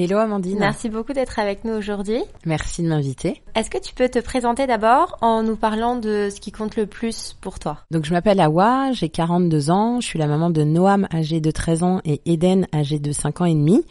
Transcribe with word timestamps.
Hello 0.00 0.18
Amandine. 0.18 0.60
Merci 0.60 0.90
beaucoup 0.90 1.12
d'être 1.12 1.40
avec 1.40 1.64
nous 1.64 1.72
aujourd'hui. 1.72 2.22
Merci 2.46 2.84
de 2.84 2.88
m'inviter. 2.88 3.42
Est-ce 3.56 3.68
que 3.68 3.78
tu 3.78 3.92
peux 3.94 4.08
te 4.08 4.20
présenter 4.20 4.68
d'abord 4.68 5.18
en 5.22 5.42
nous 5.42 5.56
parlant 5.56 5.96
de 5.96 6.28
ce 6.32 6.40
qui 6.40 6.52
compte 6.52 6.76
le 6.76 6.86
plus 6.86 7.36
pour 7.40 7.58
toi? 7.58 7.78
Donc 7.90 8.04
je 8.04 8.12
m'appelle 8.12 8.38
Awa, 8.38 8.92
j'ai 8.92 9.08
42 9.08 9.72
ans, 9.72 10.00
je 10.00 10.06
suis 10.06 10.20
la 10.20 10.28
maman 10.28 10.50
de 10.50 10.62
Noam 10.62 11.08
âgé 11.12 11.40
de 11.40 11.50
13 11.50 11.82
ans 11.82 12.00
et 12.04 12.20
Eden 12.26 12.68
âgé 12.72 13.00
de 13.00 13.10
5 13.10 13.40
ans 13.40 13.46
et 13.46 13.54
demi. 13.54 13.84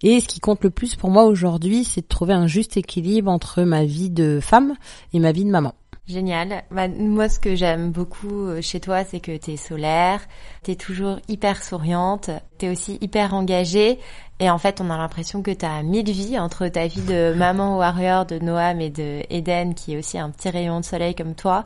Et 0.00 0.20
ce 0.20 0.26
qui 0.26 0.40
compte 0.40 0.64
le 0.64 0.70
plus 0.70 0.96
pour 0.96 1.10
moi 1.10 1.24
aujourd'hui, 1.24 1.84
c'est 1.84 2.00
de 2.00 2.08
trouver 2.08 2.32
un 2.32 2.46
juste 2.46 2.78
équilibre 2.78 3.30
entre 3.30 3.62
ma 3.62 3.84
vie 3.84 4.08
de 4.08 4.40
femme 4.40 4.72
et 5.12 5.18
ma 5.18 5.32
vie 5.32 5.44
de 5.44 5.50
maman. 5.50 5.74
Génial. 6.08 6.64
Bah, 6.72 6.88
moi, 6.88 7.28
ce 7.28 7.38
que 7.38 7.54
j'aime 7.54 7.92
beaucoup 7.92 8.46
euh, 8.46 8.60
chez 8.60 8.80
toi, 8.80 9.04
c'est 9.04 9.20
que 9.20 9.36
t'es 9.36 9.56
solaire, 9.56 10.20
t'es 10.64 10.74
toujours 10.74 11.20
hyper 11.28 11.62
souriante, 11.62 12.28
t'es 12.58 12.68
aussi 12.68 12.98
hyper 13.00 13.34
engagée. 13.34 14.00
Et 14.40 14.50
en 14.50 14.58
fait, 14.58 14.80
on 14.80 14.90
a 14.90 14.96
l'impression 14.96 15.42
que 15.42 15.52
t'as 15.52 15.84
mille 15.84 16.10
vies 16.10 16.40
entre 16.40 16.66
ta 16.66 16.88
vie 16.88 17.02
de 17.02 17.32
maman 17.38 17.78
warrior 17.78 18.26
de 18.26 18.40
Noam 18.40 18.80
et 18.80 18.90
de 18.90 19.22
Eden, 19.30 19.74
qui 19.74 19.94
est 19.94 19.98
aussi 19.98 20.18
un 20.18 20.30
petit 20.30 20.50
rayon 20.50 20.80
de 20.80 20.84
soleil 20.84 21.14
comme 21.14 21.36
toi. 21.36 21.64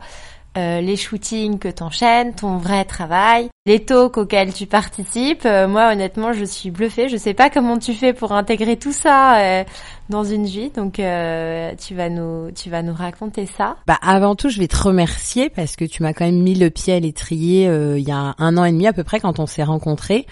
Euh, 0.57 0.81
les 0.81 0.95
shootings 0.95 1.59
que 1.59 1.67
t'enchaînes, 1.67 2.33
ton 2.33 2.57
vrai 2.57 2.83
travail, 2.83 3.49
les 3.67 3.85
talks 3.85 4.17
auxquels 4.17 4.51
tu 4.53 4.65
participes. 4.65 5.45
Euh, 5.45 5.67
moi, 5.67 5.91
honnêtement, 5.91 6.33
je 6.33 6.45
suis 6.45 6.71
bluffée. 6.71 7.09
Je 7.09 7.17
sais 7.17 7.35
pas 7.35 7.51
comment 7.51 7.77
tu 7.77 7.93
fais 7.93 8.11
pour 8.11 8.31
intégrer 8.31 8.75
tout 8.75 8.91
ça 8.91 9.37
euh, 9.37 9.63
dans 10.09 10.23
une 10.23 10.45
vie. 10.45 10.71
Donc, 10.71 10.93
tu 10.95 11.95
vas 11.95 12.09
nous, 12.09 12.49
tu 12.55 12.71
vas 12.71 12.81
nous 12.81 12.93
raconter 12.93 13.45
ça. 13.45 13.75
Bah, 13.85 13.99
avant 14.01 14.33
tout, 14.33 14.49
je 14.49 14.59
vais 14.59 14.67
te 14.67 14.81
remercier 14.81 15.51
parce 15.51 15.75
que 15.75 15.85
tu 15.85 16.01
m'as 16.01 16.13
quand 16.13 16.25
même 16.25 16.41
mis 16.41 16.55
le 16.55 16.71
pied 16.71 16.93
à 16.93 16.99
l'étrier 16.99 17.65
il 17.65 18.07
y 18.07 18.11
a 18.11 18.33
un 18.39 18.57
an 18.57 18.65
et 18.65 18.71
demi 18.71 18.87
à 18.87 18.93
peu 18.93 19.03
près 19.03 19.19
quand 19.19 19.39
on 19.39 19.45
s'est 19.45 19.63
rencontrés. 19.63 20.25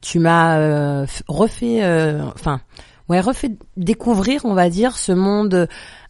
Tu 0.00 0.18
m'as 0.18 1.06
refait, 1.28 1.84
enfin. 2.34 2.60
Ouais, 3.08 3.20
refait 3.20 3.52
découvrir, 3.78 4.44
on 4.44 4.52
va 4.52 4.68
dire, 4.68 4.98
ce 4.98 5.12
monde 5.12 5.66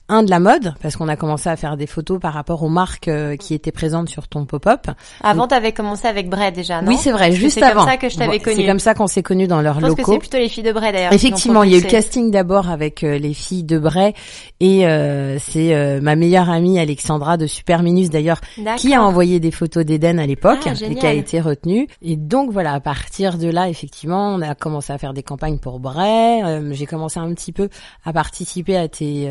un 0.09 0.23
de 0.23 0.31
la 0.31 0.41
mode 0.41 0.75
parce 0.83 0.97
qu'on 0.97 1.09
a 1.09 1.17
commencé 1.17 1.49
à 1.49 1.57
faire 1.57 1.77
des 1.77 1.87
photos 1.87 2.19
par 2.19 2.33
rapport 2.33 2.63
aux 2.63 2.69
marques 2.69 3.09
euh, 3.09 3.37
qui 3.37 3.53
étaient 3.55 3.73
présentes 3.73 4.09
sur 4.09 4.27
ton 4.27 4.47
pop-up. 4.47 4.87
Avant, 5.23 5.47
tu 5.47 5.55
avais 5.55 5.73
commencé 5.73 6.07
avec 6.09 6.31
Bray 6.31 6.51
déjà, 6.51 6.81
non 6.81 6.89
Oui, 6.89 6.97
c'est 6.99 7.13
vrai, 7.13 7.33
juste 7.33 7.63
avant. 7.63 7.81
C'est 7.81 7.87
comme 7.87 7.91
ça 7.91 7.97
que 7.99 8.09
je 8.09 8.17
t'avais 8.17 8.39
connu. 8.39 8.57
C'est 8.57 8.67
comme 8.67 8.79
ça 8.79 8.95
qu'on 8.95 9.07
s'est 9.07 9.23
connus 9.23 9.47
dans 9.47 9.61
leurs 9.61 9.81
locaux. 9.81 9.97
Je 9.99 10.03
pense 10.03 10.07
que 10.07 10.13
c'est 10.13 10.19
plutôt 10.19 10.39
les 10.39 10.49
filles 10.49 10.63
de 10.63 10.73
Bray 10.73 10.93
d'ailleurs. 10.93 11.13
Effectivement, 11.13 11.63
il 11.63 11.73
y 11.73 11.75
a 11.75 11.79
eu 11.79 11.83
le 11.83 11.89
casting 11.89 12.31
d'abord 12.31 12.71
avec 12.71 13.05
euh, 13.05 13.19
les 13.19 13.35
filles 13.35 13.65
de 13.65 13.79
Bray 13.79 14.15
et 14.61 14.87
euh, 14.87 15.39
c'est 15.39 16.01
ma 16.01 16.17
meilleure 16.17 16.49
amie 16.49 16.79
Alexandra 16.79 17.37
de 17.37 17.47
Super 17.47 17.83
Minus 17.83 18.11
d'ailleurs 18.11 18.41
qui 18.77 18.95
a 18.95 19.03
envoyé 19.03 19.41
des 19.41 19.51
photos 19.51 19.85
d'Eden 19.85 20.19
à 20.19 20.27
l'époque 20.27 20.61
ah, 20.67 20.73
et 20.83 20.95
qui 20.95 21.07
a 21.07 21.13
été 21.13 21.41
retenue. 21.41 21.87
Et 22.03 22.17
donc 22.17 22.51
voilà, 22.51 22.73
à 22.73 22.81
partir 22.81 23.39
de 23.39 23.49
là, 23.49 23.69
effectivement, 23.69 24.35
on 24.35 24.41
a 24.41 24.55
commencé 24.55 24.93
à 24.93 24.99
faire 24.99 25.13
des 25.13 25.23
campagnes 25.23 25.59
pour 25.59 25.81
Bray. 25.81 26.43
J'ai 26.73 26.87
commencé 26.87 27.21
un 27.21 27.33
petit 27.35 27.53
peu 27.53 27.69
à 28.05 28.13
participer 28.13 28.77
à 28.77 28.89
tes 28.89 29.31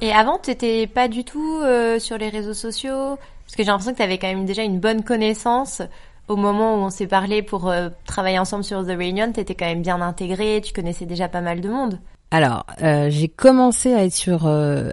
Et 0.00 0.12
avant, 0.12 0.38
t'étais 0.38 0.86
pas 0.86 1.08
du 1.08 1.24
tout 1.24 1.60
euh, 1.62 1.98
sur 1.98 2.18
les 2.18 2.28
réseaux 2.28 2.54
sociaux? 2.54 3.18
Parce 3.44 3.56
que 3.56 3.62
j'ai 3.62 3.66
l'impression 3.66 3.92
que 3.92 3.98
tu 3.98 4.02
avais 4.02 4.18
quand 4.18 4.28
même 4.28 4.44
déjà 4.44 4.62
une 4.62 4.80
bonne 4.80 5.02
connaissance 5.02 5.82
au 6.28 6.36
moment 6.36 6.74
où 6.74 6.78
on 6.78 6.90
s'est 6.90 7.06
parlé 7.06 7.42
pour 7.42 7.68
euh, 7.68 7.88
travailler 8.06 8.38
ensemble 8.38 8.64
sur 8.64 8.84
The 8.84 8.90
Reunion. 8.90 9.32
T'étais 9.32 9.54
quand 9.54 9.66
même 9.66 9.82
bien 9.82 10.00
intégré, 10.00 10.60
tu 10.64 10.72
connaissais 10.72 11.06
déjà 11.06 11.28
pas 11.28 11.40
mal 11.40 11.60
de 11.60 11.68
monde. 11.68 11.98
Alors, 12.30 12.66
euh, 12.82 13.08
j'ai 13.10 13.28
commencé 13.28 13.94
à 13.94 14.04
être 14.04 14.14
sur 14.14 14.48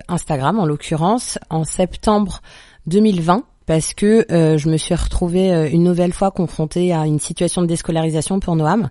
Instagram, 0.08 0.60
en 0.60 0.66
l'occurrence, 0.66 1.40
en 1.50 1.64
septembre 1.64 2.42
2020 2.88 3.44
parce 3.66 3.94
que 3.94 4.26
je 4.30 4.68
me 4.68 4.76
suis 4.76 4.94
retrouvée 4.94 5.72
une 5.72 5.84
nouvelle 5.84 6.12
fois 6.12 6.32
confrontée 6.32 6.94
à 6.94 7.06
une 7.06 7.22
situation 7.22 7.62
de 7.62 7.68
déscolarisation 7.68 8.42
pour 8.42 8.58
Noam. 8.58 8.90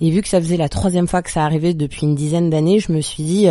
Et 0.00 0.10
vu 0.10 0.22
que 0.22 0.28
ça 0.28 0.40
faisait 0.40 0.56
la 0.56 0.70
troisième 0.70 1.06
fois 1.06 1.20
que 1.20 1.30
ça 1.30 1.44
arrivait 1.44 1.74
depuis 1.74 2.06
une 2.06 2.14
dizaine 2.14 2.48
d'années, 2.48 2.80
je 2.80 2.92
me 2.92 3.02
suis 3.02 3.24
dit 3.24 3.50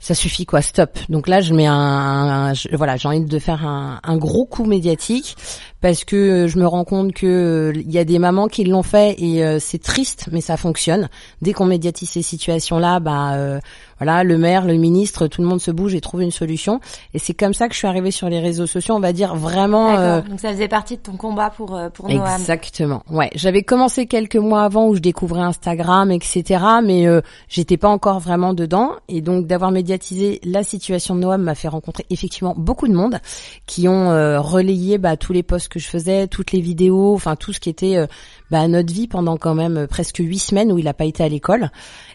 ça 0.00 0.14
suffit 0.14 0.46
quoi, 0.46 0.62
stop. 0.62 0.98
Donc 1.08 1.28
là, 1.28 1.40
je 1.40 1.52
mets 1.54 1.66
un, 1.66 2.52
voilà, 2.72 2.96
j'ai 2.96 3.08
envie 3.08 3.20
de 3.20 3.38
faire 3.38 3.66
un, 3.66 4.00
un, 4.02 4.16
gros 4.16 4.46
coup 4.46 4.64
médiatique 4.64 5.36
parce 5.80 6.04
que 6.04 6.46
je 6.46 6.58
me 6.58 6.66
rends 6.66 6.84
compte 6.84 7.12
que 7.12 7.72
il 7.74 7.90
y 7.90 7.98
a 7.98 8.04
des 8.04 8.18
mamans 8.18 8.48
qui 8.48 8.64
l'ont 8.64 8.82
fait 8.82 9.16
et 9.18 9.44
euh, 9.44 9.58
c'est 9.60 9.82
triste, 9.82 10.28
mais 10.32 10.40
ça 10.40 10.56
fonctionne. 10.56 11.08
Dès 11.42 11.52
qu'on 11.52 11.66
médiatise 11.66 12.10
ces 12.10 12.22
situations-là, 12.22 13.00
bah 13.00 13.34
euh, 13.34 13.60
voilà, 13.98 14.24
le 14.24 14.38
maire, 14.38 14.64
le 14.64 14.74
ministre, 14.74 15.26
tout 15.26 15.42
le 15.42 15.48
monde 15.48 15.60
se 15.60 15.70
bouge 15.70 15.94
et 15.94 16.00
trouve 16.00 16.22
une 16.22 16.30
solution. 16.30 16.80
Et 17.14 17.18
c'est 17.18 17.34
comme 17.34 17.54
ça 17.54 17.68
que 17.68 17.74
je 17.74 17.78
suis 17.78 17.86
arrivée 17.86 18.10
sur 18.10 18.28
les 18.28 18.40
réseaux 18.40 18.66
sociaux, 18.66 18.94
on 18.94 19.00
va 19.00 19.12
dire 19.12 19.34
vraiment. 19.34 19.96
Euh... 19.96 20.20
Donc 20.22 20.40
ça 20.40 20.50
faisait 20.50 20.68
partie 20.68 20.96
de 20.96 21.02
ton 21.02 21.16
combat 21.16 21.50
pour 21.50 21.76
euh, 21.76 21.88
pour 21.90 22.08
Noam. 22.08 22.26
Exactement. 22.38 23.02
Ouais, 23.10 23.30
j'avais 23.34 23.62
commencé 23.62 24.06
quelques 24.06 24.36
mois 24.36 24.62
avant 24.62 24.88
où 24.88 24.94
je 24.94 25.00
découvrais 25.00 25.40
Instagram, 25.40 26.10
etc. 26.10 26.64
Mais 26.82 27.06
euh, 27.06 27.20
j'étais 27.48 27.76
pas 27.76 27.88
encore 27.88 28.20
vraiment 28.20 28.54
dedans. 28.54 28.92
Et 29.08 29.20
donc 29.20 29.46
d'avoir 29.46 29.70
médiatisé 29.70 30.40
la 30.44 30.62
situation 30.62 31.14
de 31.14 31.20
Noam 31.20 31.42
m'a 31.42 31.54
fait 31.54 31.68
rencontrer 31.68 32.06
effectivement 32.10 32.54
beaucoup 32.56 32.88
de 32.88 32.94
monde 32.94 33.18
qui 33.66 33.88
ont 33.88 34.10
euh, 34.10 34.40
relayé 34.40 34.98
bah, 34.98 35.16
tous 35.16 35.32
les 35.32 35.42
posts 35.42 35.68
que 35.68 35.78
je 35.78 35.88
faisais, 35.88 36.28
toutes 36.28 36.52
les 36.52 36.60
vidéos, 36.60 37.14
enfin 37.14 37.36
tout 37.36 37.52
ce 37.52 37.60
qui 37.60 37.68
était 37.68 38.06
bah, 38.50 38.66
notre 38.68 38.92
vie 38.92 39.08
pendant 39.08 39.36
quand 39.36 39.54
même 39.54 39.86
presque 39.86 40.18
huit 40.18 40.38
semaines 40.38 40.72
où 40.72 40.78
il 40.78 40.88
a 40.88 40.94
pas 40.94 41.04
été 41.04 41.22
à 41.22 41.28
l'école 41.28 41.70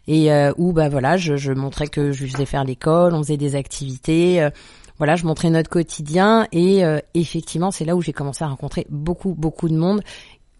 et 0.07 0.31
euh, 0.31 0.51
où 0.57 0.73
bah 0.73 0.89
voilà, 0.89 1.17
je, 1.17 1.35
je, 1.37 1.51
montrais 1.73 1.87
que 1.87 2.11
je 2.11 2.27
faisais 2.27 2.45
faire 2.45 2.63
l'école, 2.63 3.15
on 3.15 3.23
faisait 3.23 3.37
des 3.37 3.55
activités. 3.55 4.43
Euh, 4.43 4.51
voilà, 4.99 5.15
je 5.15 5.25
montrais 5.25 5.49
notre 5.49 5.71
quotidien 5.71 6.47
et 6.51 6.85
euh, 6.85 6.99
effectivement, 7.15 7.71
c'est 7.71 7.83
là 7.83 7.95
où 7.95 8.01
j'ai 8.01 8.13
commencé 8.13 8.43
à 8.43 8.47
rencontrer 8.47 8.85
beaucoup 8.91 9.33
beaucoup 9.33 9.67
de 9.67 9.75
monde 9.75 10.01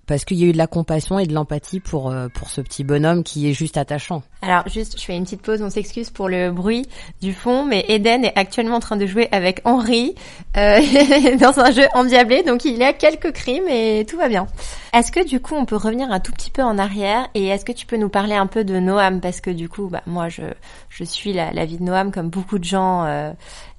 parce 0.06 0.26
qu'il 0.26 0.38
y 0.38 0.44
a 0.44 0.48
eu 0.48 0.52
de 0.52 0.58
la 0.58 0.68
compassion 0.68 1.20
et 1.20 1.26
de 1.26 1.34
l'empathie 1.34 1.80
pour 1.80 2.12
euh, 2.12 2.28
pour 2.28 2.50
ce 2.50 2.62
petit 2.62 2.84
bonhomme 2.84 3.24
qui 3.24 3.50
est 3.50 3.54
juste 3.54 3.78
attachant. 3.78 4.24
Alors 4.42 4.68
juste, 4.68 5.00
je 5.00 5.06
fais 5.06 5.16
une 5.16 5.24
petite 5.24 5.42
pause, 5.42 5.62
on 5.62 5.70
s'excuse 5.70 6.10
pour 6.10 6.28
le 6.28 6.52
bruit 6.52 6.86
du 7.22 7.34
fond, 7.34 7.66
mais 7.66 7.86
Eden 7.88 8.26
est 8.26 8.38
actuellement 8.38 8.76
en 8.76 8.80
train 8.82 8.98
de 8.98 9.06
jouer 9.06 9.30
avec 9.32 9.62
Henri 9.64 10.16
euh, 10.58 10.80
dans 11.40 11.60
un 11.60 11.72
jeu 11.72 11.86
endiablé, 11.94 12.44
donc 12.44 12.66
il 12.66 12.78
y 12.78 12.84
a 12.84 12.92
quelques 12.92 13.32
crimes 13.32 13.68
et 13.70 14.06
tout 14.08 14.18
va 14.18 14.28
bien. 14.28 14.48
Est-ce 14.94 15.12
que 15.12 15.26
du 15.26 15.40
coup 15.40 15.56
on 15.56 15.66
peut 15.66 15.78
revenir 15.78 16.12
un 16.12 16.20
tout 16.20 16.34
petit 16.34 16.52
peu 16.52 16.62
en 16.62 16.78
arrière 16.78 17.30
et 17.34 17.48
est-ce 17.48 17.64
que 17.64 17.72
tu 17.72 17.86
peux 17.86 17.98
nous 17.98 18.10
parler 18.10 18.36
un 18.36 18.48
peu 18.48 18.64
de 18.64 18.80
Noam? 18.80 19.22
Parce 19.22 19.42
que 19.42 19.50
du 19.50 19.70
coup, 19.70 19.88
bah, 19.88 20.02
moi 20.06 20.30
je 20.30 20.44
je 20.90 21.04
suis 21.04 21.34
la, 21.34 21.66
vie 21.66 21.78
de 21.78 21.84
Noam 21.84 22.12
comme 22.12 22.30
beaucoup 22.30 22.60
de 22.60 22.64
gens. 22.64 23.06
Euh, 23.06 23.32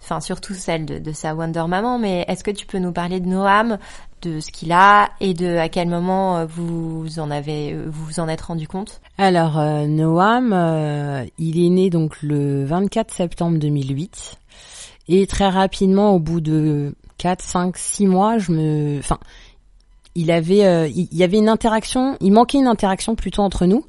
enfin 0.02 0.20
surtout 0.20 0.54
celle 0.54 0.84
de, 0.84 0.98
de, 0.98 1.12
sa 1.12 1.34
Wonder 1.34 1.64
Maman, 1.66 1.98
mais 1.98 2.24
est-ce 2.28 2.44
que 2.44 2.50
tu 2.50 2.66
peux 2.66 2.78
nous 2.78 2.92
parler 2.92 3.20
de 3.20 3.26
Noam, 3.26 3.78
de 4.24 4.40
ce 4.40 4.50
qu'il 4.50 4.72
a 4.72 5.10
et 5.20 5.34
de 5.34 5.56
à 5.56 5.68
quel 5.68 5.88
moment 5.88 6.38
euh, 6.38 6.46
vous 6.46 7.18
en 7.18 7.30
avez 7.30 7.72
euh, 7.72 7.86
vous 7.88 8.20
en 8.20 8.28
êtes 8.28 8.40
rendu 8.40 8.66
compte? 8.66 9.00
Alors 9.18 9.58
euh, 9.58 9.86
Noam, 9.86 10.52
il 11.38 11.64
est 11.64 11.68
né 11.68 11.90
donc 11.90 12.22
le 12.22 12.64
24 12.64 13.12
septembre 13.12 13.58
2008 13.58 14.38
et 15.08 15.26
très 15.26 15.48
rapidement 15.48 16.14
au 16.14 16.18
bout 16.18 16.40
de 16.40 16.94
4 17.18 17.42
5 17.42 17.76
6 17.76 18.06
mois, 18.06 18.38
je 18.38 18.52
me 18.52 18.98
enfin 18.98 19.18
il 20.14 20.30
avait 20.30 20.90
il 20.90 21.08
y 21.12 21.22
avait 21.22 21.38
une 21.38 21.48
interaction, 21.48 22.16
il 22.20 22.32
manquait 22.32 22.58
une 22.58 22.66
interaction 22.66 23.14
plutôt 23.14 23.42
entre 23.42 23.66
nous 23.66 23.84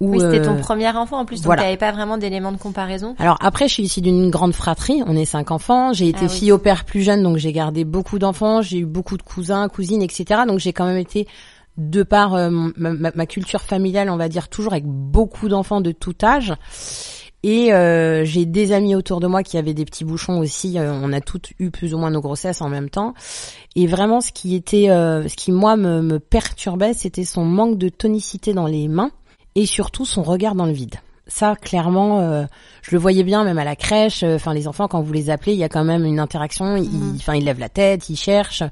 oui, 0.00 0.20
c'était 0.20 0.42
ton 0.42 0.56
premier 0.56 0.88
enfant 0.90 1.18
en 1.18 1.24
plus, 1.24 1.36
donc 1.36 1.46
voilà. 1.46 1.62
tu 1.62 1.66
n'avais 1.66 1.76
pas 1.76 1.92
vraiment 1.92 2.18
d'éléments 2.18 2.52
de 2.52 2.56
comparaison. 2.56 3.14
Alors 3.18 3.36
après, 3.40 3.68
je 3.68 3.74
suis 3.74 3.82
ici 3.82 4.00
d'une 4.00 4.30
grande 4.30 4.54
fratrie, 4.54 5.02
on 5.06 5.16
est 5.16 5.24
cinq 5.24 5.50
enfants. 5.50 5.92
J'ai 5.92 6.08
été 6.08 6.26
ah, 6.26 6.28
fille 6.28 6.52
au 6.52 6.58
père 6.58 6.84
plus 6.84 7.02
jeune, 7.02 7.22
donc 7.22 7.36
j'ai 7.36 7.52
gardé 7.52 7.84
beaucoup 7.84 8.18
d'enfants. 8.18 8.62
J'ai 8.62 8.78
eu 8.78 8.86
beaucoup 8.86 9.16
de 9.16 9.22
cousins, 9.22 9.68
cousines, 9.68 10.02
etc. 10.02 10.42
Donc 10.46 10.60
j'ai 10.60 10.72
quand 10.72 10.86
même 10.86 10.96
été, 10.96 11.26
de 11.76 12.02
par 12.02 12.34
euh, 12.34 12.50
ma, 12.50 12.92
ma, 12.92 13.10
ma, 13.14 13.26
culture 13.26 13.62
familiale, 13.62 14.10
on 14.10 14.16
va 14.16 14.28
dire 14.28 14.48
toujours 14.48 14.72
avec 14.72 14.84
beaucoup 14.86 15.48
d'enfants 15.48 15.80
de 15.80 15.92
tout 15.92 16.14
âge. 16.22 16.54
Et 17.44 17.72
euh, 17.72 18.24
j'ai 18.24 18.46
des 18.46 18.72
amis 18.72 18.96
autour 18.96 19.20
de 19.20 19.28
moi 19.28 19.42
qui 19.44 19.58
avaient 19.58 19.74
des 19.74 19.84
petits 19.84 20.04
bouchons 20.04 20.38
aussi. 20.40 20.78
Euh, 20.78 20.92
on 20.92 21.12
a 21.12 21.20
toutes 21.20 21.52
eu 21.60 21.70
plus 21.70 21.94
ou 21.94 21.98
moins 21.98 22.10
nos 22.10 22.20
grossesses 22.20 22.60
en 22.60 22.68
même 22.68 22.90
temps. 22.90 23.14
Et 23.76 23.86
vraiment, 23.86 24.20
ce 24.20 24.32
qui 24.32 24.56
était, 24.56 24.90
euh, 24.90 25.28
ce 25.28 25.36
qui 25.36 25.52
moi 25.52 25.76
me, 25.76 26.02
me 26.02 26.18
perturbait, 26.18 26.94
c'était 26.94 27.24
son 27.24 27.44
manque 27.44 27.78
de 27.78 27.88
tonicité 27.88 28.54
dans 28.54 28.66
les 28.66 28.88
mains 28.88 29.12
et 29.60 29.66
surtout 29.66 30.04
son 30.04 30.22
regard 30.22 30.54
dans 30.54 30.66
le 30.66 30.72
vide. 30.72 30.96
Ça, 31.26 31.56
clairement, 31.56 32.46
je 32.80 32.90
le 32.92 32.98
voyais 32.98 33.22
bien, 33.22 33.44
même 33.44 33.58
à 33.58 33.64
la 33.64 33.76
crèche. 33.76 34.22
Enfin, 34.22 34.54
les 34.54 34.66
enfants, 34.66 34.88
quand 34.88 35.02
vous 35.02 35.12
les 35.12 35.28
appelez, 35.28 35.52
il 35.52 35.58
y 35.58 35.64
a 35.64 35.68
quand 35.68 35.84
même 35.84 36.06
une 36.06 36.20
interaction. 36.20 36.76
Ils, 36.76 36.88
Mhm. 36.88 37.16
enfin, 37.16 37.34
ils 37.34 37.44
lèvent 37.44 37.58
la 37.58 37.68
tête, 37.68 38.08
ils 38.08 38.16
cherchent. 38.16 38.62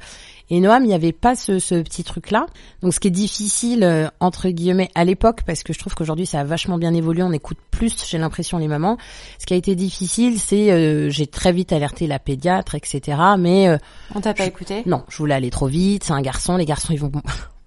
Et 0.49 0.61
Noam, 0.61 0.85
il 0.85 0.89
n'y 0.89 0.95
avait 0.95 1.13
pas 1.13 1.35
ce, 1.37 1.59
ce 1.59 1.75
petit 1.75 2.03
truc-là. 2.05 2.47
Donc, 2.81 2.95
ce 2.95 3.01
qui 3.01 3.09
est 3.09 3.11
difficile, 3.11 3.83
euh, 3.83 4.09
entre 4.21 4.49
guillemets, 4.49 4.89
à 4.95 5.05
l'époque, 5.05 5.41
parce 5.45 5.65
que 5.65 5.73
je 5.75 5.79
trouve 5.79 5.95
qu'aujourd'hui, 5.95 6.25
ça 6.25 6.41
a 6.41 6.45
vachement 6.45 6.79
bien 6.79 6.95
évolué, 6.95 7.23
on 7.25 7.33
écoute 7.33 7.59
plus, 7.73 7.95
j'ai 8.09 8.17
l'impression, 8.17 8.57
les 8.57 8.69
mamans. 8.69 8.97
Ce 9.39 9.45
qui 9.45 9.53
a 9.53 9.57
été 9.57 9.75
difficile, 9.75 10.39
c'est, 10.39 10.71
euh, 10.71 11.11
j'ai 11.11 11.27
très 11.27 11.53
vite 11.53 11.73
alerté 11.73 12.07
la 12.07 12.19
pédiatre, 12.21 12.75
etc. 12.77 13.19
Mais 13.39 13.69
euh, 13.69 13.77
On 14.15 14.21
t'a 14.23 14.33
pas 14.33 14.45
Je- 14.45 14.49
écouté? 14.49 14.83
Non, 14.87 15.03
je 15.11 15.19
voulais 15.19 15.35
aller 15.35 15.51
trop 15.51 15.67
vite, 15.67 16.05
c'est 16.05 16.13
un 16.15 16.23
garçon, 16.23 16.57
les 16.57 16.65
garçons, 16.65 16.93
ils 16.95 17.01
vont 17.01 17.11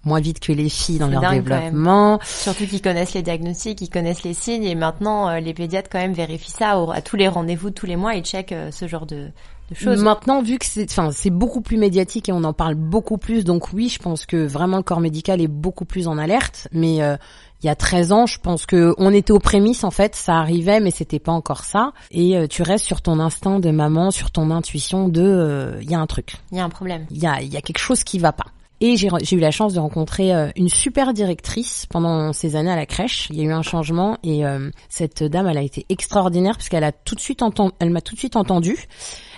moins 0.04 0.20
vite 0.20 0.40
que 0.40 0.52
les 0.52 0.68
filles 0.68 0.98
dans 0.98 1.08
leur 1.08 1.20
développement. 1.60 2.18
Surtout 2.24 2.66
qu'ils 2.66 2.80
connaissent 2.82 3.14
les 3.14 3.22
diagnostics, 3.22 3.80
ils 3.82 3.90
connaissent 3.90 4.22
les 4.22 4.34
signes 4.34 4.64
et 4.64 4.74
maintenant 4.74 5.28
euh, 5.28 5.40
les 5.40 5.52
pédiatres 5.54 5.90
quand 5.90 5.98
même 5.98 6.12
vérifient 6.14 6.50
ça 6.52 6.78
au- 6.78 6.90
à 6.90 7.00
tous 7.02 7.16
les 7.16 7.28
rendez-vous 7.28 7.70
de 7.70 7.74
tous 7.74 7.86
les 7.86 7.96
mois, 7.96 8.14
ils 8.14 8.24
checkent 8.24 8.52
euh, 8.52 8.70
ce 8.70 8.88
genre 8.88 9.04
de, 9.06 9.28
de 9.70 9.74
choses. 9.74 10.02
Maintenant, 10.02 10.42
vu 10.42 10.58
que 10.58 10.64
c'est, 10.66 10.90
enfin, 10.90 11.10
c'est 11.12 11.28
beaucoup 11.30 11.60
plus 11.60 11.76
médiatique 11.76 12.28
et 12.28 12.32
on 12.32 12.44
en 12.44 12.52
parle 12.54 12.74
beaucoup 12.76 13.18
plus, 13.18 13.44
donc 13.44 13.72
oui, 13.74 13.88
je 13.90 13.98
pense 13.98 14.24
que 14.26 14.46
vraiment 14.46 14.78
le 14.78 14.82
corps 14.82 15.00
médical 15.00 15.40
est 15.40 15.48
beaucoup 15.48 15.84
plus 15.84 16.08
en 16.08 16.16
alerte. 16.16 16.66
Mais 16.72 17.02
euh, 17.02 17.16
il 17.62 17.66
y 17.66 17.68
a 17.68 17.74
13 17.74 18.12
ans, 18.12 18.24
je 18.24 18.38
pense 18.38 18.64
que 18.64 18.94
on 18.96 19.12
était 19.12 19.32
aux 19.32 19.38
prémices 19.38 19.84
en 19.84 19.90
fait, 19.90 20.16
ça 20.16 20.36
arrivait, 20.36 20.80
mais 20.80 20.90
c'était 20.90 21.18
pas 21.18 21.32
encore 21.32 21.64
ça. 21.64 21.92
Et 22.10 22.38
euh, 22.38 22.46
tu 22.46 22.62
restes 22.62 22.86
sur 22.86 23.02
ton 23.02 23.20
instinct 23.20 23.60
de 23.60 23.70
maman, 23.70 24.10
sur 24.10 24.30
ton 24.30 24.50
intuition 24.50 25.08
de, 25.10 25.20
euh, 25.22 25.78
il 25.82 25.90
y 25.90 25.94
a 25.94 26.00
un 26.00 26.06
truc, 26.06 26.36
Il 26.52 26.56
y 26.56 26.60
a 26.60 26.64
un 26.64 26.70
problème. 26.70 27.04
il 27.10 27.18
y 27.18 27.26
a, 27.26 27.42
il 27.42 27.52
y 27.52 27.58
a 27.58 27.60
quelque 27.60 27.78
chose 27.78 28.02
qui 28.02 28.18
va 28.18 28.32
pas. 28.32 28.46
Et 28.82 28.96
j'ai 28.96 29.08
eu 29.36 29.40
la 29.40 29.50
chance 29.50 29.74
de 29.74 29.78
rencontrer 29.78 30.34
euh, 30.34 30.48
une 30.56 30.70
super 30.70 31.12
directrice 31.12 31.84
pendant 31.90 32.32
ces 32.32 32.56
années 32.56 32.70
à 32.70 32.76
la 32.76 32.86
crèche. 32.86 33.28
Il 33.28 33.36
y 33.36 33.42
a 33.42 33.44
eu 33.44 33.52
un 33.52 33.60
changement 33.60 34.16
et 34.22 34.46
euh, 34.46 34.70
cette 34.88 35.22
dame, 35.22 35.46
elle 35.48 35.58
a 35.58 35.62
été 35.62 35.84
extraordinaire 35.90 36.56
parce 36.56 36.70
qu'elle 36.70 36.84
a 36.84 36.92
tout 36.92 37.14
de 37.14 37.20
suite 37.20 37.42
entendu, 37.42 37.74
elle 37.78 37.90
m'a 37.90 38.00
tout 38.00 38.14
de 38.14 38.18
suite 38.18 38.36
entendu. 38.36 38.78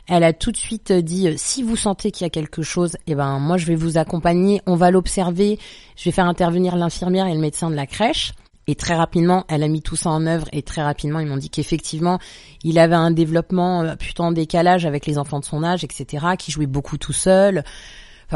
Elle 0.07 0.23
a 0.23 0.33
tout 0.33 0.53
de 0.53 0.57
suite 0.57 0.93
dit 0.93 1.27
euh, 1.27 1.35
si 1.37 1.65
vous 1.65 1.75
sentez 1.75 2.13
qu'il 2.13 2.25
y 2.25 2.27
a 2.27 2.31
quelque 2.31 2.63
chose, 2.63 2.97
eh 3.09 3.17
ben 3.17 3.41
moi 3.41 3.57
je 3.57 3.67
vais 3.67 3.75
vous 3.75 3.99
accompagner, 3.99 4.63
on 4.67 4.77
va 4.77 4.93
l'observer, 4.93 5.59
je 5.97 6.05
vais 6.05 6.13
faire 6.13 6.27
intervenir 6.27 6.77
l'infirmière 6.77 7.27
et 7.27 7.35
le 7.35 7.41
médecin 7.41 7.69
de 7.69 7.75
la 7.75 7.87
crèche. 7.87 8.35
Et 8.69 8.77
très 8.77 8.95
rapidement, 8.95 9.45
elle 9.49 9.65
a 9.65 9.69
mis 9.69 9.83
tout 9.83 9.97
ça 9.97 10.11
en 10.11 10.25
œuvre 10.25 10.47
et 10.53 10.63
très 10.63 10.83
rapidement, 10.83 11.19
ils 11.19 11.27
m'ont 11.27 11.37
dit 11.37 11.51
qu'effectivement, 11.51 12.21
il 12.63 12.79
avait 12.79 12.95
un 12.95 13.11
développement 13.11 13.97
plutôt 13.97 14.23
en 14.23 14.31
décalage 14.31 14.87
avec 14.87 15.05
les 15.05 15.19
enfants 15.19 15.41
de 15.41 15.45
son 15.45 15.65
âge, 15.65 15.83
etc., 15.83 16.27
qui 16.39 16.53
jouait 16.53 16.67
beaucoup 16.67 16.97
tout 16.97 17.13
seul. 17.13 17.65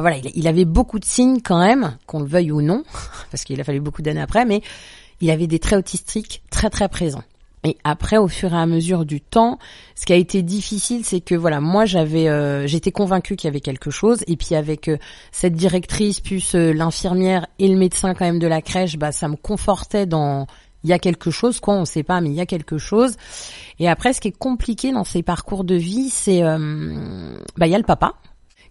Voilà, 0.00 0.19
il, 0.19 0.31
il 0.34 0.48
avait 0.48 0.64
beaucoup 0.64 0.98
de 0.98 1.04
signes 1.04 1.40
quand 1.43 1.58
même, 1.58 1.96
qu'on 2.06 2.20
le 2.20 2.26
veuille 2.26 2.52
ou 2.52 2.62
non, 2.62 2.82
parce 3.31 3.44
qu'il 3.44 3.60
a 3.60 3.64
fallu 3.64 3.81
beaucoup 3.81 4.02
d'années 4.02 4.20
après, 4.20 4.44
mais 4.44 4.62
il 5.20 5.31
avait 5.31 5.46
des 5.46 5.58
traits 5.58 5.78
autistiques 5.78 6.43
très 6.50 6.70
très 6.70 6.88
présents. 6.88 7.25
Et 7.64 7.76
après, 7.82 8.16
au 8.16 8.28
fur 8.28 8.54
et 8.54 8.56
à 8.56 8.66
mesure 8.66 9.04
du 9.04 9.20
temps, 9.20 9.58
ce 9.96 10.06
qui 10.06 10.12
a 10.12 10.16
été 10.16 10.43
difficile, 10.43 11.04
c'est 11.04 11.20
que 11.20 11.34
voilà, 11.34 11.60
moi 11.60 11.84
j'avais, 11.84 12.28
euh, 12.28 12.66
j'étais 12.69 12.93
convaincue 12.93 13.34
qu'il 13.34 13.48
y 13.48 13.50
avait 13.50 13.60
quelque 13.60 13.90
chose, 13.90 14.22
et 14.28 14.37
puis 14.37 14.54
avec 14.54 14.87
euh, 14.87 14.98
cette 15.32 15.54
directrice 15.54 16.20
plus 16.20 16.54
euh, 16.54 16.72
l'infirmière 16.72 17.48
et 17.58 17.66
le 17.66 17.76
médecin 17.76 18.14
quand 18.14 18.25
même 18.25 18.38
de 18.38 18.46
la 18.46 18.62
crèche, 18.62 18.96
bah 18.98 19.10
ça 19.10 19.26
me 19.26 19.34
confortait 19.34 20.06
dans 20.06 20.46
il 20.84 20.90
y 20.90 20.93
a 20.93 21.00
quelque 21.00 21.32
chose, 21.32 21.58
quoi, 21.58 21.75
on 21.75 21.84
sait 21.84 22.04
pas, 22.04 22.20
mais 22.20 22.28
il 22.28 22.34
y 22.37 22.40
a 22.40 22.46
quelque 22.46 22.78
chose. 22.78 23.16
Et 23.81 23.88
après, 23.88 24.12
ce 24.12 24.20
qui 24.20 24.28
est 24.28 24.38
compliqué 24.38 24.93
dans 24.93 25.02
ces 25.02 25.25
parcours 25.25 25.64
de 25.64 25.75
vie, 25.75 26.10
c'est 26.10 26.44
euh, 26.44 27.37
bah 27.56 27.66
il 27.66 27.72
y 27.72 27.75
a 27.75 27.78
le 27.78 27.84
papa 27.84 28.14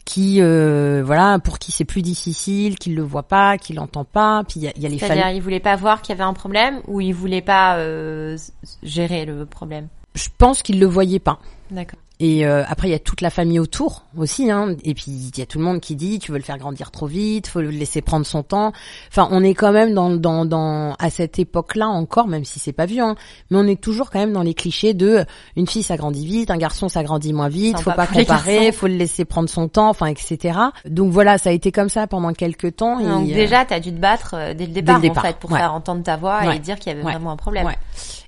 qui 0.05 0.37
euh, 0.39 1.01
voilà 1.03 1.39
pour 1.39 1.57
qui 1.59 1.71
c'est 1.71 1.83
plus 1.83 2.01
difficile, 2.03 2.77
qui 2.77 2.91
le 2.93 3.01
voit 3.01 3.23
pas, 3.23 3.57
qui 3.57 3.73
l'entend 3.73 4.05
pas, 4.05 4.43
puis 4.47 4.59
il 4.59 4.63
y 4.63 4.67
a, 4.67 4.71
y 4.77 4.85
a 4.85 4.89
les 4.89 4.99
C'est-à-dire, 4.99 5.23
familles. 5.23 5.37
ils 5.37 5.41
voulaient 5.41 5.59
pas 5.59 5.75
voir 5.75 6.01
qu'il 6.01 6.15
y 6.15 6.17
avait 6.19 6.27
un 6.27 6.33
problème 6.33 6.81
ou 6.87 7.01
ils 7.01 7.13
voulaient 7.13 7.41
pas 7.41 7.77
euh, 7.77 8.37
gérer 8.83 9.25
le 9.25 9.45
problème? 9.45 9.87
Je 10.13 10.29
pense 10.37 10.61
qu'il 10.61 10.79
le 10.79 10.85
voyait 10.85 11.19
pas. 11.19 11.39
D'accord. 11.71 11.99
Et 12.19 12.45
euh, 12.47 12.63
après, 12.67 12.87
il 12.87 12.91
y 12.91 12.95
a 12.95 12.99
toute 12.99 13.19
la 13.21 13.29
famille 13.29 13.59
autour 13.59 14.05
aussi, 14.17 14.49
hein. 14.49 14.75
Et 14.83 14.93
puis 14.93 15.05
il 15.07 15.37
y 15.37 15.41
a 15.41 15.45
tout 15.45 15.57
le 15.57 15.65
monde 15.65 15.81
qui 15.81 15.95
dit 15.97 16.19
tu 16.19 16.31
veux 16.31 16.37
le 16.37 16.43
faire 16.43 16.57
grandir 16.57 16.91
trop 16.91 17.07
vite, 17.07 17.47
faut 17.47 17.59
le 17.59 17.69
laisser 17.69 18.01
prendre 18.01 18.25
son 18.25 18.41
temps. 18.41 18.71
Enfin, 19.09 19.27
on 19.31 19.43
est 19.43 19.53
quand 19.53 19.73
même 19.73 19.93
dans 19.93 20.09
dans 20.15 20.45
dans 20.45 20.93
à 20.97 21.09
cette 21.09 21.39
époque-là 21.39 21.87
encore, 21.87 22.27
même 22.27 22.45
si 22.45 22.59
c'est 22.59 22.71
pas 22.71 22.85
vieux, 22.85 23.03
hein, 23.03 23.15
mais 23.49 23.57
on 23.57 23.67
est 23.67 23.79
toujours 23.81 24.09
quand 24.11 24.19
même 24.19 24.31
dans 24.31 24.43
les 24.43 24.53
clichés 24.53 24.93
de 24.93 25.07
euh, 25.07 25.23
une 25.57 25.67
fille 25.67 25.83
ça 25.83 25.97
grandit 25.97 26.25
vite, 26.25 26.51
un 26.51 26.57
garçon 26.57 26.87
ça 26.87 27.03
grandit 27.03 27.33
moins 27.33 27.49
vite, 27.49 27.79
faut 27.81 27.91
pas 27.91 28.07
les 28.13 28.21
comparer, 28.25 28.71
faut 28.71 28.87
le 28.87 28.95
laisser 28.95 29.25
prendre 29.25 29.49
son 29.49 29.67
temps, 29.67 29.89
enfin 29.89 30.05
etc. 30.05 30.57
Donc 30.85 31.11
voilà, 31.11 31.37
ça 31.37 31.49
a 31.49 31.53
été 31.53 31.73
comme 31.73 31.89
ça 31.89 32.07
pendant 32.07 32.31
quelques 32.33 32.77
temps. 32.77 32.99
Donc 33.01 33.27
et, 33.27 33.33
euh, 33.33 33.35
déjà, 33.35 33.65
t'as 33.65 33.79
dû 33.81 33.91
te 33.91 33.99
battre 33.99 34.35
euh, 34.35 34.53
dès 34.53 34.67
le 34.67 34.71
départ, 34.71 35.01
départ, 35.01 35.25
en 35.25 35.27
fait, 35.27 35.37
pour 35.37 35.51
ouais. 35.51 35.59
faire 35.59 35.73
entendre 35.73 36.03
ta 36.03 36.15
voix 36.15 36.39
Ouais. 36.45 36.55
et 36.55 36.59
dire 36.59 36.79
qu'il 36.79 36.91
y 36.93 36.95
avait 36.95 37.03
Ouais. 37.03 37.11
vraiment 37.11 37.31
un 37.31 37.37
problème. 37.37 37.65
Ouais. 37.65 37.77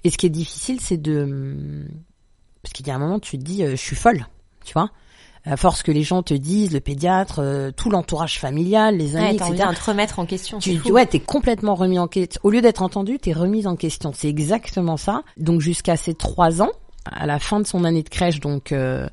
Et 0.04 0.10
ce 0.10 0.18
qui 0.18 0.26
est 0.26 0.30
difficile, 0.30 0.80
c'est 0.82 0.98
de... 1.02 1.86
Parce 2.68 2.74
qu'il 2.74 2.88
y 2.88 2.92
a 2.92 2.96
un 2.96 3.00
moment, 3.00 3.20
tu 3.20 3.38
te 3.38 3.44
dis, 3.44 3.64
euh, 3.64 3.72
je 3.72 3.76
suis 3.78 3.96
folle, 3.96 4.28
tu 4.66 4.74
vois 4.74 4.90
à 5.46 5.56
force 5.56 5.82
que 5.82 5.94
les 5.94 6.04
gens 6.04 6.24
te 6.24 6.34
disent, 6.34 6.74
le 6.74 6.82
pédiatre, 6.82 7.40
euh, 7.40 7.72
tout 7.72 7.90
l'entourage 7.90 8.38
familial, 8.38 8.98
les 8.98 9.16
amis, 9.16 9.28
Ouais, 9.28 9.36
t'as 9.38 9.46
envie 9.46 9.54
etc. 9.56 9.70
de 9.70 9.76
te 9.78 9.84
remettre 9.86 10.20
en 10.20 10.26
question. 10.26 10.60
Tu, 10.60 10.78
tu- 10.78 10.92
ouais, 10.92 11.06
t'es 11.06 11.22
complètement 11.22 11.74
remis 11.74 11.98
en 12.00 12.08
question. 12.10 12.42
Au 12.44 12.50
lieu 12.50 12.60
d'être 12.62 12.82
entendu, 12.82 13.18
t'es 13.18 13.32
remise 13.32 13.66
en 13.66 13.78
question. 13.78 14.12
C'est 14.14 14.28
exactement 14.28 14.98
ça. 14.98 15.24
Donc 15.38 15.62
jusqu'à 15.62 15.96
ses 15.96 16.16
trois 16.16 16.62
ans, 16.62 16.72
à 17.06 17.26
la 17.26 17.40
fin 17.40 17.62
de 17.62 17.66
son 17.66 17.86
année 17.86 18.04
de 18.04 18.10
crèche, 18.10 18.42
donc 18.42 18.74
euh, 18.74 19.08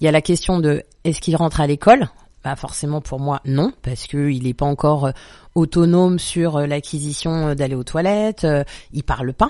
il 0.00 0.04
y 0.04 0.08
a 0.08 0.12
la 0.12 0.22
question 0.22 0.60
de 0.60 0.84
est-ce 1.02 1.20
qu'il 1.20 1.34
rentre 1.34 1.60
à 1.60 1.66
l'école? 1.66 2.08
Bah 2.44 2.54
forcément 2.54 3.00
pour 3.00 3.18
moi 3.18 3.40
non, 3.44 3.72
parce 3.82 4.06
que 4.06 4.30
il 4.30 4.46
est 4.46 4.54
pas 4.54 4.66
encore 4.66 5.06
euh, 5.06 5.12
autonome 5.56 6.20
sur 6.20 6.56
euh, 6.58 6.66
l'acquisition 6.66 7.56
d'aller 7.56 7.74
aux 7.74 7.82
toilettes. 7.84 8.46
il 8.92 9.02
parle 9.02 9.32
pas. 9.32 9.48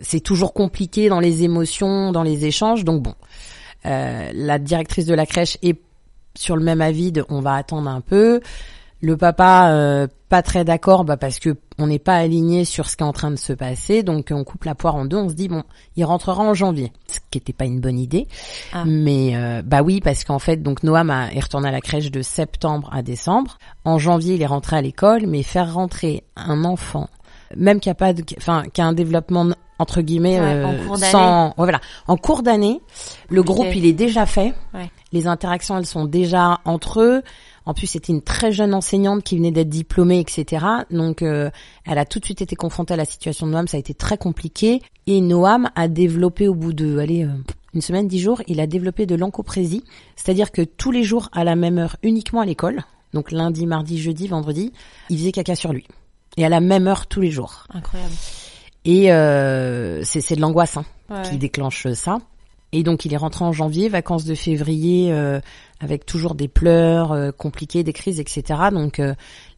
C'est 0.00 0.20
toujours 0.20 0.54
compliqué 0.54 1.08
dans 1.08 1.20
les 1.20 1.42
émotions, 1.42 2.12
dans 2.12 2.22
les 2.22 2.46
échanges. 2.46 2.84
Donc 2.84 3.02
bon, 3.02 3.14
euh, 3.86 4.30
la 4.34 4.58
directrice 4.58 5.06
de 5.06 5.14
la 5.14 5.26
crèche 5.26 5.58
est 5.62 5.78
sur 6.36 6.56
le 6.56 6.64
même 6.64 6.80
avis 6.80 7.12
de 7.12 7.24
on 7.28 7.40
va 7.40 7.54
attendre 7.54 7.88
un 7.88 8.00
peu. 8.00 8.40
Le 9.02 9.16
papa 9.16 9.70
euh, 9.72 10.06
pas 10.28 10.42
très 10.42 10.62
d'accord 10.64 11.04
bah 11.04 11.16
parce 11.16 11.38
que 11.38 11.56
on 11.78 11.86
n'est 11.86 11.98
pas 11.98 12.16
aligné 12.16 12.66
sur 12.66 12.88
ce 12.88 12.96
qui 12.96 13.02
est 13.02 13.06
en 13.06 13.12
train 13.12 13.30
de 13.30 13.36
se 13.36 13.54
passer 13.54 14.02
donc 14.02 14.28
on 14.30 14.44
coupe 14.44 14.64
la 14.64 14.74
poire 14.74 14.94
en 14.94 15.06
deux 15.06 15.16
on 15.16 15.28
se 15.30 15.34
dit 15.34 15.48
bon 15.48 15.64
il 15.96 16.04
rentrera 16.04 16.42
en 16.42 16.52
janvier 16.52 16.92
ce 17.08 17.18
qui 17.30 17.38
était 17.38 17.54
pas 17.54 17.64
une 17.64 17.80
bonne 17.80 17.98
idée 17.98 18.28
Ah. 18.74 18.84
mais 18.86 19.34
euh, 19.34 19.62
bah 19.64 19.80
oui 19.82 20.00
parce 20.00 20.22
qu'en 20.24 20.38
fait 20.38 20.58
donc 20.58 20.82
Noam 20.82 21.08
a, 21.10 21.32
est 21.32 21.40
retourné 21.40 21.68
à 21.68 21.72
la 21.72 21.80
crèche 21.80 22.10
de 22.10 22.20
septembre 22.20 22.90
à 22.92 23.02
décembre 23.02 23.58
en 23.86 23.98
janvier 23.98 24.34
il 24.34 24.42
est 24.42 24.46
rentré 24.46 24.76
à 24.76 24.82
l'école 24.82 25.26
mais 25.26 25.42
faire 25.42 25.72
rentrer 25.72 26.22
un 26.36 26.64
enfant 26.64 27.08
même 27.56 27.80
qui 27.80 27.88
a 27.88 27.94
pas 27.94 28.12
de 28.12 28.22
enfin 28.36 28.62
qui 28.72 28.82
a 28.82 28.86
un 28.86 28.92
développement 28.92 29.48
entre 29.80 30.00
guillemets 30.02 30.40
Ouais, 30.40 30.64
en 30.64 30.72
euh, 30.74 30.84
cours 30.86 30.98
d'année. 30.98 31.10
sans 31.12 31.46
ouais, 31.48 31.52
voilà 31.56 31.80
en 32.06 32.16
cours 32.16 32.42
d'année 32.42 32.80
le 33.28 33.42
groupe 33.42 33.74
il 33.74 33.84
est 33.86 33.92
déjà 33.92 34.26
fait 34.26 34.54
Ouais. 34.74 34.90
les 35.12 35.26
interactions 35.26 35.76
elles 35.78 35.86
sont 35.86 36.04
déjà 36.04 36.60
entre 36.64 37.00
eux 37.00 37.22
en 37.66 37.74
plus, 37.74 37.86
c'était 37.86 38.12
une 38.12 38.22
très 38.22 38.52
jeune 38.52 38.72
enseignante 38.74 39.22
qui 39.22 39.36
venait 39.36 39.50
d'être 39.52 39.68
diplômée, 39.68 40.18
etc. 40.18 40.64
Donc, 40.90 41.22
euh, 41.22 41.50
elle 41.84 41.98
a 41.98 42.06
tout 42.06 42.18
de 42.18 42.24
suite 42.24 42.40
été 42.40 42.56
confrontée 42.56 42.94
à 42.94 42.96
la 42.96 43.04
situation 43.04 43.46
de 43.46 43.52
Noam. 43.52 43.68
Ça 43.68 43.76
a 43.76 43.80
été 43.80 43.92
très 43.92 44.16
compliqué. 44.16 44.80
Et 45.06 45.20
Noam 45.20 45.70
a 45.76 45.86
développé 45.86 46.48
au 46.48 46.54
bout 46.54 46.72
de, 46.72 46.98
allez, 46.98 47.22
euh, 47.24 47.28
une 47.74 47.82
semaine, 47.82 48.08
dix 48.08 48.18
jours, 48.18 48.40
il 48.48 48.60
a 48.60 48.66
développé 48.66 49.04
de 49.06 49.14
l'encoprésie. 49.14 49.84
C'est-à-dire 50.16 50.52
que 50.52 50.62
tous 50.62 50.90
les 50.90 51.04
jours, 51.04 51.28
à 51.32 51.44
la 51.44 51.54
même 51.54 51.78
heure, 51.78 51.96
uniquement 52.02 52.40
à 52.40 52.46
l'école, 52.46 52.82
donc 53.12 53.30
lundi, 53.30 53.66
mardi, 53.66 54.00
jeudi, 54.00 54.26
vendredi, 54.26 54.72
il 55.10 55.18
faisait 55.18 55.30
caca 55.30 55.54
sur 55.54 55.72
lui. 55.72 55.86
Et 56.38 56.44
à 56.44 56.48
la 56.48 56.60
même 56.60 56.88
heure 56.88 57.06
tous 57.06 57.20
les 57.20 57.30
jours. 57.30 57.66
Incroyable. 57.72 58.14
Et 58.84 59.12
euh, 59.12 60.02
c'est 60.04 60.20
c'est 60.20 60.36
de 60.36 60.40
l'angoisse 60.40 60.76
hein, 60.76 60.84
Ouais, 61.10 61.22
qui 61.22 61.38
déclenche 61.38 61.92
ça. 61.92 62.18
Et 62.72 62.82
donc 62.84 63.04
il 63.04 63.12
est 63.12 63.16
rentré 63.16 63.44
en 63.44 63.52
janvier, 63.52 63.88
vacances 63.88 64.24
de 64.24 64.34
février, 64.34 65.12
euh, 65.12 65.40
avec 65.80 66.06
toujours 66.06 66.34
des 66.34 66.46
pleurs 66.46 67.12
euh, 67.12 67.32
compliqués, 67.32 67.82
des 67.82 67.92
crises, 67.92 68.20
etc. 68.20 68.68
Donc 68.72 69.00
euh, 69.00 69.14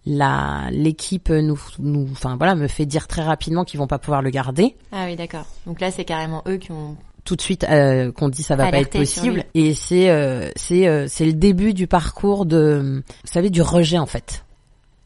la 0.06 0.68
l'équipe 0.70 1.28
nous 1.28 1.60
nous, 1.78 2.08
enfin 2.10 2.36
voilà, 2.36 2.54
me 2.54 2.68
fait 2.68 2.86
dire 2.86 3.06
très 3.06 3.22
rapidement 3.22 3.64
qu'ils 3.64 3.78
vont 3.78 3.86
pas 3.86 3.98
pouvoir 3.98 4.22
le 4.22 4.30
garder. 4.30 4.74
Ah 4.92 5.04
oui, 5.06 5.16
d'accord. 5.16 5.46
Donc 5.66 5.80
là, 5.80 5.90
c'est 5.90 6.04
carrément 6.04 6.42
eux 6.46 6.56
qui 6.56 6.72
ont. 6.72 6.96
Tout 7.24 7.36
de 7.36 7.40
suite 7.40 7.64
euh, 7.70 8.10
qu'on 8.10 8.28
dit 8.28 8.42
ça 8.42 8.56
va 8.56 8.68
pas 8.68 8.80
être 8.80 8.98
possible. 8.98 9.44
Et 9.54 9.74
c'est 9.74 10.10
euh, 10.10 10.50
c'est 10.56 10.88
euh, 10.88 11.06
c'est 11.06 11.24
le 11.24 11.34
début 11.34 11.72
du 11.72 11.86
parcours 11.86 12.46
de, 12.46 13.00
vous 13.06 13.30
savez, 13.30 13.48
du 13.48 13.62
rejet 13.62 13.98
en 13.98 14.06
fait, 14.06 14.44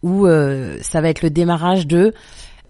où 0.02 0.26
euh, 0.26 0.78
ça 0.80 1.02
va 1.02 1.10
être 1.10 1.20
le 1.20 1.28
démarrage 1.28 1.86
de 1.86 2.14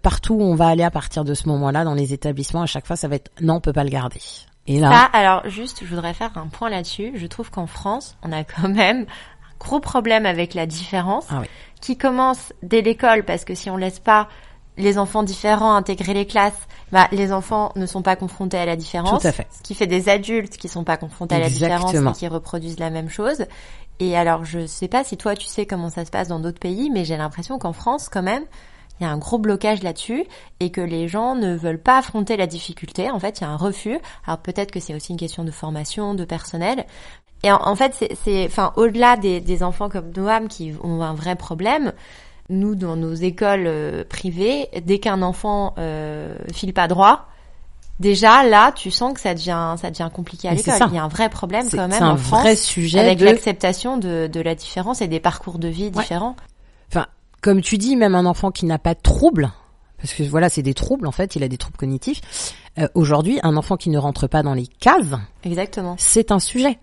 partout 0.07 0.35
où 0.35 0.41
on 0.41 0.55
va 0.55 0.67
aller 0.67 0.83
à 0.83 0.89
partir 0.89 1.25
de 1.25 1.33
ce 1.33 1.49
moment-là 1.49 1.83
dans 1.83 1.93
les 1.93 2.13
établissements. 2.13 2.61
À 2.61 2.65
chaque 2.65 2.87
fois, 2.87 2.95
ça 2.95 3.09
va 3.09 3.17
être 3.17 3.29
non, 3.41 3.55
on 3.55 3.59
peut 3.59 3.73
pas 3.73 3.83
le 3.83 3.89
garder. 3.89 4.21
Et 4.65 4.79
là, 4.79 4.89
Ah, 4.93 5.09
alors 5.11 5.49
juste, 5.49 5.79
je 5.83 5.93
voudrais 5.93 6.13
faire 6.13 6.31
un 6.37 6.47
point 6.47 6.69
là-dessus. 6.69 7.11
Je 7.15 7.27
trouve 7.27 7.51
qu'en 7.51 7.67
France, 7.67 8.15
on 8.23 8.31
a 8.31 8.45
quand 8.45 8.69
même 8.69 9.01
un 9.01 9.57
gros 9.59 9.81
problème 9.81 10.25
avec 10.25 10.53
la 10.53 10.65
différence 10.65 11.25
Ah 11.29 11.39
oui. 11.41 11.47
qui 11.81 11.97
commence 11.97 12.53
dès 12.63 12.81
l'école 12.81 13.25
parce 13.25 13.43
que 13.43 13.53
si 13.53 13.69
on 13.69 13.75
laisse 13.75 13.99
pas 13.99 14.29
les 14.77 14.97
enfants 14.97 15.23
différents 15.23 15.75
intégrer 15.75 16.13
les 16.13 16.25
classes, 16.25 16.67
bah, 16.93 17.09
les 17.11 17.33
enfants 17.33 17.73
ne 17.75 17.85
sont 17.85 18.01
pas 18.01 18.15
confrontés 18.15 18.57
à 18.59 18.65
la 18.65 18.77
différence. 18.77 19.21
Tout 19.23 19.27
à 19.27 19.33
fait. 19.33 19.47
Ce 19.51 19.61
qui 19.61 19.75
fait 19.75 19.87
des 19.87 20.07
adultes 20.07 20.55
qui 20.55 20.69
sont 20.69 20.85
pas 20.85 20.95
confrontés 20.95 21.35
à 21.35 21.39
la 21.39 21.49
différence 21.49 21.93
et 21.93 22.11
qui 22.13 22.29
reproduisent 22.29 22.79
la 22.79 22.91
même 22.91 23.09
chose. 23.09 23.43
Et 23.99 24.15
alors, 24.15 24.45
je 24.45 24.67
sais 24.67 24.87
pas 24.87 25.03
si 25.03 25.17
toi 25.17 25.35
tu 25.35 25.47
sais 25.47 25.65
comment 25.65 25.89
ça 25.89 26.05
se 26.05 26.11
passe 26.11 26.29
dans 26.29 26.39
d'autres 26.39 26.59
pays, 26.59 26.89
mais 26.91 27.03
j'ai 27.03 27.17
l'impression 27.17 27.59
qu'en 27.59 27.73
France, 27.73 28.07
quand 28.07 28.23
même, 28.23 28.43
il 28.99 29.03
y 29.03 29.05
a 29.07 29.09
un 29.11 29.17
gros 29.17 29.37
blocage 29.37 29.83
là-dessus 29.83 30.25
et 30.59 30.71
que 30.71 30.81
les 30.81 31.07
gens 31.07 31.35
ne 31.35 31.55
veulent 31.55 31.81
pas 31.81 31.99
affronter 31.99 32.35
la 32.37 32.47
difficulté. 32.47 33.11
En 33.11 33.19
fait, 33.19 33.39
il 33.39 33.43
y 33.43 33.47
a 33.47 33.49
un 33.49 33.57
refus. 33.57 33.97
Alors 34.25 34.39
peut-être 34.39 34.71
que 34.71 34.79
c'est 34.79 34.95
aussi 34.95 35.11
une 35.11 35.19
question 35.19 35.43
de 35.43 35.51
formation, 35.51 36.13
de 36.15 36.25
personnel. 36.25 36.85
Et 37.43 37.51
en, 37.51 37.61
en 37.63 37.75
fait, 37.75 37.93
c'est- 38.23 38.45
enfin, 38.47 38.73
au-delà 38.75 39.15
des, 39.17 39.39
des 39.41 39.61
enfants 39.61 39.89
comme 39.89 40.11
Noam 40.15 40.47
qui 40.47 40.73
ont 40.83 41.03
un 41.03 41.13
vrai 41.13 41.35
problème, 41.35 41.93
nous, 42.49 42.73
dans 42.75 42.95
nos 42.95 43.13
écoles 43.13 43.65
euh, 43.67 44.03
privées, 44.03 44.69
dès 44.85 44.97
qu'un 44.99 45.21
enfant 45.21 45.75
euh, 45.77 46.35
file 46.53 46.73
pas 46.73 46.87
droit, 46.87 47.27
déjà 47.99 48.43
là, 48.43 48.71
tu 48.71 48.89
sens 48.91 49.13
que 49.13 49.19
ça 49.19 49.33
devient, 49.33 49.75
ça 49.79 49.89
devient 49.91 50.09
compliqué 50.13 50.47
à 50.47 50.53
l'école. 50.53 50.75
Il 50.89 50.95
y 50.95 50.99
a 50.99 51.03
un 51.03 51.07
vrai 51.07 51.29
problème 51.29 51.67
quand 51.69 51.87
même 51.87 52.01
un 52.03 52.11
en 52.11 52.17
France 52.17 52.41
vrai 52.41 52.55
sujet 52.55 52.99
avec 52.99 53.19
de 53.19 53.25
l'acceptation 53.25 53.97
de, 53.97 54.27
de 54.31 54.39
la 54.41 54.55
différence 54.55 55.01
et 55.01 55.07
des 55.07 55.19
parcours 55.19 55.59
de 55.59 55.67
vie 55.67 55.85
Ouais. 55.85 55.89
différents. 55.91 56.35
Comme 57.41 57.61
tu 57.61 57.77
dis, 57.77 57.95
même 57.95 58.15
un 58.15 58.25
enfant 58.25 58.51
qui 58.51 58.65
n'a 58.65 58.79
pas 58.79 58.93
de 58.93 59.01
troubles, 59.01 59.51
parce 59.97 60.13
que 60.13 60.23
voilà, 60.23 60.49
c'est 60.49 60.63
des 60.63 60.73
troubles 60.73 61.07
en 61.07 61.11
fait, 61.11 61.35
il 61.35 61.43
a 61.43 61.47
des 61.47 61.57
troubles 61.57 61.77
cognitifs. 61.77 62.53
euh, 62.79 62.87
Aujourd'hui, 62.95 63.39
un 63.43 63.55
enfant 63.57 63.77
qui 63.77 63.89
ne 63.89 63.97
rentre 63.97 64.27
pas 64.27 64.43
dans 64.43 64.53
les 64.53 64.67
cases, 64.67 65.15
Exactement. 65.43 65.95
c'est 65.97 66.31
un 66.31 66.39
sujet. 66.39 66.79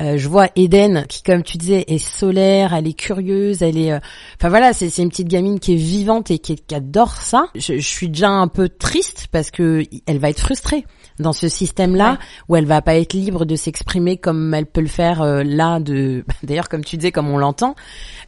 Euh, 0.00 0.18
je 0.18 0.28
vois 0.28 0.48
Eden 0.56 1.06
qui, 1.08 1.22
comme 1.22 1.42
tu 1.42 1.56
disais, 1.56 1.84
est 1.88 1.98
solaire, 1.98 2.74
elle 2.74 2.86
est 2.86 2.92
curieuse, 2.92 3.62
elle 3.62 3.78
est. 3.78 3.92
euh, 3.92 3.98
Enfin 4.38 4.50
voilà, 4.50 4.72
c'est 4.72 4.90
c'est 4.90 5.02
une 5.02 5.08
petite 5.08 5.28
gamine 5.28 5.58
qui 5.58 5.72
est 5.72 5.76
vivante 5.76 6.30
et 6.30 6.38
qui, 6.38 6.56
qui 6.56 6.74
adore 6.74 7.12
ça. 7.14 7.46
Je, 7.54 7.74
je 7.78 7.88
suis 7.88 8.08
déjà 8.08 8.28
un 8.30 8.48
peu 8.48 8.68
triste 8.68 9.28
parce 9.32 9.50
que 9.50 9.84
elle 10.06 10.18
va 10.18 10.28
être 10.30 10.40
frustrée 10.40 10.84
dans 11.18 11.32
ce 11.32 11.48
système-là 11.48 12.12
Ouais. 12.12 12.18
où 12.50 12.56
elle 12.56 12.66
va 12.66 12.82
pas 12.82 12.96
être 12.96 13.14
libre 13.14 13.46
de 13.46 13.56
s'exprimer 13.56 14.18
comme 14.18 14.52
elle 14.52 14.66
peut 14.66 14.82
le 14.82 14.86
faire 14.86 15.22
euh, 15.22 15.42
là. 15.42 15.80
De 15.80 16.24
d'ailleurs, 16.42 16.68
comme 16.68 16.84
tu 16.84 16.96
disais, 16.98 17.10
comme 17.12 17.30
on 17.30 17.38
l'entend. 17.38 17.74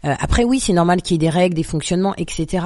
Euh, 0.07 0.15
après, 0.21 0.45
oui, 0.45 0.61
c'est 0.61 0.73
normal 0.73 1.03
qu'il 1.03 1.15
y 1.15 1.17
ait 1.17 1.19
des 1.19 1.31
règles, 1.31 1.55
des 1.55 1.63
fonctionnements, 1.63 2.15
etc. 2.17 2.65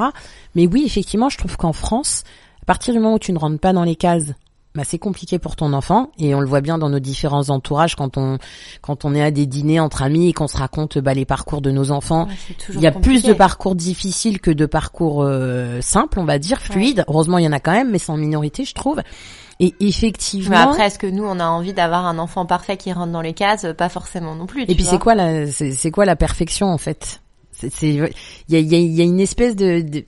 Mais 0.54 0.66
oui, 0.68 0.84
effectivement, 0.86 1.28
je 1.28 1.38
trouve 1.38 1.56
qu'en 1.56 1.72
France, 1.72 2.22
à 2.62 2.66
partir 2.66 2.94
du 2.94 3.00
moment 3.00 3.14
où 3.14 3.18
tu 3.18 3.32
ne 3.32 3.38
rentres 3.38 3.58
pas 3.58 3.72
dans 3.72 3.82
les 3.84 3.96
cases 3.96 4.32
bah, 4.74 4.82
c'est 4.84 4.98
compliqué 4.98 5.38
pour 5.38 5.54
ton 5.54 5.72
enfant 5.74 6.10
et 6.18 6.34
on 6.34 6.40
le 6.40 6.46
voit 6.46 6.62
bien 6.62 6.78
dans 6.78 6.88
nos 6.88 6.98
différents 6.98 7.50
entourages 7.50 7.94
quand 7.94 8.16
on 8.16 8.38
quand 8.80 9.04
on 9.04 9.14
est 9.14 9.22
à 9.22 9.30
des 9.30 9.46
dîners 9.46 9.80
entre 9.80 10.02
amis 10.02 10.28
et 10.30 10.32
qu'on 10.32 10.48
se 10.48 10.56
raconte 10.56 10.98
bah, 10.98 11.12
les 11.12 11.26
parcours 11.26 11.60
de 11.60 11.70
nos 11.70 11.90
enfants. 11.90 12.26
Ouais, 12.26 12.56
Il 12.74 12.80
y 12.80 12.86
a 12.86 12.92
plus 12.92 13.22
de 13.22 13.34
parcours 13.34 13.74
difficiles 13.74 14.40
que 14.40 14.50
de 14.50 14.64
parcours 14.64 15.22
euh, 15.22 15.80
simples, 15.82 16.18
on 16.18 16.24
va 16.24 16.38
dire, 16.38 16.60
fluides. 16.60 17.04
Heureusement, 17.08 17.38
il 17.38 17.44
y 17.44 17.48
en 17.48 17.52
a 17.52 17.60
quand 17.60 17.72
même, 17.72 17.90
mais 17.90 17.98
c'est 17.98 18.12
en 18.12 18.16
minorité, 18.16 18.64
je 18.64 18.74
trouve. 18.74 19.02
Et 19.60 19.74
effectivement. 19.80 20.50
Mais 20.50 20.56
après, 20.56 20.86
est-ce 20.86 20.98
que 20.98 21.06
nous, 21.06 21.24
on 21.24 21.38
a 21.38 21.46
envie 21.46 21.72
d'avoir 21.74 22.06
un 22.06 22.18
enfant 22.18 22.46
parfait 22.46 22.76
qui 22.76 22.92
rentre 22.92 23.12
dans 23.12 23.20
les 23.20 23.34
cases? 23.34 23.66
Pas 23.76 23.88
forcément 23.88 24.34
non 24.34 24.46
plus. 24.46 24.62
et 24.62 24.74
puis 24.74 24.84
c'est 24.84 24.98
quoi 24.98 25.14
la 25.14 25.46
c'est 25.46 25.72
c'est 25.72 25.90
quoi 25.90 26.04
la 26.04 26.16
perfection 26.16 26.68
en 26.68 26.78
fait? 26.78 27.20
C'est 27.52 27.70
il 27.82 27.94
y 27.96 28.00
a, 28.00 28.08
il 28.48 28.72
y, 28.72 28.74
a, 28.74 28.78
il 28.78 28.92
y 28.92 29.00
a 29.00 29.04
une 29.04 29.20
espèce 29.20 29.54
de, 29.54 29.82
de 29.82 30.04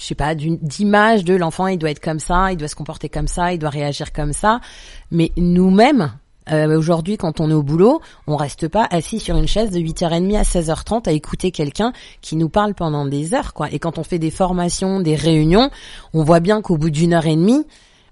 je 0.00 0.06
sais 0.06 0.14
pas 0.14 0.34
d'image 0.34 1.24
de 1.24 1.34
l'enfant 1.34 1.66
il 1.66 1.78
doit 1.78 1.90
être 1.90 2.00
comme 2.00 2.20
ça, 2.20 2.50
il 2.50 2.56
doit 2.56 2.68
se 2.68 2.74
comporter 2.74 3.08
comme 3.08 3.28
ça, 3.28 3.52
il 3.52 3.58
doit 3.58 3.70
réagir 3.70 4.12
comme 4.12 4.32
ça. 4.32 4.60
Mais 5.10 5.30
nous-mêmes 5.36 6.12
euh, 6.50 6.76
aujourd'hui 6.76 7.18
quand 7.18 7.40
on 7.40 7.50
est 7.50 7.54
au 7.54 7.62
boulot, 7.62 8.00
on 8.26 8.36
reste 8.36 8.66
pas 8.66 8.88
assis 8.90 9.20
sur 9.20 9.36
une 9.36 9.46
chaise 9.46 9.70
de 9.70 9.78
8h30 9.78 10.38
à 10.38 10.42
16h30 10.42 11.08
à 11.08 11.12
écouter 11.12 11.50
quelqu'un 11.50 11.92
qui 12.22 12.36
nous 12.36 12.48
parle 12.48 12.74
pendant 12.74 13.04
des 13.04 13.34
heures 13.34 13.52
quoi. 13.52 13.70
Et 13.70 13.78
quand 13.78 13.98
on 13.98 14.04
fait 14.04 14.18
des 14.18 14.30
formations, 14.30 15.00
des 15.00 15.14
réunions, 15.14 15.70
on 16.14 16.24
voit 16.24 16.40
bien 16.40 16.62
qu'au 16.62 16.78
bout 16.78 16.90
d'une 16.90 17.12
heure 17.12 17.26
et 17.26 17.36
demie 17.36 17.66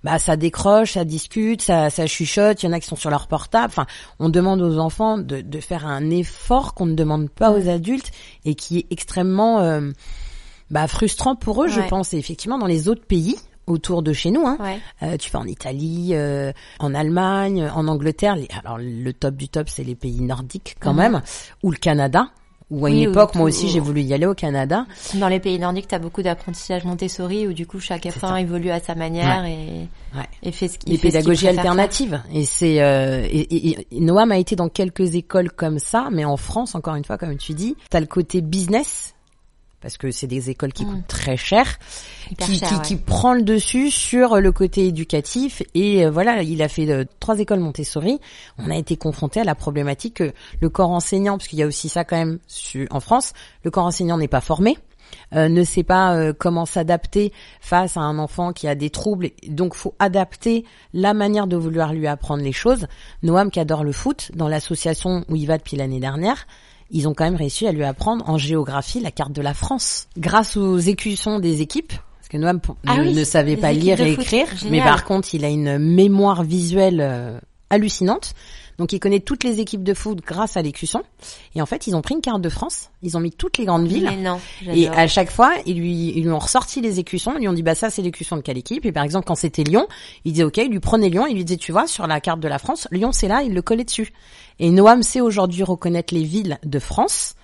bah 0.04 0.18
ça 0.20 0.36
décroche, 0.36 0.92
ça 0.92 1.04
discute, 1.04 1.60
ça, 1.60 1.90
ça 1.90 2.06
chuchote, 2.06 2.62
il 2.62 2.66
y 2.66 2.68
en 2.68 2.72
a 2.72 2.78
qui 2.78 2.86
sont 2.86 2.94
sur 2.94 3.10
leur 3.10 3.26
portable. 3.26 3.66
Enfin, 3.66 3.86
on 4.20 4.28
demande 4.28 4.62
aux 4.62 4.78
enfants 4.78 5.18
de, 5.18 5.40
de 5.40 5.60
faire 5.60 5.86
un 5.86 6.10
effort 6.10 6.74
qu'on 6.74 6.86
ne 6.86 6.94
demande 6.94 7.28
pas 7.30 7.50
aux 7.50 7.68
adultes 7.68 8.12
et 8.44 8.54
qui 8.54 8.78
est 8.78 8.86
extrêmement 8.90 9.58
euh, 9.58 9.90
bah, 10.70 10.86
frustrant 10.86 11.36
pour 11.36 11.64
eux, 11.64 11.68
je 11.68 11.80
pense. 11.88 12.12
Et 12.14 12.18
effectivement, 12.18 12.58
dans 12.58 12.66
les 12.66 12.88
autres 12.88 13.04
pays 13.06 13.36
autour 13.66 14.02
de 14.02 14.12
chez 14.14 14.30
nous, 14.30 14.46
hein, 14.46 14.56
Ouais. 14.60 14.78
euh, 15.02 15.16
tu 15.18 15.30
vas 15.30 15.40
en 15.40 15.46
Italie, 15.46 16.10
euh, 16.12 16.52
en 16.78 16.94
Allemagne, 16.94 17.68
en 17.74 17.86
Angleterre. 17.86 18.36
Les, 18.36 18.48
alors 18.64 18.78
le 18.78 19.12
top 19.12 19.34
du 19.36 19.48
top, 19.48 19.68
c'est 19.68 19.84
les 19.84 19.94
pays 19.94 20.20
nordiques 20.22 20.76
quand 20.80 20.92
Mhm. 20.92 20.98
même, 20.98 21.22
ou 21.62 21.70
le 21.70 21.76
Canada. 21.76 22.28
Ou 22.70 22.84
à 22.84 22.90
Oui, 22.90 23.02
une 23.04 23.10
époque, 23.10 23.34
moi 23.34 23.46
aussi, 23.46 23.66
j'ai 23.70 23.80
voulu 23.80 24.02
y 24.02 24.12
aller 24.12 24.26
au 24.26 24.34
Canada. 24.34 24.84
Dans 25.14 25.28
les 25.28 25.40
pays 25.40 25.58
nordiques, 25.58 25.88
t'as 25.88 25.98
beaucoup 25.98 26.20
d'apprentissage 26.22 26.84
Montessori 26.84 27.46
où 27.46 27.54
du 27.54 27.66
coup 27.66 27.80
chaque 27.80 28.04
enfant 28.04 28.28
ça. 28.28 28.40
évolue 28.42 28.68
à 28.68 28.78
sa 28.78 28.94
manière 28.94 29.46
et, 29.46 29.88
Ouais. 30.14 30.24
et 30.42 30.52
fait 30.52 30.68
ce 30.68 30.78
qu'il 30.78 30.92
les 30.92 30.98
pédagogies 30.98 31.46
faire. 31.46 31.56
alternatives. 31.58 32.22
Et 32.30 32.44
c'est 32.44 32.82
euh, 32.82 33.22
et, 33.24 33.70
et- 33.70 33.86
et 33.90 34.00
Noam 34.00 34.32
a 34.32 34.36
été 34.36 34.54
dans 34.54 34.68
quelques 34.68 35.14
écoles 35.14 35.50
comme 35.50 35.78
ça, 35.78 36.08
mais 36.12 36.26
en 36.26 36.36
France, 36.36 36.74
encore 36.74 36.94
une 36.96 37.04
fois, 37.04 37.16
comme 37.16 37.38
tu 37.38 37.54
dis, 37.54 37.74
t'as 37.88 38.00
le 38.00 38.06
côté 38.06 38.42
business 38.42 39.14
parce 39.88 39.96
que 39.96 40.10
c'est 40.10 40.26
des 40.26 40.50
écoles 40.50 40.74
qui 40.74 40.84
Mm. 40.84 40.90
coûtent 40.90 41.06
très 41.08 41.36
cher, 41.38 41.78
Hyper 42.30 42.46
qui, 42.46 42.58
cher, 42.58 42.68
qui, 42.68 42.74
ouais. 42.74 42.80
qui 42.82 42.96
prend 42.96 43.32
le 43.32 43.40
dessus 43.42 43.90
sur 43.90 44.36
le 44.38 44.52
côté 44.52 44.86
éducatif. 44.86 45.62
Et 45.74 46.04
euh, 46.04 46.10
voilà, 46.10 46.42
il 46.42 46.60
a 46.60 46.68
fait 46.68 46.86
euh, 46.90 47.04
trois 47.20 47.38
écoles 47.38 47.60
Montessori. 47.60 48.20
On 48.58 48.70
a 48.70 48.76
été 48.76 48.98
confronté 48.98 49.40
à 49.40 49.44
la 49.44 49.54
problématique 49.54 50.14
que 50.16 50.32
le 50.60 50.68
corps 50.68 50.90
enseignant, 50.90 51.38
parce 51.38 51.48
qu'il 51.48 51.58
y 51.58 51.62
a 51.62 51.66
aussi 51.66 51.88
ça 51.88 52.04
quand 52.04 52.18
même 52.18 52.38
su- 52.46 52.86
en 52.90 53.00
France, 53.00 53.32
le 53.64 53.70
corps 53.70 53.86
enseignant 53.86 54.18
n'est 54.18 54.28
pas 54.28 54.42
formé. 54.42 54.76
euh, 55.34 55.48
ne 55.48 55.64
sait 55.64 55.84
pas 55.84 56.14
euh, 56.14 56.34
comment 56.38 56.66
s'adapter 56.66 57.32
face 57.62 57.96
à 57.96 58.00
un 58.00 58.18
enfant 58.18 58.52
qui 58.52 58.68
a 58.68 58.74
des 58.74 58.90
troubles. 58.90 59.30
Donc, 59.48 59.72
faut 59.74 59.94
adapter 59.98 60.66
la 60.92 61.14
manière 61.14 61.46
de 61.46 61.56
vouloir 61.56 61.94
lui 61.94 62.06
apprendre 62.06 62.42
les 62.42 62.52
choses. 62.52 62.86
Noam, 63.22 63.50
qui 63.50 63.58
adore 63.58 63.84
le 63.84 63.92
foot, 63.92 64.30
dans 64.34 64.48
l'association 64.48 65.24
où 65.30 65.36
il 65.36 65.46
va 65.46 65.56
depuis 65.56 65.78
l'année 65.78 65.98
dernière, 66.00 66.46
ils 66.90 67.08
ont 67.08 67.14
quand 67.14 67.24
même 67.24 67.36
réussi 67.36 67.66
à 67.66 67.72
lui 67.72 67.84
apprendre 67.84 68.28
en 68.28 68.38
géographie 68.38 69.00
la 69.00 69.10
carte 69.10 69.32
de 69.32 69.42
la 69.42 69.54
France. 69.54 70.08
Grâce 70.16 70.56
aux 70.56 70.78
écussons 70.78 71.38
des 71.38 71.60
équipes, 71.60 71.92
parce 71.92 72.28
que 72.28 72.36
Noam 72.36 72.60
Ah 72.86 72.96
ne, 72.98 73.02
oui, 73.02 73.14
ne 73.14 73.24
savait 73.24 73.56
pas 73.56 73.72
lire 73.72 74.00
et 74.00 74.12
écrire, 74.12 74.46
Génial. 74.56 74.70
mais 74.70 74.80
par 74.82 75.04
contre, 75.04 75.34
il 75.34 75.44
a 75.44 75.48
une 75.48 75.78
mémoire 75.78 76.42
visuelle 76.42 77.00
euh, 77.00 77.38
hallucinante. 77.70 78.34
Donc, 78.78 78.92
il 78.92 79.00
connaît 79.00 79.20
toutes 79.20 79.44
les 79.44 79.60
équipes 79.60 79.82
de 79.82 79.92
foot 79.94 80.20
grâce 80.24 80.56
à 80.56 80.62
l'écusson. 80.62 81.02
Et 81.54 81.62
en 81.62 81.66
fait, 81.66 81.86
ils 81.86 81.96
ont 81.96 82.02
pris 82.02 82.14
une 82.14 82.20
carte 82.20 82.40
de 82.40 82.48
France, 82.48 82.90
ils 83.02 83.16
ont 83.16 83.20
mis 83.20 83.32
toutes 83.32 83.58
les 83.58 83.64
grandes 83.64 83.86
villes. 83.86 84.04
Mais 84.04 84.16
non, 84.16 84.40
Et 84.66 84.88
à 84.88 85.06
chaque 85.08 85.30
fois, 85.30 85.52
ils 85.66 85.78
lui, 85.78 86.12
ils 86.16 86.22
lui 86.22 86.30
ont 86.30 86.38
ressorti 86.38 86.80
les 86.80 86.98
écussons, 87.00 87.34
ils 87.36 87.40
lui 87.40 87.48
ont 87.48 87.52
dit 87.52 87.62
bah 87.62 87.74
ça 87.74 87.90
c'est 87.90 88.02
l'écusson 88.02 88.36
de 88.36 88.42
quelle 88.42 88.58
équipe 88.58 88.86
Et 88.86 88.92
par 88.92 89.02
exemple 89.02 89.26
quand 89.26 89.34
c'était 89.34 89.64
Lyon, 89.64 89.86
il 90.24 90.32
disait 90.32 90.44
ok, 90.44 90.56
il 90.58 90.70
lui 90.70 90.80
prenait 90.80 91.08
Lyon, 91.08 91.26
il 91.26 91.34
lui 91.36 91.44
disait 91.44 91.58
tu 91.58 91.72
vois 91.72 91.86
sur 91.86 92.06
la 92.06 92.20
carte 92.20 92.40
de 92.40 92.48
la 92.48 92.58
France, 92.58 92.88
Lyon 92.90 93.10
c'est 93.12 93.28
là, 93.28 93.42
il 93.42 93.54
le 93.54 93.62
collait 93.62 93.84
dessus. 93.84 94.12
Et 94.58 94.70
Noam 94.70 95.02
sait 95.02 95.20
aujourd'hui 95.20 95.62
reconnaître 95.62 96.14
les 96.14 96.24
villes 96.24 96.58
de 96.64 96.78
France 96.78 97.34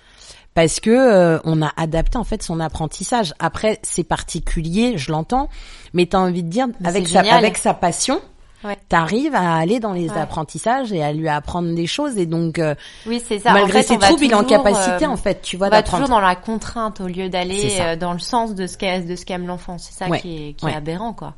parce 0.53 0.79
que 0.79 0.89
euh, 0.89 1.39
on 1.43 1.61
a 1.61 1.71
adapté 1.75 2.17
en 2.17 2.23
fait 2.23 2.41
son 2.41 2.59
apprentissage. 2.59 3.33
Après 3.39 3.79
c'est 3.83 4.03
particulier, 4.03 4.97
je 4.97 5.11
l'entends, 5.11 5.49
mais 5.93 6.05
t'as 6.05 6.19
envie 6.19 6.43
de 6.43 6.49
dire 6.49 6.67
Mais 6.79 6.87
avec 6.87 7.07
c'est 7.07 7.13
sa 7.13 7.23
génial. 7.23 7.37
avec 7.37 7.57
sa 7.57 7.73
passion. 7.73 8.21
Ouais. 8.65 8.77
T'arrives 8.89 9.35
à 9.35 9.55
aller 9.55 9.79
dans 9.79 9.93
les 9.93 10.09
Ouais. 10.09 10.17
apprentissages 10.17 10.91
et 10.91 11.03
à 11.03 11.13
lui 11.13 11.27
apprendre 11.29 11.73
des 11.75 11.87
choses 11.87 12.17
et 12.17 12.25
donc 12.25 12.57
euh, 12.59 12.73
Oui, 13.05 13.21
c'est 13.25 13.39
ça. 13.39 13.53
malgré 13.53 13.79
en 13.79 13.81
fait, 13.81 13.87
ses 13.87 13.97
troubles, 13.99 14.23
il 14.25 14.31
est 14.31 14.35
en 14.35 14.43
capacité 14.43 15.05
euh, 15.05 15.09
en 15.09 15.17
fait, 15.17 15.41
tu 15.41 15.55
vois, 15.57 15.67
on 15.67 15.69
va 15.69 15.77
d'apprendre. 15.77 16.03
toujours 16.05 16.19
dans 16.19 16.25
la 16.25 16.35
contrainte 16.35 17.01
au 17.01 17.07
lieu 17.07 17.29
d'aller 17.29 17.77
euh, 17.79 17.95
dans 17.95 18.13
le 18.13 18.19
sens 18.19 18.55
de 18.55 18.65
ce 18.67 18.77
qu'aime 18.77 19.05
de 19.05 19.15
ce 19.15 19.25
qu'aime 19.25 19.45
l'enfant. 19.47 19.77
C'est 19.77 19.93
ça 19.93 20.07
Ouais. 20.09 20.19
qui 20.19 20.49
est 20.49 20.53
qui 20.53 20.65
est 20.67 20.73
aberrant 20.75 21.13
quoi. 21.13 21.33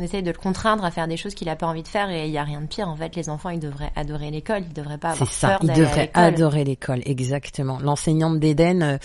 On 0.00 0.04
essaye 0.04 0.22
de 0.22 0.30
le 0.30 0.38
contraindre 0.38 0.84
à 0.84 0.92
faire 0.92 1.08
des 1.08 1.16
choses 1.16 1.34
qu'il 1.34 1.48
a 1.48 1.56
pas 1.56 1.66
envie 1.66 1.82
de 1.82 1.88
faire 1.88 2.08
et 2.08 2.26
il 2.26 2.30
y 2.30 2.38
a 2.38 2.44
rien 2.44 2.60
de 2.60 2.66
pire 2.66 2.88
en 2.88 2.94
fait. 2.94 3.16
Les 3.16 3.28
enfants 3.28 3.50
ils 3.50 3.58
devraient 3.58 3.90
adorer 3.96 4.30
l'école, 4.30 4.62
ils 4.68 4.72
devraient 4.72 4.96
pas 4.98 5.10
avoir 5.10 5.28
ça, 5.32 5.48
peur 5.48 5.58
il 5.62 5.66
d'aller 5.68 5.80
à 5.80 5.84
devrait 5.86 6.00
l'école. 6.02 6.22
adorer 6.24 6.64
l'école, 6.64 7.00
exactement. 7.04 7.78
L'enseignante 7.82 8.38
d'Éden, 8.38 8.82
euh, 8.82 8.98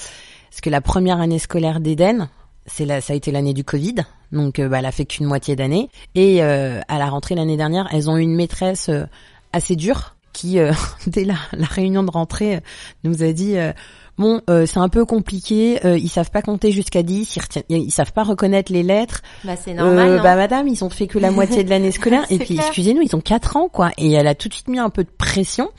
parce 0.51 0.61
que 0.61 0.69
la 0.69 0.81
première 0.81 1.19
année 1.19 1.39
scolaire 1.39 1.79
d'Éden, 1.79 2.29
c'est 2.65 2.85
la, 2.85 3.01
ça 3.01 3.13
a 3.13 3.15
été 3.15 3.31
l'année 3.31 3.53
du 3.53 3.63
Covid, 3.63 3.95
donc 4.31 4.59
euh, 4.59 4.69
bah, 4.69 4.79
elle 4.79 4.85
a 4.85 4.91
fait 4.91 5.05
qu'une 5.05 5.25
moitié 5.25 5.55
d'année. 5.55 5.89
Et 6.15 6.43
euh, 6.43 6.79
à 6.87 6.97
la 6.99 7.07
rentrée 7.07 7.35
l'année 7.35 7.57
dernière, 7.57 7.87
elles 7.91 8.09
ont 8.09 8.17
eu 8.17 8.21
une 8.21 8.35
maîtresse 8.35 8.89
euh, 8.89 9.05
assez 9.51 9.75
dure 9.75 10.15
qui, 10.31 10.59
euh, 10.59 10.71
dès 11.07 11.25
la, 11.25 11.35
la 11.53 11.65
réunion 11.67 12.03
de 12.03 12.09
rentrée, 12.11 12.55
euh, 12.55 12.59
nous 13.03 13.21
a 13.23 13.31
dit 13.33 13.57
euh, 13.57 13.71
bon, 14.17 14.41
euh, 14.49 14.65
c'est 14.65 14.79
un 14.79 14.89
peu 14.89 15.05
compliqué, 15.05 15.85
euh, 15.85 15.97
ils 15.97 16.07
savent 16.09 16.31
pas 16.31 16.41
compter 16.41 16.71
jusqu'à 16.71 17.03
10, 17.03 17.35
ils, 17.35 17.39
retiennent- 17.41 17.63
ils 17.69 17.91
savent 17.91 18.13
pas 18.13 18.23
reconnaître 18.23 18.71
les 18.71 18.81
lettres. 18.83 19.21
Bah 19.43 19.55
c'est 19.55 19.73
normal. 19.73 20.17
Non 20.17 20.23
bah 20.23 20.35
madame, 20.35 20.67
ils 20.67 20.83
ont 20.83 20.89
fait 20.89 21.07
que 21.07 21.19
la 21.19 21.29
moitié 21.35 21.63
de 21.63 21.69
l'année 21.69 21.91
scolaire 21.91 22.25
et 22.31 22.37
puis 22.39 22.55
excusez-nous, 22.57 23.01
ils 23.03 23.15
ont 23.15 23.21
quatre 23.21 23.57
ans 23.57 23.69
quoi. 23.69 23.91
Et 23.97 24.11
elle 24.13 24.27
a 24.27 24.35
tout 24.35 24.47
de 24.49 24.53
suite 24.53 24.69
mis 24.69 24.79
un 24.79 24.89
peu 24.89 25.03
de 25.03 25.09
pression. 25.17 25.69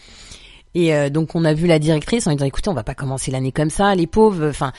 Et 0.77 0.95
euh, 0.95 1.09
donc 1.09 1.35
on 1.37 1.45
a 1.45 1.55
vu 1.55 1.67
la 1.69 1.79
directrice 1.79 2.27
en 2.27 2.33
disant 2.33 2.47
écoutez, 2.47 2.69
on 2.69 2.75
va 2.75 2.83
pas 2.83 2.95
commencer 2.95 3.31
l'année 3.31 3.53
comme 3.53 3.71
ça, 3.71 3.95
les 3.95 4.07
pauvres. 4.09 4.49
Enfin, 4.49 4.73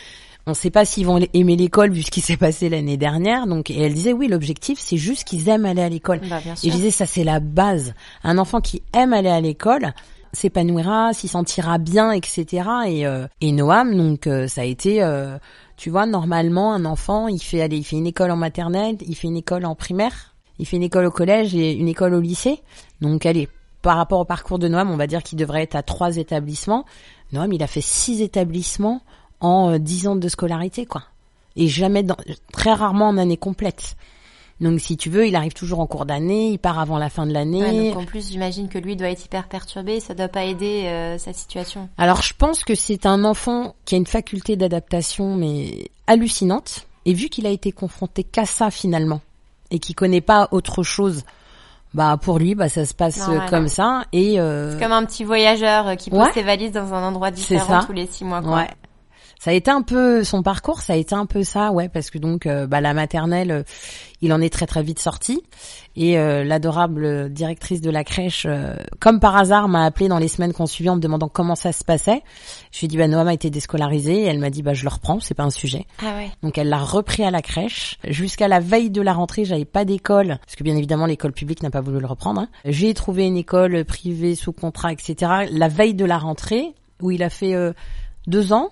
on 0.47 0.53
sait 0.53 0.69
pas 0.69 0.85
s'ils 0.85 1.05
vont 1.05 1.19
aimer 1.33 1.55
l'école 1.55 1.91
vu 1.91 2.03
ce 2.03 2.11
qui 2.11 2.21
s'est 2.21 2.37
passé 2.37 2.69
l'année 2.69 2.97
dernière. 2.97 3.47
Donc 3.47 3.69
et 3.69 3.81
elle 3.81 3.93
disait 3.93 4.13
oui, 4.13 4.27
l'objectif 4.27 4.79
c'est 4.79 4.97
juste 4.97 5.23
qu'ils 5.23 5.49
aiment 5.49 5.65
aller 5.65 5.81
à 5.81 5.89
l'école. 5.89 6.21
Bah, 6.29 6.39
Et 6.63 6.69
je 6.69 6.75
disais 6.75 6.91
ça 6.91 7.05
c'est 7.05 7.23
la 7.23 7.39
base. 7.39 7.93
Un 8.23 8.37
enfant 8.37 8.61
qui 8.61 8.81
aime 8.93 9.13
aller 9.13 9.29
à 9.29 9.41
l'école 9.41 9.93
s'épanouira, 10.35 11.13
s'y 11.13 11.27
sentira 11.27 11.77
bien, 11.77 12.11
etc. 12.11 12.45
Et, 12.87 13.07
euh, 13.07 13.25
et 13.41 13.51
Noam, 13.51 13.95
donc 13.95 14.27
euh, 14.27 14.47
ça 14.47 14.61
a 14.61 14.63
été 14.65 15.01
euh, 15.01 15.37
Tu 15.77 15.89
vois, 15.89 16.05
normalement, 16.05 16.73
un 16.73 16.85
enfant, 16.85 17.27
il 17.27 17.39
fait 17.39 17.61
aller, 17.61 17.77
il 17.77 17.83
fait 17.83 17.95
une 17.95 18.07
école 18.07 18.31
en 18.31 18.35
maternelle, 18.35 18.97
il 19.07 19.15
fait 19.15 19.27
une 19.27 19.37
école 19.37 19.65
en 19.65 19.75
primaire, 19.75 20.35
il 20.59 20.67
fait 20.67 20.75
une 20.75 20.83
école 20.83 21.05
au 21.05 21.11
collège 21.11 21.55
et 21.55 21.73
une 21.73 21.87
école 21.87 22.13
au 22.13 22.21
lycée. 22.21 22.59
Donc, 23.01 23.25
allez, 23.25 23.49
par 23.81 23.97
rapport 23.97 24.19
au 24.19 24.25
parcours 24.25 24.59
de 24.59 24.67
Noam, 24.67 24.91
on 24.91 24.97
va 24.97 25.07
dire 25.07 25.23
qu'il 25.23 25.39
devrait 25.39 25.63
être 25.63 25.75
à 25.75 25.83
trois 25.83 26.17
établissements. 26.17 26.85
Noam, 27.31 27.51
il 27.51 27.63
a 27.63 27.67
fait 27.67 27.81
six 27.81 28.21
établissements 28.21 29.01
en 29.39 29.71
euh, 29.71 29.77
dix 29.77 30.07
ans 30.07 30.15
de 30.15 30.27
scolarité, 30.27 30.85
quoi. 30.85 31.03
Et 31.55 31.67
jamais, 31.67 32.03
dans, 32.03 32.17
très 32.51 32.73
rarement 32.73 33.07
en 33.09 33.17
année 33.17 33.37
complète. 33.37 33.95
Donc 34.61 34.79
si 34.79 34.95
tu 34.95 35.09
veux, 35.09 35.27
il 35.27 35.35
arrive 35.35 35.53
toujours 35.53 35.79
en 35.81 35.85
cours 35.87 36.05
d'année, 36.05 36.51
il 36.51 36.59
part 36.59 36.79
avant 36.79 36.97
la 36.97 37.09
fin 37.09 37.25
de 37.25 37.33
l'année. 37.33 37.61
Ouais, 37.61 37.89
donc 37.89 38.03
en 38.03 38.05
plus, 38.05 38.29
j'imagine 38.31 38.69
que 38.69 38.77
lui 38.77 38.95
doit 38.95 39.09
être 39.09 39.25
hyper 39.25 39.47
perturbé, 39.47 39.99
ça 39.99 40.13
doit 40.13 40.29
pas 40.29 40.45
aider 40.45 40.83
euh, 40.85 41.17
sa 41.17 41.33
situation. 41.33 41.89
Alors 41.97 42.21
je 42.21 42.33
pense 42.37 42.63
que 42.63 42.73
c'est 42.73 43.05
un 43.05 43.25
enfant 43.25 43.75
qui 43.83 43.95
a 43.95 43.97
une 43.97 44.05
faculté 44.05 44.55
d'adaptation 44.55 45.35
mais 45.35 45.89
hallucinante. 46.07 46.87
Et 47.07 47.13
vu 47.13 47.29
qu'il 47.29 47.45
a 47.45 47.51
été 47.51 47.71
confronté 47.71 48.23
qu'à 48.23 48.45
ça 48.45 48.71
finalement, 48.71 49.21
et 49.71 49.79
qu'il 49.79 49.93
connaît 49.93 50.21
pas 50.21 50.47
autre 50.51 50.83
chose, 50.83 51.23
bah 51.93 52.17
pour 52.19 52.39
lui, 52.39 52.55
bah 52.55 52.69
ça 52.69 52.85
se 52.85 52.93
passe 52.93 53.27
Non, 53.27 53.37
ouais, 53.37 53.45
comme 53.49 53.67
ça. 53.67 54.05
Et 54.11 54.39
euh, 54.39 54.73
C'est 54.73 54.83
comme 54.83 54.91
un 54.91 55.05
petit 55.05 55.23
voyageur 55.23 55.87
euh, 55.89 55.95
qui 55.95 56.09
pose 56.09 56.19
Ouais. 56.19 56.33
ses 56.33 56.43
valises 56.43 56.71
dans 56.71 56.93
un 56.93 57.03
endroit 57.03 57.29
différent 57.29 57.83
tous 57.85 57.93
les 57.93 58.07
six 58.07 58.23
mois. 58.23 58.41
Quoi. 58.41 58.55
Ouais. 58.55 58.69
Ça 59.39 59.51
a 59.51 59.53
été 59.53 59.69
un 59.69 59.81
peu 59.83 60.23
son 60.23 60.41
parcours, 60.41 60.81
ça 60.81 60.93
a 60.93 60.95
été 60.95 61.13
un 61.13 61.25
peu 61.25 61.43
ça, 61.43 61.71
ouais, 61.71 61.87
parce 61.89 62.09
que 62.09 62.17
donc 62.17 62.45
euh, 62.47 62.65
bah, 62.67 62.81
la 62.81 62.93
maternelle, 62.93 63.51
euh, 63.51 63.63
il 64.21 64.33
en 64.33 64.41
est 64.41 64.49
très 64.51 64.65
très 64.65 64.81
vite 64.81 64.97
sorti 64.99 65.43
et 65.95 66.17
euh, 66.17 66.43
l'adorable 66.43 67.31
directrice 67.31 67.79
de 67.81 67.89
la 67.91 68.03
crèche, 68.03 68.45
euh, 68.49 68.75
comme 68.99 69.19
par 69.19 69.35
hasard, 69.35 69.67
m'a 69.67 69.85
appelé 69.85 70.07
dans 70.07 70.17
les 70.17 70.27
semaines 70.29 70.51
qu'on 70.53 70.65
suivit 70.65 70.89
en 70.89 70.95
me 70.95 71.01
demandant 71.01 71.27
comment 71.29 71.55
ça 71.55 71.71
se 71.71 71.83
passait. 71.83 72.23
Je 72.71 72.79
lui 72.79 72.85
ai 72.85 72.87
dit 72.87 72.97
bah 72.97 73.07
Noam 73.07 73.27
a 73.27 73.33
été 73.33 73.49
déscolarisé 73.49 74.21
et 74.21 74.25
elle 74.25 74.39
m'a 74.39 74.49
dit 74.49 74.63
bah 74.63 74.73
je 74.73 74.83
le 74.83 74.89
reprends, 74.89 75.19
c'est 75.19 75.35
pas 75.35 75.43
un 75.43 75.49
sujet. 75.51 75.85
Ah 76.01 76.15
ouais. 76.15 76.31
Donc 76.41 76.57
elle 76.57 76.69
l'a 76.69 76.79
repris 76.79 77.23
à 77.23 77.29
la 77.31 77.41
crèche. 77.41 77.99
Jusqu'à 78.07 78.47
la 78.47 78.59
veille 78.59 78.89
de 78.89 79.01
la 79.01 79.13
rentrée, 79.13 79.45
j'avais 79.45 79.65
pas 79.65 79.85
d'école 79.85 80.39
parce 80.43 80.55
que 80.55 80.63
bien 80.63 80.75
évidemment 80.75 81.05
l'école 81.05 81.33
publique 81.33 81.61
n'a 81.61 81.69
pas 81.69 81.81
voulu 81.81 81.99
le 81.99 82.07
reprendre. 82.07 82.41
hein. 82.41 82.47
J'ai 82.65 82.93
trouvé 82.93 83.25
une 83.27 83.37
école 83.37 83.85
privée 83.85 84.35
sous 84.35 84.53
contrat, 84.53 84.91
etc. 84.91 85.31
La 85.51 85.67
veille 85.67 85.93
de 85.93 86.05
la 86.05 86.17
rentrée 86.17 86.73
où 87.01 87.11
il 87.11 87.21
a 87.21 87.29
fait 87.29 87.53
euh, 87.53 87.73
deux 88.27 88.53
ans. 88.53 88.69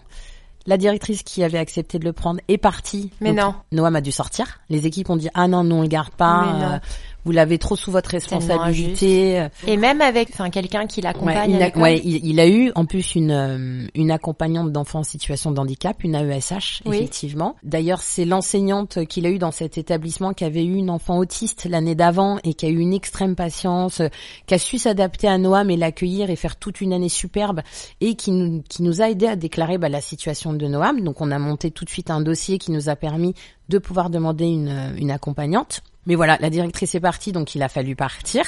La 0.65 0.77
directrice 0.77 1.23
qui 1.23 1.43
avait 1.43 1.57
accepté 1.57 1.99
de 1.99 2.05
le 2.05 2.13
prendre 2.13 2.39
est 2.47 2.57
partie. 2.57 3.11
Mais 3.19 3.33
Donc, 3.33 3.39
non. 3.39 3.55
Noam 3.73 3.95
a 3.95 4.01
dû 4.01 4.11
sortir. 4.11 4.59
Les 4.69 4.85
équipes 4.85 5.09
ont 5.09 5.17
dit 5.17 5.29
ah 5.33 5.47
non, 5.47 5.63
nous 5.63 5.75
on 5.75 5.81
le 5.81 5.87
garde 5.87 6.13
pas. 6.13 6.45
Mais 6.45 6.65
non. 6.65 6.79
Vous 7.25 7.31
l'avez 7.31 7.57
trop 7.57 7.75
sous 7.75 7.91
votre 7.91 8.09
responsabilité. 8.11 9.47
Et 9.67 9.77
même 9.77 10.01
avec, 10.01 10.29
enfin, 10.33 10.49
quelqu'un 10.49 10.87
qui 10.87 11.01
l'accompagne. 11.01 11.71
ouais, 11.75 12.01
il, 12.03 12.25
il 12.25 12.39
a 12.39 12.47
eu 12.47 12.71
en 12.75 12.85
plus 12.85 13.15
une 13.15 13.31
euh, 13.31 13.87
une 13.95 14.11
accompagnante 14.11 14.71
d'enfants 14.71 14.99
en 14.99 15.03
situation 15.03 15.51
de 15.51 15.59
handicap, 15.59 16.03
une 16.03 16.15
AESH 16.15 16.81
Oui. 16.85 16.97
effectivement. 16.97 17.55
D'ailleurs, 17.63 18.01
c'est 18.01 18.25
l'enseignante 18.25 19.05
qu'il 19.05 19.25
a 19.25 19.29
eu 19.29 19.39
dans 19.39 19.51
cet 19.51 19.77
établissement 19.77 20.33
qui 20.33 20.43
avait 20.43 20.63
eu 20.63 20.75
une 20.75 20.89
enfant 20.89 21.17
autiste 21.17 21.65
l'année 21.69 21.95
d'avant 21.95 22.37
et 22.43 22.53
qui 22.53 22.65
a 22.65 22.69
eu 22.69 22.79
une 22.79 22.93
extrême 22.93 23.35
patience, 23.35 24.01
euh, 24.01 24.07
qui 24.47 24.53
a 24.53 24.57
su 24.57 24.77
s'adapter 24.77 25.27
à 25.27 25.37
Noam 25.37 25.69
et 25.69 25.77
l'accueillir 25.77 26.29
et 26.29 26.35
faire 26.35 26.55
toute 26.55 26.81
une 26.81 26.93
année 26.93 27.09
superbe 27.09 27.61
et 28.01 28.15
qui 28.15 28.31
nous 28.31 28.61
qui 28.67 28.83
nous 28.83 29.01
a 29.01 29.09
aidé 29.09 29.27
à 29.27 29.35
déclarer 29.35 29.77
bah, 29.77 29.89
la 29.89 30.01
situation 30.01 30.53
de 30.53 30.67
Noam. 30.67 31.01
Donc 31.01 31.21
on 31.21 31.31
a 31.31 31.39
monté 31.39 31.71
tout 31.71 31.85
de 31.85 31.89
suite 31.89 32.09
un 32.09 32.21
dossier 32.21 32.57
qui 32.57 32.71
nous 32.71 32.89
a 32.89 32.95
permis 32.95 33.33
de 33.69 33.77
pouvoir 33.77 34.09
demander 34.09 34.45
une 34.45 34.67
euh, 34.69 34.95
une 34.97 35.11
accompagnante. 35.11 35.81
Mais 36.05 36.15
voilà, 36.15 36.37
la 36.41 36.49
directrice 36.49 36.95
est 36.95 36.99
partie, 36.99 37.31
donc 37.31 37.55
il 37.55 37.63
a 37.63 37.69
fallu 37.69 37.95
partir. 37.95 38.43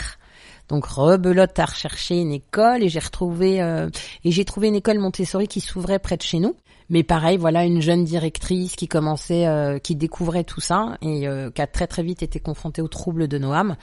Donc 0.68 0.86
rebelote 0.86 1.58
à 1.60 1.66
rechercher 1.66 2.16
une 2.20 2.32
école 2.32 2.82
et 2.84 2.90
j'ai 2.90 3.00
retrouvé 3.00 3.62
euh, 3.62 3.88
et 4.24 4.32
j'ai 4.32 4.46
trouvé 4.46 4.68
une 4.68 4.76
école 4.76 4.98
Montessori 5.00 5.48
qui 5.48 5.62
s'ouvrait 5.62 6.00
près 6.00 6.18
de 6.18 6.24
chez 6.24 6.40
nous. 6.40 6.56
Mais 6.90 7.04
pareil, 7.04 7.38
voilà 7.38 7.66
une 7.66 7.82
jeune 7.82 8.04
directrice 8.04 8.76
qui 8.76 8.88
commençait, 8.88 9.48
euh, 9.48 9.80
qui 9.80 9.96
découvrait 9.96 10.44
tout 10.44 10.62
ça 10.62 10.98
et 11.02 11.28
euh, 11.28 11.50
qui 11.52 11.62
a 11.62 11.68
très 11.68 11.88
très 11.88 12.04
vite 12.04 12.22
été 12.24 12.40
confrontée 12.40 12.82
aux 12.82 12.88
troubles 12.88 13.28
de 13.28 13.38
Noam. 13.38 13.76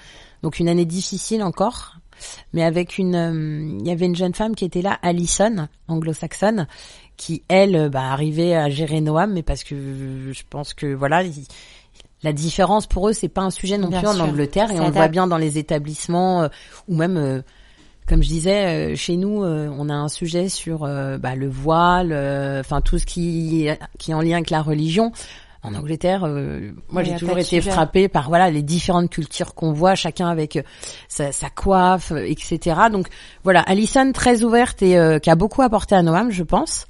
Donc 0.42 0.58
une 0.60 0.68
année 0.68 0.84
difficile 0.84 1.42
encore, 1.42 1.96
mais 2.52 2.62
avec 2.62 2.98
une, 2.98 3.14
euh, 3.16 3.78
il 3.80 3.86
y 3.86 3.90
avait 3.90 4.06
une 4.06 4.14
jeune 4.16 4.34
femme 4.34 4.54
qui 4.54 4.64
était 4.64 4.82
là, 4.82 4.98
Alison, 5.02 5.68
anglo-saxonne, 5.88 6.66
qui 7.16 7.42
elle 7.48 7.74
euh, 7.76 7.88
bah, 7.88 8.10
arrivait 8.12 8.54
à 8.54 8.68
gérer 8.70 9.00
Noam, 9.00 9.32
mais 9.32 9.42
parce 9.42 9.64
que 9.64 9.74
euh, 9.74 10.32
je 10.32 10.42
pense 10.48 10.74
que 10.74 10.92
voilà. 10.94 11.22
il- 11.24 11.44
la 12.22 12.32
différence 12.32 12.86
pour 12.86 13.08
eux, 13.08 13.12
c'est 13.12 13.28
pas 13.28 13.42
un 13.42 13.50
sujet 13.50 13.78
non 13.78 13.88
Bien 13.88 14.00
plus 14.00 14.08
en. 14.08 14.20
Angleterre 14.20 14.70
et 14.70 14.76
Ça 14.76 14.82
on 14.82 14.86
le 14.86 14.92
voit 14.92 15.08
bien 15.08 15.26
dans 15.26 15.38
les 15.38 15.58
établissements 15.58 16.42
euh, 16.42 16.48
ou 16.88 16.96
même 16.96 17.16
euh, 17.16 17.42
comme 18.06 18.22
je 18.22 18.28
disais, 18.28 18.92
euh, 18.92 18.96
chez 18.96 19.16
nous, 19.16 19.44
on 19.44 19.88
a 19.88 19.94
un 19.94 20.08
sujet 20.08 20.48
sur 20.48 20.80
bah, 20.80 21.34
le 21.36 21.48
voile, 21.48 22.12
enfin 22.60 22.80
tout 22.80 22.98
ce 22.98 23.06
qui 23.06 23.68
qui 23.98 24.10
est 24.10 24.14
en 24.14 24.20
lien 24.20 24.36
avec 24.36 24.50
la 24.50 24.60
religion. 24.60 25.12
En 25.64 25.74
Angleterre, 25.74 26.24
euh, 26.24 26.72
moi 26.90 27.04
j'ai 27.04 27.14
toujours 27.14 27.38
été 27.38 27.60
frappée 27.60 28.08
par 28.08 28.28
voilà 28.28 28.50
les 28.50 28.62
différentes 28.62 29.10
cultures 29.10 29.54
qu'on 29.54 29.72
voit, 29.72 29.94
chacun 29.94 30.26
avec 30.26 30.56
euh, 30.56 30.62
sa, 31.06 31.30
sa 31.30 31.50
coiffe, 31.50 32.10
euh, 32.10 32.28
etc. 32.28 32.76
Donc 32.90 33.06
voilà, 33.44 33.60
Alison 33.60 34.10
très 34.10 34.42
ouverte 34.42 34.82
et 34.82 34.98
qui 35.22 35.30
a 35.30 35.36
beaucoup 35.36 35.62
apporté 35.62 35.94
à 35.94 36.02
Noam, 36.02 36.32
je 36.32 36.42
pense. 36.42 36.86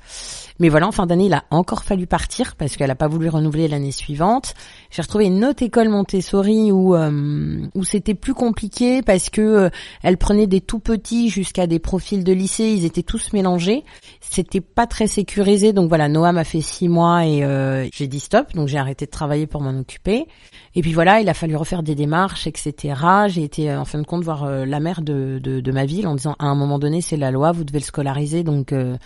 Mais 0.59 0.71
voilà, 0.71 0.87
en 0.87 0.93
fin 0.93 1.05
d'année, 1.05 1.27
il 1.27 1.35
a 1.35 1.45
encore 1.51 1.85
fallu 1.85 2.07
partir 2.07 2.57
parce 2.57 2.77
qu'elle 2.77 2.91
a 2.91 2.95
pas 2.95 3.09
voulu 3.09 3.29
renouveler 3.29 3.69
l'année 3.69 3.93
suivante. 3.93 4.55
J'ai 4.93 5.01
retrouvé 5.01 5.25
une 5.25 5.43
autre 5.47 5.63
école 5.63 5.89
Montessori 5.89 6.71
où 6.71 6.95
euh, 6.95 7.67
où 7.75 7.83
c'était 7.83 8.15
plus 8.15 8.35
compliqué 8.35 9.01
parce 9.01 9.31
que 9.31 9.41
euh, 9.41 9.71
elle 10.03 10.19
prenait 10.19 10.47
des 10.47 10.61
tout 10.61 10.81
petits 10.81 11.31
jusqu'à 11.31 11.67
des 11.67 11.79
profils 11.79 12.23
de 12.23 12.33
lycée, 12.33 12.65
ils 12.65 12.85
étaient 12.85 13.03
tous 13.03 13.33
mélangés. 13.33 13.85
C'était 14.21 14.61
pas 14.61 14.87
très 14.87 15.07
sécurisé, 15.07 15.73
donc 15.73 15.89
voilà, 15.89 16.09
Noam 16.09 16.37
a 16.37 16.45
fait 16.45 16.61
six 16.61 16.89
mois 16.89 17.25
et 17.25 17.43
euh, 17.43 17.89
j'ai 17.93 18.07
dit 18.07 18.21
stop, 18.21 18.53
donc 18.55 18.69
j'ai 18.69 18.77
arrêté 18.77 19.07
de 19.07 19.11
travailler 19.11 19.47
pour 19.47 19.63
m'en 19.63 19.79
occuper. 19.81 20.27
Et 20.75 20.83
puis 20.83 20.93
voilà, 20.93 21.21
il 21.21 21.29
a 21.31 21.35
fallu 21.35 21.57
refaire 21.57 21.83
des 21.83 21.95
démarches, 21.95 22.47
etc. 22.47 22.95
J'ai 23.29 23.45
été 23.45 23.75
en 23.75 23.87
fin 23.87 23.99
de 23.99 24.07
compte 24.07 24.23
voir 24.25 24.45
euh, 24.45 24.67
la 24.67 24.79
maire 24.79 25.01
de, 25.01 25.39
de, 25.43 25.61
de 25.61 25.73
ma 25.73 25.87
ville 25.87 26.07
en 26.07 26.15
disant 26.15 26.37
à 26.39 26.47
un 26.47 26.55
moment 26.55 26.79
donné 26.79 27.01
c'est 27.01 27.17
la 27.17 27.31
loi, 27.31 27.53
vous 27.53 27.65
devez 27.65 27.79
le 27.79 27.85
scolariser, 27.85 28.43
donc 28.43 28.73
euh, 28.73 28.97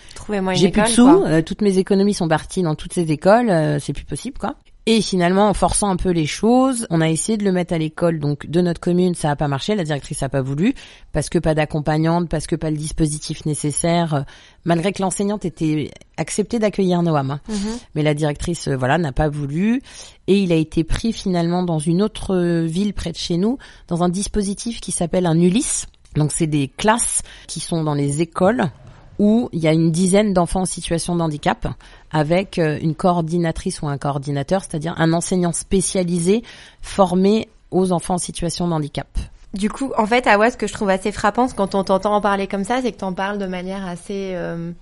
j'ai 0.55 0.71
plus 0.71 0.83
de 0.83 0.89
sous, 0.89 1.09
euh, 1.09 1.43
toutes 1.43 1.63
mes 1.63 1.79
économies 1.79 2.15
sont 2.15 2.29
parties 2.29 2.63
dans 2.63 2.75
toutes 2.75 2.93
ces 2.93 3.13
écoles, 3.13 3.51
euh, 3.51 3.79
c'est 3.79 3.93
plus 3.93 4.05
possible 4.05 4.39
quoi. 4.39 4.57
Et 4.89 5.01
finalement, 5.01 5.49
en 5.49 5.55
forçant 5.55 5.91
un 5.91 5.97
peu 5.97 6.11
les 6.11 6.27
choses, 6.27 6.87
on 6.91 7.01
a 7.01 7.09
essayé 7.11 7.37
de 7.37 7.43
le 7.43 7.51
mettre 7.51 7.75
à 7.75 7.79
l'école 7.79 8.21
donc 8.21 8.47
de 8.47 8.61
notre 8.61 8.81
commune, 8.81 9.17
ça 9.17 9.33
a 9.33 9.37
pas 9.37 9.49
marché, 9.49 9.75
la 9.75 9.83
directrice 9.83 10.23
a 10.23 10.29
pas 10.29 10.43
voulu 10.43 10.75
parce 11.13 11.29
que 11.29 11.41
pas 11.41 11.57
d'accompagnante, 11.57 12.29
parce 12.29 12.47
que 12.47 12.55
pas 12.55 12.71
le 12.71 12.77
dispositif 12.77 13.47
nécessaire, 13.47 14.15
euh, 14.15 14.21
malgré 14.65 14.93
que 14.93 15.03
l'enseignante 15.03 15.45
était 15.45 15.91
acceptée 16.17 16.61
d'accueillir 16.61 17.03
Noam. 17.03 17.33
hein. 17.33 17.41
Mhm. 17.49 17.79
Mais 17.97 18.05
la 18.05 18.15
directrice, 18.15 18.69
euh, 18.69 18.77
voilà, 18.77 18.97
n'a 18.97 19.11
pas 19.11 19.29
voulu. 19.29 19.83
Et 20.29 20.39
il 20.39 20.53
a 20.53 20.57
été 20.57 20.85
pris 20.85 21.13
finalement 21.13 21.65
dans 21.65 21.81
une 21.81 22.01
autre 22.01 22.37
euh, 22.37 22.65
ville 22.65 22.95
près 22.95 23.11
de 23.11 23.17
chez 23.17 23.39
nous, 23.39 23.59
dans 23.89 24.05
un 24.05 24.09
dispositif 24.09 24.81
qui 24.81 24.93
s'appelle 24.93 25.27
un 25.27 25.41
Ulysse. 25.41 25.87
Donc 26.15 26.31
c'est 26.31 26.47
des 26.47 26.69
classes 26.69 27.23
qui 27.49 27.59
sont 27.59 27.83
dans 27.83 27.95
les 27.95 28.23
écoles 28.23 28.71
où 29.19 29.49
il 29.53 29.61
y 29.61 29.69
a 29.69 29.73
une 29.73 29.91
dizaine 29.91 30.33
d'enfants 30.33 30.63
en 30.63 30.67
situation 30.67 31.17
de 31.17 31.23
handicap 31.23 31.67
avec 32.11 32.59
euh, 32.59 32.79
une 32.81 32.95
coordinatrice 32.95 33.83
ou 33.83 33.89
un 33.89 33.99
coordinateur, 33.99 34.63
c'est-à-dire 34.63 34.95
un 34.99 35.13
enseignant 35.13 35.53
spécialisé 35.53 36.43
formé 36.83 37.49
aux 37.71 37.93
enfants 37.93 38.15
en 38.15 38.19
situation 38.19 38.69
de 38.69 38.73
handicap. 38.73 39.09
Du 39.55 39.71
coup, 39.71 39.93
en 39.97 40.07
fait, 40.07 40.27
Awa, 40.27 40.51
ce 40.51 40.57
que 40.57 40.67
je 40.67 40.73
trouve 40.73 40.91
assez 40.91 41.13
frappant, 41.13 41.49
quand 41.49 41.75
on 41.75 41.83
t'entend 41.85 42.15
en 42.15 42.21
parler 42.21 42.47
comme 42.47 42.65
ça, 42.65 42.81
c'est 42.83 42.93
que 42.93 42.99
t'en 42.99 43.13
parles 43.13 43.39
de 43.39 43.47
manière 43.47 43.87
assez 43.87 44.33
euh, 44.35 44.73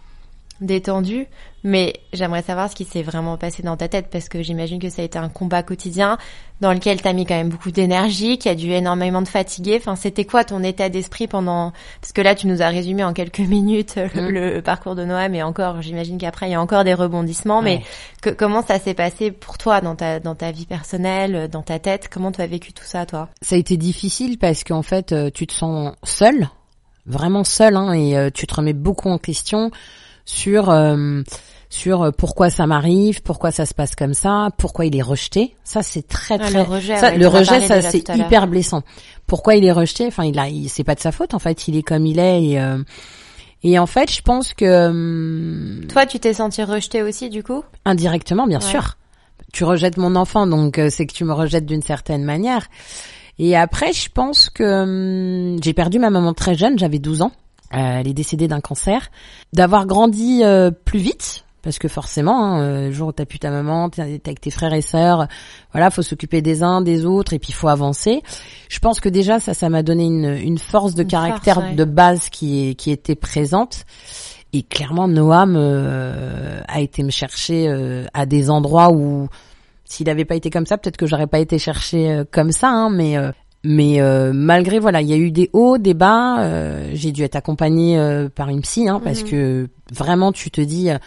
détendue. 0.60 1.26
Mais 1.66 1.94
j'aimerais 2.12 2.42
savoir 2.42 2.70
ce 2.70 2.74
qui 2.76 2.84
s'est 2.84 3.02
vraiment 3.02 3.38
passé 3.38 3.62
dans 3.62 3.76
ta 3.78 3.88
tête, 3.88 4.08
parce 4.10 4.28
que 4.28 4.42
j'imagine 4.42 4.78
que 4.78 4.90
ça 4.90 5.00
a 5.00 5.04
été 5.06 5.18
un 5.18 5.30
combat 5.30 5.62
quotidien 5.62 6.18
dans 6.60 6.74
lequel 6.74 7.00
t'as 7.00 7.14
mis 7.14 7.24
quand 7.24 7.34
même 7.34 7.48
beaucoup 7.48 7.70
d'énergie, 7.70 8.36
qui 8.36 8.50
a 8.50 8.54
dû 8.54 8.70
énormément 8.70 9.22
te 9.22 9.30
fatiguer. 9.30 9.76
Enfin, 9.78 9.96
c'était 9.96 10.26
quoi 10.26 10.44
ton 10.44 10.62
état 10.62 10.90
d'esprit 10.90 11.26
pendant 11.26 11.72
Parce 12.02 12.12
que 12.12 12.20
là, 12.20 12.34
tu 12.34 12.46
nous 12.48 12.60
as 12.60 12.68
résumé 12.68 13.02
en 13.02 13.14
quelques 13.14 13.38
minutes 13.40 13.94
le, 13.96 14.28
Mm. 14.30 14.54
le 14.56 14.60
parcours 14.62 14.94
de 14.94 15.04
Noam, 15.06 15.34
et 15.34 15.42
encore, 15.42 15.80
j'imagine 15.80 16.18
qu'après, 16.18 16.48
il 16.48 16.52
y 16.52 16.54
a 16.54 16.60
encore 16.60 16.84
des 16.84 16.92
rebondissements. 16.94 17.62
Mais 17.62 17.80
que- 18.20 18.28
comment 18.30 18.62
ça 18.62 18.78
s'est 18.78 18.94
passé 18.94 19.30
pour 19.30 19.56
toi 19.56 19.80
dans 19.80 19.96
ta 19.96 20.20
dans 20.20 20.34
ta 20.34 20.50
vie 20.52 20.66
personnelle, 20.66 21.48
dans 21.48 21.62
ta 21.62 21.78
tête? 21.78 22.08
Comment 22.12 22.30
tu 22.30 22.42
as 22.42 22.46
vécu 22.46 22.74
tout 22.74 22.84
ça, 22.84 23.06
toi? 23.06 23.30
Ça 23.40 23.54
a 23.56 23.58
été 23.58 23.78
difficile 23.78 24.38
parce 24.38 24.64
qu'en 24.64 24.82
fait, 24.82 25.12
euh, 25.12 25.30
tu 25.32 25.46
te 25.46 25.54
sens 25.54 25.94
seul, 26.02 26.48
vraiment 27.06 27.42
seul, 27.44 27.74
hein, 27.76 27.92
et 27.94 28.16
euh, 28.18 28.28
tu 28.32 28.46
te 28.46 28.54
remets 28.54 28.72
beaucoup 28.74 29.08
en 29.08 29.18
question 29.18 29.70
sur 30.24 30.70
euh, 30.70 31.22
sur 31.70 32.02
euh, 32.02 32.10
pourquoi 32.12 32.50
ça 32.50 32.66
m'arrive, 32.66 33.22
pourquoi 33.22 33.50
ça 33.50 33.66
se 33.66 33.74
passe 33.74 33.96
comme 33.96 34.14
ça, 34.14 34.50
pourquoi 34.58 34.86
il 34.86 34.96
est 34.96 35.02
rejeté. 35.02 35.54
Ça, 35.64 35.82
c'est 35.82 36.06
très 36.06 36.34
Ah, 36.36 36.38
très 36.50 36.52
le 36.54 36.62
rejet, 36.62 36.96
ça, 36.96 37.14
le 37.16 37.26
rejet, 37.26 37.60
c'est 37.82 38.08
hyper 38.16 38.46
blessant. 38.46 38.82
Pourquoi 39.26 39.56
il 39.56 39.64
est 39.64 39.72
rejeté 39.72 40.06
Enfin, 40.06 40.24
il 40.24 40.38
a, 40.38 40.48
il- 40.48 40.68
c'est 40.68 40.84
pas 40.84 40.94
de 40.94 41.00
sa 41.00 41.10
faute. 41.12 41.34
En 41.34 41.38
fait, 41.38 41.66
il 41.68 41.76
est 41.76 41.82
comme 41.82 42.06
il 42.06 42.18
est. 42.20 42.44
Et, 42.44 42.60
euh, 42.60 42.78
et 43.64 43.78
en 43.78 43.86
fait, 43.86 44.12
je 44.12 44.22
pense 44.22 44.54
que 44.54 44.88
hum, 44.88 45.86
Toi, 45.88 46.06
tu 46.06 46.20
t'es 46.20 46.34
senti 46.34 46.62
rejeté 46.62 47.02
aussi, 47.02 47.28
du 47.30 47.42
coup? 47.42 47.64
Indirectement, 47.84 48.46
bien 48.46 48.60
Ouais. 48.60 48.64
sûr. 48.70 48.96
Tu 49.52 49.64
rejettes 49.64 49.96
mon 49.96 50.14
enfant, 50.16 50.46
donc 50.46 50.78
euh, 50.78 50.88
c'est 50.90 51.06
que 51.06 51.12
tu 51.14 51.24
me 51.24 51.32
rejettes 51.32 51.66
d'une 51.66 51.82
certaine 51.82 52.24
manière. 52.24 52.66
Et 53.38 53.56
après, 53.56 53.92
je 53.92 54.08
pense 54.10 54.48
que 54.50 54.82
hum, 55.54 55.58
j'ai 55.62 55.72
perdu 55.72 55.98
ma 55.98 56.10
maman 56.10 56.34
très 56.34 56.54
jeune, 56.54 56.78
j'avais 56.78 56.98
12 57.00 57.22
ans. 57.22 57.32
Euh, 57.74 58.00
elle 58.00 58.08
est 58.08 58.14
décédée 58.14 58.48
d'un 58.48 58.60
cancer. 58.60 59.10
D'avoir 59.52 59.86
grandi 59.86 60.42
euh, 60.44 60.70
plus 60.70 60.98
vite, 60.98 61.44
parce 61.62 61.78
que 61.78 61.88
forcément, 61.88 62.44
hein, 62.44 62.60
euh, 62.60 62.86
le 62.86 62.92
jour 62.92 63.08
où 63.08 63.12
t'as 63.12 63.24
plus 63.24 63.38
ta 63.38 63.50
maman, 63.50 63.88
t'es 63.88 64.02
avec 64.02 64.40
tes 64.40 64.50
frères 64.50 64.74
et 64.74 64.82
sœurs, 64.82 65.26
voilà, 65.72 65.90
faut 65.90 66.02
s'occuper 66.02 66.42
des 66.42 66.62
uns, 66.62 66.82
des 66.82 67.06
autres, 67.06 67.32
et 67.32 67.38
puis 67.38 67.50
il 67.50 67.54
faut 67.54 67.68
avancer. 67.68 68.22
Je 68.68 68.78
pense 68.78 69.00
que 69.00 69.08
déjà 69.08 69.40
ça, 69.40 69.54
ça 69.54 69.68
m'a 69.70 69.82
donné 69.82 70.04
une, 70.04 70.36
une 70.36 70.58
force 70.58 70.94
de 70.94 71.02
Une 71.02 71.08
caractère 71.08 71.54
force, 71.54 71.68
ouais. 71.68 71.74
de 71.74 71.84
base 71.84 72.28
qui 72.28 72.68
est 72.68 72.74
qui 72.74 72.90
était 72.90 73.14
présente. 73.16 73.84
Et 74.52 74.62
clairement, 74.62 75.08
Noam 75.08 75.56
euh, 75.56 76.60
a 76.68 76.80
été 76.80 77.02
me 77.02 77.10
chercher 77.10 77.68
euh, 77.68 78.04
à 78.14 78.24
des 78.24 78.50
endroits 78.50 78.92
où 78.92 79.28
s'il 79.84 80.06
n'avait 80.06 80.24
pas 80.24 80.34
été 80.34 80.50
comme 80.50 80.66
ça, 80.66 80.78
peut-être 80.78 80.96
que 80.96 81.06
j'aurais 81.06 81.26
pas 81.26 81.38
été 81.38 81.58
chercher 81.58 82.10
euh, 82.10 82.24
comme 82.30 82.52
ça, 82.52 82.68
hein, 82.68 82.90
mais 82.90 83.16
euh, 83.16 83.32
mais 83.64 84.00
euh, 84.00 84.32
malgré 84.34 84.78
voilà, 84.78 85.00
il 85.00 85.08
y 85.08 85.12
a 85.12 85.16
eu 85.16 85.30
des 85.30 85.50
hauts, 85.52 85.78
des 85.78 85.94
bas. 85.94 86.40
euh, 86.42 86.90
j'ai 86.92 87.12
dû 87.12 87.22
être 87.22 87.36
accompagnée 87.36 87.98
euh, 87.98 88.28
par 88.28 88.50
une 88.50 88.60
psy, 88.60 88.88
hein, 88.88 89.00
parce 89.02 89.22
Mhm. 89.22 89.28
que 89.30 89.68
vraiment, 89.92 90.32
tu 90.32 90.50
te 90.50 90.60
dis 90.60 90.90
euh, 90.90 90.98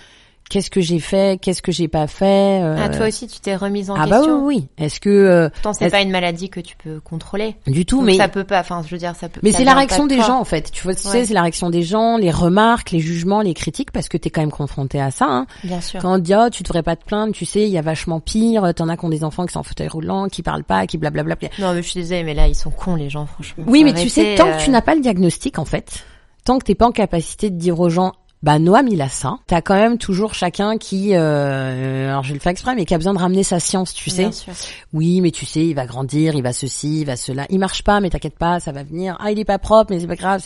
qu'est-ce 0.49 0.69
que 0.69 0.81
j'ai 0.81 0.99
fait, 0.99 1.39
qu'est-ce 1.41 1.61
que 1.61 1.71
j'ai 1.71 1.87
pas 1.87 2.07
fait? 2.07 2.61
euh, 2.63 2.75
Ah, 2.79 2.89
toi 2.89 3.07
aussi, 3.07 3.27
tu 3.27 3.39
t'es 3.39 3.55
remise 3.55 3.89
en 3.91 3.95
ah 3.95 4.07
bah 4.07 4.19
oui, 4.19 4.25
question. 4.25 4.45
oui, 4.45 4.55
oui. 4.57 4.67
Est-ce 4.85 4.99
que 4.99 5.09
euh, 5.09 5.49
Pourtant, 5.49 5.73
c'est 5.73 5.89
pas 5.89 6.01
une 6.01 6.11
maladie 6.11 6.49
que 6.49 6.59
tu 6.59 6.75
peux 6.77 6.99
contrôler. 6.99 7.55
du 7.67 7.85
tout, 7.85 7.97
Donc, 7.97 8.05
mais 8.05 8.17
ça 8.17 8.27
peut 8.27 8.43
pas. 8.43 8.59
Enfin, 8.59 8.81
je 8.85 8.89
veux 8.91 8.97
dire, 8.97 9.15
ça 9.15 9.29
peut. 9.29 9.39
mais 9.43 9.51
c'est 9.51 9.63
la 9.63 9.73
réaction 9.73 10.07
des 10.07 10.17
gens 10.21 10.39
en 10.39 10.45
fait. 10.45 10.71
Tu 10.71 10.83
vois, 10.83 10.95
tu 10.95 11.05
Ouais. 11.07 11.13
sais, 11.13 11.25
c'est 11.25 11.33
la 11.33 11.41
réaction 11.41 11.69
des 11.69 11.83
gens, 11.83 12.17
les 12.17 12.31
remarques, 12.31 12.91
les 12.91 12.99
jugements, 12.99 13.41
les 13.41 13.53
critiques, 13.53 13.91
parce 13.91 14.07
que 14.09 14.17
t'es 14.17 14.29
quand 14.29 14.41
même 14.41 14.51
confronté 14.51 14.99
à 15.01 15.11
ça. 15.11 15.25
Hein. 15.27 15.47
Bien 15.63 15.81
sûr. 15.81 16.01
Quand 16.01 16.15
on 16.15 16.17
dit 16.17 16.33
oh 16.35 16.49
tu 16.51 16.63
devrais 16.63 16.83
pas 16.83 16.95
te 16.95 17.03
plaindre, 17.05 17.33
tu 17.33 17.45
sais, 17.45 17.63
il 17.63 17.69
y 17.69 17.77
a 17.77 17.81
vachement 17.81 18.19
pire. 18.19 18.73
T'en 18.75 18.89
as 18.89 18.97
qui 18.97 19.05
ont 19.05 19.09
des 19.09 19.23
enfants 19.23 19.45
qui 19.45 19.53
sont 19.53 19.59
en 19.59 19.63
fauteuil 19.63 19.87
roulant, 19.87 20.27
qui 20.27 20.43
parlent 20.43 20.63
pas, 20.63 20.87
qui 20.87 20.97
blablabla. 20.97 21.35
Non, 21.59 21.73
mais 21.73 21.81
je 21.83 21.89
suis 21.89 21.99
désolée, 21.99 22.23
mais 22.23 22.33
là, 22.33 22.47
ils 22.47 22.55
sont 22.55 22.71
cons, 22.71 22.95
les 22.95 23.09
gens, 23.09 23.25
franchement. 23.25 23.63
Oui, 23.67 23.83
mais 23.83 23.93
tu 23.93 24.09
sais, 24.09 24.35
tant 24.35 24.47
euh, 24.47 24.57
que 24.57 24.63
tu 24.63 24.69
n'as 24.69 24.81
pas 24.81 24.95
le 24.95 25.01
diagnostic, 25.01 25.59
en 25.59 25.65
fait, 25.65 26.05
tant 26.45 26.57
que 26.57 26.63
t'es 26.63 26.75
pas 26.75 26.87
en 26.87 26.91
capacité 26.91 27.49
de 27.49 27.57
dire 27.57 27.79
aux 27.79 27.89
gens, 27.89 28.13
bah 28.43 28.59
Noam 28.59 28.87
il 28.87 29.01
a 29.01 29.09
ça, 29.09 29.37
t'as 29.47 29.61
quand 29.61 29.73
même 29.75 29.97
toujours 29.97 30.33
chacun 30.35 30.77
qui, 30.77 31.15
euh, 31.15 32.09
alors 32.09 32.23
je 32.23 32.29
vais 32.29 32.33
le 32.35 32.39
faire 32.39 32.51
exprès, 32.51 32.75
mais 32.75 32.85
qui 32.85 32.93
a 32.93 32.97
besoin 32.97 33.13
de 33.13 33.19
ramener 33.19 33.41
sa 33.43 33.59
science, 33.59 33.93
tu 33.93 34.09
sais. 34.09 34.23
Bien 34.23 34.31
sûr. 34.31 34.53
Oui, 34.93 35.21
mais 35.21 35.31
tu 35.31 35.45
sais, 35.45 35.65
il 35.65 35.73
va 35.73 35.85
grandir, 35.85 36.35
il 36.35 36.43
va 36.43 36.53
ceci, 36.53 37.01
il 37.01 37.05
va 37.05 37.15
cela. 37.15 37.45
Il 37.49 37.57
marche 37.59 37.83
pas, 37.83 37.99
mais 37.99 38.09
t'inquiète 38.09 38.37
pas, 38.37 38.59
ça 38.59 38.71
va 38.71 38.83
venir. 38.83 39.17
Ah, 39.19 39.31
il 39.31 39.39
est 39.39 39.45
pas 39.45 39.57
propre, 39.57 39.91
mais 39.91 39.99
c'est 39.99 40.07
pas 40.07 40.15
grave. 40.15 40.41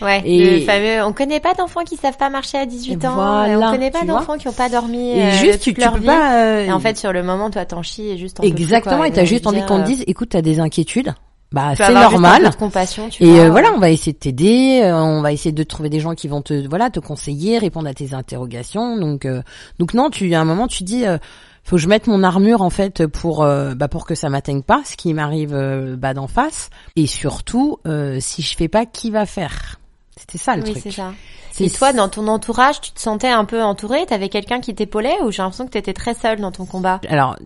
Ouais, 0.00 0.22
Et- 0.24 0.60
le 0.60 0.64
fameux, 0.64 1.02
on 1.04 1.12
connaît 1.12 1.40
pas 1.40 1.54
d'enfants 1.54 1.82
qui 1.84 1.96
savent 1.96 2.16
pas 2.16 2.30
marcher 2.30 2.58
à 2.58 2.66
18 2.66 3.02
Et 3.02 3.06
ans, 3.06 3.14
voilà, 3.14 3.68
on 3.68 3.72
connaît 3.72 3.90
pas 3.90 4.00
tu 4.00 4.06
d'enfants 4.06 4.38
qui 4.38 4.46
ont 4.48 4.52
pas 4.52 4.68
dormi 4.68 5.10
Et 5.10 5.22
euh, 5.24 5.30
juste, 5.32 5.60
tu, 5.60 5.74
tu 5.74 5.80
leur 5.80 5.94
peux 5.94 5.98
vie. 6.00 6.06
pas. 6.06 6.36
euh, 6.40 6.64
Et 6.66 6.72
en 6.72 6.78
fait, 6.78 6.96
sur 6.96 7.12
le 7.12 7.22
moment, 7.22 7.50
toi, 7.50 7.64
t'en 7.64 7.82
chies 7.82 8.10
et 8.10 8.16
juste 8.16 8.36
peux 8.36 8.42
plus, 8.42 8.50
exactement, 8.52 8.98
quoi. 8.98 9.08
et 9.08 9.12
t'as 9.12 9.24
juste 9.24 9.46
envie 9.46 9.64
qu'on 9.66 9.80
te 9.80 9.86
dise, 9.86 10.04
écoute, 10.06 10.28
t'as 10.30 10.42
des 10.42 10.60
inquiétudes. 10.60 11.14
Bah, 11.52 11.74
c'est 11.76 11.92
normal. 11.92 12.50
de 12.50 12.56
compassion, 12.56 13.08
tu 13.08 13.22
Et 13.22 13.40
euh, 13.40 13.50
voilà, 13.50 13.70
on 13.74 13.78
va 13.78 13.90
essayer 13.90 14.12
de 14.12 14.18
t'aider, 14.18 14.80
euh, 14.82 14.96
on 14.96 15.22
va 15.22 15.32
essayer 15.32 15.52
de 15.52 15.62
trouver 15.62 15.88
des 15.88 16.00
gens 16.00 16.14
qui 16.14 16.26
vont 16.26 16.42
te 16.42 16.66
voilà 16.68 16.90
te 16.90 16.98
conseiller, 16.98 17.58
répondre 17.58 17.88
à 17.88 17.94
tes 17.94 18.12
interrogations. 18.12 18.96
Donc 18.96 19.24
euh, 19.24 19.42
donc 19.78 19.94
non, 19.94 20.10
tu 20.10 20.34
à 20.34 20.40
un 20.40 20.44
moment 20.44 20.66
tu 20.66 20.82
dis 20.82 21.06
euh, 21.06 21.16
faut 21.62 21.76
que 21.76 21.82
je 21.82 21.88
mette 21.88 22.08
mon 22.08 22.22
armure 22.24 22.60
en 22.60 22.70
fait 22.70 23.06
pour 23.06 23.44
bah 23.44 23.88
pour 23.88 24.04
que 24.04 24.14
ça 24.14 24.28
m'atteigne 24.28 24.62
pas, 24.62 24.82
ce 24.84 24.96
qui 24.96 25.14
m'arrive 25.14 25.54
bah 25.96 26.12
d'en 26.12 26.26
face. 26.26 26.70
Et 26.96 27.06
surtout, 27.06 27.78
euh, 27.86 28.18
si 28.20 28.42
je 28.42 28.56
fais 28.56 28.68
pas, 28.68 28.84
qui 28.84 29.10
va 29.10 29.24
faire? 29.24 29.78
C'était 30.16 30.38
ça 30.38 30.56
le 30.56 30.62
Oui, 30.62 30.70
truc. 30.72 30.82
c'est 30.82 30.90
ça. 30.90 31.12
Et 31.60 31.70
toi, 31.70 31.92
dans 31.92 32.08
ton 32.08 32.26
entourage, 32.28 32.80
tu 32.80 32.90
te 32.92 33.00
sentais 33.00 33.28
un 33.28 33.44
peu 33.44 33.62
entouré 33.62 34.06
T'avais 34.06 34.28
quelqu'un 34.28 34.60
qui 34.60 34.74
t'épaulait 34.74 35.20
ou 35.22 35.30
j'ai 35.30 35.42
l'impression 35.42 35.66
que 35.66 35.70
t'étais 35.70 35.92
très 35.92 36.14
seule 36.14 36.40
dans 36.40 36.50
ton 36.52 36.66
combat? 36.66 37.00
Alors, 37.08 37.36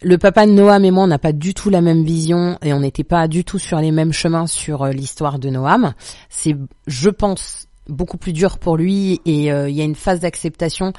le 0.00 0.18
papa 0.18 0.46
de 0.46 0.52
Noam 0.52 0.84
et 0.84 0.90
moi, 0.90 1.04
on 1.04 1.08
n'a 1.08 1.18
pas 1.18 1.32
du 1.32 1.54
tout 1.54 1.70
la 1.70 1.80
même 1.80 2.04
vision 2.04 2.58
et 2.62 2.72
on 2.72 2.80
n'était 2.80 3.04
pas 3.04 3.26
du 3.28 3.44
tout 3.44 3.58
sur 3.58 3.78
les 3.80 3.90
mêmes 3.90 4.12
chemins 4.12 4.46
sur 4.46 4.82
euh, 4.84 4.90
l'histoire 4.92 5.38
de 5.38 5.50
Noam. 5.50 5.92
C'est, 6.28 6.56
je 6.86 7.10
pense, 7.10 7.66
beaucoup 7.88 8.18
plus 8.18 8.32
dur 8.32 8.58
pour 8.58 8.76
lui 8.76 9.20
et 9.24 9.50
euh, 9.52 9.68
il 9.68 9.76
y 9.76 9.80
a 9.80 9.84
une 9.84 9.94
phase 9.94 10.20
d'acceptation 10.20 10.92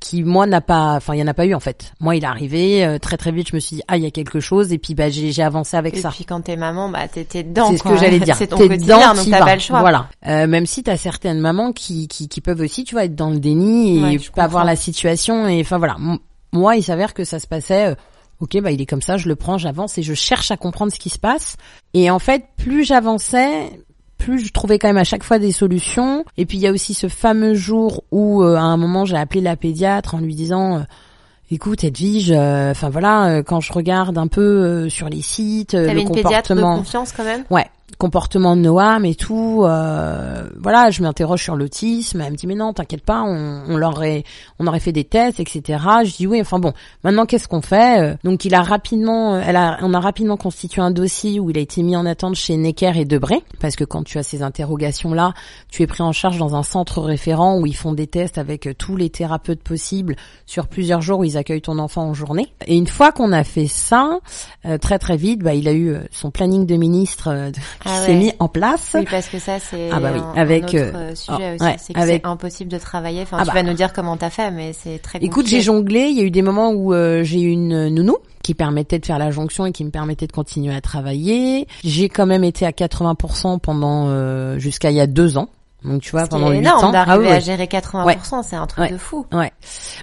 qui 0.00 0.24
moi 0.24 0.46
n'a 0.46 0.60
pas 0.60 0.94
enfin 0.96 1.14
il 1.14 1.20
y 1.20 1.22
en 1.22 1.28
a 1.28 1.34
pas 1.34 1.46
eu 1.46 1.54
en 1.54 1.60
fait. 1.60 1.92
Moi 2.00 2.16
il 2.16 2.24
est 2.24 2.26
arrivé 2.26 2.84
euh, 2.84 2.98
très 2.98 3.16
très 3.16 3.30
vite, 3.30 3.50
je 3.50 3.54
me 3.54 3.60
suis 3.60 3.76
dit 3.76 3.82
ah 3.86 3.96
il 3.96 4.02
y 4.02 4.06
a 4.06 4.10
quelque 4.10 4.40
chose 4.40 4.72
et 4.72 4.78
puis 4.78 4.96
bah 4.96 5.10
j'ai 5.10 5.30
j'ai 5.30 5.44
avancé 5.44 5.76
avec 5.76 5.94
Et 5.96 6.00
ça. 6.00 6.10
puis 6.10 6.24
quand 6.24 6.40
t'es 6.40 6.56
maman, 6.56 6.88
bah 6.88 7.06
t'étais 7.06 7.44
dedans. 7.44 7.70
C'est 7.70 7.76
ce 7.76 7.82
que 7.84 7.96
j'allais 7.96 8.18
dire. 8.18 8.34
C'est 8.38 8.48
ton 8.48 8.56
T'es 8.56 8.68
dedans, 8.68 9.14
donc 9.14 9.30
t'as 9.30 9.44
pas 9.44 9.54
le 9.54 9.60
choix. 9.60 9.78
Voilà. 9.78 10.08
Euh, 10.26 10.48
même 10.48 10.66
si 10.66 10.82
t'as 10.82 10.96
certaines 10.96 11.38
mamans 11.38 11.72
qui, 11.72 12.08
qui 12.08 12.28
qui 12.28 12.40
peuvent 12.40 12.60
aussi, 12.60 12.82
tu 12.82 12.96
vois, 12.96 13.04
être 13.04 13.14
dans 13.14 13.30
le 13.30 13.38
déni 13.38 13.98
et 13.98 14.02
Ouais, 14.02 14.20
pas 14.34 14.48
voir 14.48 14.64
la 14.64 14.74
situation 14.74 15.46
et 15.46 15.60
enfin 15.60 15.78
voilà. 15.78 15.96
Moi, 16.52 16.76
il 16.76 16.82
s'avère 16.82 17.14
que 17.14 17.22
ça 17.24 17.38
se 17.38 17.46
passait. 17.46 17.94
Ok, 18.42 18.60
bah 18.60 18.70
il 18.70 18.80
est 18.82 18.86
comme 18.86 19.00
ça, 19.00 19.16
je 19.16 19.28
le 19.28 19.36
prends, 19.36 19.56
j'avance 19.56 19.96
et 19.96 20.02
je 20.02 20.12
cherche 20.12 20.50
à 20.50 20.58
comprendre 20.58 20.92
ce 20.92 20.98
qui 20.98 21.08
se 21.08 21.18
passe. 21.18 21.56
Et 21.94 22.10
en 22.10 22.18
fait, 22.18 22.44
plus 22.58 22.84
j'avançais, 22.84 23.70
plus 24.18 24.44
je 24.44 24.52
trouvais 24.52 24.78
quand 24.78 24.88
même 24.88 24.98
à 24.98 25.04
chaque 25.04 25.24
fois 25.24 25.38
des 25.38 25.52
solutions. 25.52 26.24
Et 26.36 26.44
puis 26.44 26.58
il 26.58 26.60
y 26.60 26.66
a 26.66 26.72
aussi 26.72 26.92
ce 26.92 27.08
fameux 27.08 27.54
jour 27.54 28.04
où 28.10 28.42
euh, 28.42 28.56
à 28.56 28.62
un 28.62 28.76
moment 28.76 29.04
j'ai 29.06 29.16
appelé 29.16 29.40
la 29.40 29.56
pédiatre 29.56 30.14
en 30.14 30.18
lui 30.18 30.34
disant. 30.34 30.76
euh, 30.76 30.82
Écoute 31.50 31.84
Edwige, 31.84 32.32
euh, 32.32 32.70
enfin 32.70 32.88
voilà, 32.88 33.42
quand 33.42 33.60
je 33.60 33.74
regarde 33.74 34.16
un 34.16 34.26
peu 34.26 34.88
sur 34.88 35.10
les 35.10 35.20
sites, 35.20 35.74
le 35.74 35.86
une 35.90 36.10
pédiatre 36.10 36.54
de 36.54 36.60
comportement, 36.60 36.78
confiance 36.78 37.12
quand 37.12 37.24
même? 37.24 37.44
Ouais, 37.50 37.66
comportement 37.96 38.56
de 38.56 38.62
Noam 38.62 39.04
et 39.04 39.14
tout. 39.14 39.62
euh, 39.64 40.48
voilà, 40.60 40.90
je 40.90 41.02
m'interroge 41.02 41.42
sur 41.42 41.56
l'autisme. 41.56 42.20
Elle 42.20 42.32
me 42.32 42.36
dit 42.36 42.46
mais 42.46 42.54
non, 42.54 42.72
t'inquiète 42.72 43.04
pas, 43.04 43.22
on, 43.22 43.62
on 43.68 43.76
l'aurait, 43.76 44.24
on 44.58 44.66
aurait 44.66 44.80
fait 44.80 44.92
des 44.92 45.04
tests, 45.04 45.40
etc. 45.40 45.78
Je 46.04 46.16
dis 46.16 46.26
oui. 46.26 46.40
Enfin 46.40 46.58
bon, 46.58 46.72
maintenant 47.04 47.26
qu'est-ce 47.26 47.48
qu'on 47.48 47.62
fait 47.62 48.00
Euh, 48.00 48.14
Donc 48.24 48.44
il 48.44 48.54
a 48.54 48.62
rapidement, 48.62 49.38
elle 49.38 49.56
a, 49.56 49.78
on 49.82 49.94
a 49.94 50.00
rapidement 50.00 50.36
constitué 50.36 50.80
un 50.82 50.90
dossier 50.90 51.40
où 51.40 51.50
il 51.50 51.58
a 51.58 51.60
été 51.60 51.82
mis 51.82 51.96
en 51.96 52.06
attente 52.06 52.34
chez 52.36 52.56
Necker 52.56 52.92
et 52.96 53.04
Debré 53.04 53.42
parce 53.60 53.76
que 53.76 53.84
quand 53.84 54.02
tu 54.04 54.18
as 54.18 54.22
ces 54.22 54.42
interrogations 54.42 55.12
là, 55.14 55.34
tu 55.70 55.82
es 55.82 55.86
pris 55.86 56.02
en 56.02 56.12
charge 56.12 56.38
dans 56.38 56.54
un 56.56 56.62
centre 56.62 57.00
référent 57.02 57.58
où 57.58 57.66
ils 57.66 57.76
font 57.76 57.92
des 57.92 58.06
tests 58.06 58.38
avec 58.38 58.66
euh, 58.66 58.74
tous 58.74 58.96
les 58.96 59.10
thérapeutes 59.10 59.62
possibles 59.62 60.16
sur 60.46 60.66
plusieurs 60.66 61.00
jours 61.00 61.20
où 61.20 61.24
ils 61.24 61.36
accueillent 61.36 61.62
ton 61.62 61.78
enfant 61.78 62.02
en 62.02 62.14
journée. 62.14 62.48
Et 62.66 62.76
une 62.76 62.86
fois 62.86 63.12
qu'on 63.12 63.32
a 63.32 63.44
fait 63.44 63.66
ça, 63.66 64.18
euh, 64.66 64.78
très 64.78 64.98
très 64.98 65.16
vite, 65.16 65.40
bah, 65.42 65.54
il 65.54 65.68
a 65.68 65.72
eu 65.72 65.88
euh, 65.90 66.00
son 66.10 66.30
planning 66.30 66.66
de 66.66 66.76
ministre 66.76 67.28
euh, 67.28 67.50
Ah 67.84 68.00
s'est 68.00 68.12
ouais. 68.12 68.16
mis 68.18 68.32
en 68.38 68.48
place. 68.48 68.92
Oui, 68.94 69.06
parce 69.10 69.28
que 69.28 69.38
ça, 69.38 69.58
c'est 69.58 69.90
Ah 69.92 70.00
bah 70.00 70.10
oui, 70.14 70.20
un, 70.20 70.40
avec, 70.40 70.62
un 70.64 70.66
autre 70.66 70.76
euh, 70.76 70.92
euh, 71.10 71.14
sujet 71.14 71.48
oh, 71.52 71.54
aussi. 71.56 71.64
ouais, 71.64 71.76
c'est 71.78 71.96
avec- 71.96 72.26
impossible 72.26 72.70
de 72.70 72.78
travailler. 72.78 73.22
Enfin, 73.22 73.38
Ah 73.40 73.42
tu 73.42 73.48
bah. 73.48 73.54
vas 73.54 73.62
nous 73.62 73.74
dire 73.74 73.92
comment 73.92 74.16
t'as 74.16 74.30
fait, 74.30 74.50
mais 74.50 74.72
c'est 74.72 74.98
très 75.00 75.18
Écoute, 75.18 75.30
compliqué. 75.44 75.56
j'ai 75.56 75.62
jonglé. 75.62 76.00
Il 76.10 76.16
y 76.16 76.20
a 76.20 76.24
eu 76.24 76.30
des 76.30 76.42
moments 76.42 76.70
où 76.70 76.92
euh, 76.94 77.22
j'ai 77.24 77.40
eu 77.40 77.50
une 77.50 77.88
nounou 77.88 78.16
qui 78.42 78.54
permettait 78.54 78.98
de 78.98 79.06
faire 79.06 79.18
la 79.18 79.30
jonction 79.30 79.66
et 79.66 79.72
qui 79.72 79.84
me 79.84 79.90
permettait 79.90 80.26
de 80.26 80.32
continuer 80.32 80.74
à 80.74 80.80
travailler. 80.80 81.66
J'ai 81.84 82.08
quand 82.08 82.26
même 82.26 82.44
été 82.44 82.66
à 82.66 82.70
80% 82.70 83.58
pendant 83.60 84.06
euh, 84.08 84.58
jusqu'à 84.58 84.90
il 84.90 84.96
y 84.96 85.00
a 85.00 85.06
deux 85.06 85.38
ans. 85.38 85.48
Donc 85.84 86.00
tu 86.00 86.12
vois, 86.12 86.28
pendant 86.28 86.50
huit 86.52 86.64
ans. 86.68 86.92
d'arriver 86.92 87.12
Ah 87.12 87.18
oui, 87.18 87.26
à 87.26 87.30
ouais. 87.32 87.40
gérer 87.40 87.64
80%, 87.66 88.44
c'est 88.48 88.54
un 88.54 88.68
truc 88.68 88.84
Ouais. 88.84 88.92
de 88.92 88.96
fou. 88.98 89.26
Ouais. 89.32 89.50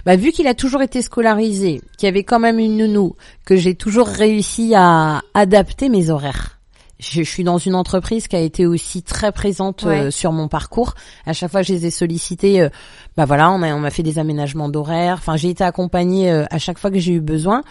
Bah 0.04 0.14
vu 0.16 0.30
qu'il 0.30 0.46
a 0.46 0.52
toujours 0.52 0.82
été 0.82 1.00
scolarisé, 1.00 1.80
qu'il 1.96 2.06
y 2.06 2.08
avait 2.10 2.22
quand 2.24 2.38
même 2.38 2.58
une 2.58 2.76
nounou, 2.76 3.14
que 3.46 3.56
j'ai 3.56 3.74
toujours 3.74 4.06
réussi 4.06 4.74
à 4.76 5.22
adapter 5.32 5.88
mes 5.88 6.10
horaires. 6.10 6.58
Je, 7.00 7.22
suis 7.22 7.44
dans 7.44 7.58
une 7.58 7.74
entreprise 7.74 8.28
qui 8.28 8.36
a 8.36 8.40
été 8.40 8.66
aussi 8.66 9.02
très 9.02 9.32
présente 9.32 9.82
Ouais. 9.82 10.00
euh, 10.00 10.10
sur 10.10 10.32
mon 10.32 10.48
parcours. 10.48 10.94
À 11.26 11.32
chaque 11.32 11.50
fois, 11.50 11.62
je 11.62 11.72
les 11.72 11.86
ai 11.86 11.90
sollicités. 11.90 12.60
euh, 12.60 12.68
bah 13.16 13.24
voilà, 13.24 13.50
on 13.50 13.62
a 13.62 13.74
on 13.74 13.80
m'a 13.80 13.90
fait 13.90 14.02
des 14.02 14.18
aménagements 14.18 14.68
d'horaires. 14.68 15.16
Enfin, 15.18 15.36
j'ai 15.36 15.48
été 15.50 15.64
accompagnée 15.64 16.30
euh, 16.30 16.44
à 16.50 16.58
chaque 16.58 16.78
fois 16.78 16.90
que 16.90 16.98
j'ai 16.98 17.12
eu 17.12 17.20
besoin. 17.20 17.62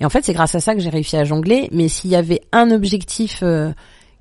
Et 0.00 0.04
en 0.04 0.08
fait, 0.10 0.24
c'est 0.24 0.32
grâce 0.32 0.54
à 0.54 0.60
ça 0.60 0.74
que 0.74 0.80
j'ai 0.80 0.88
réussi 0.90 1.16
à 1.16 1.24
jongler. 1.24 1.68
Mais 1.72 1.88
s'il 1.88 2.10
y 2.10 2.16
avait 2.16 2.40
un 2.52 2.70
objectif 2.70 3.42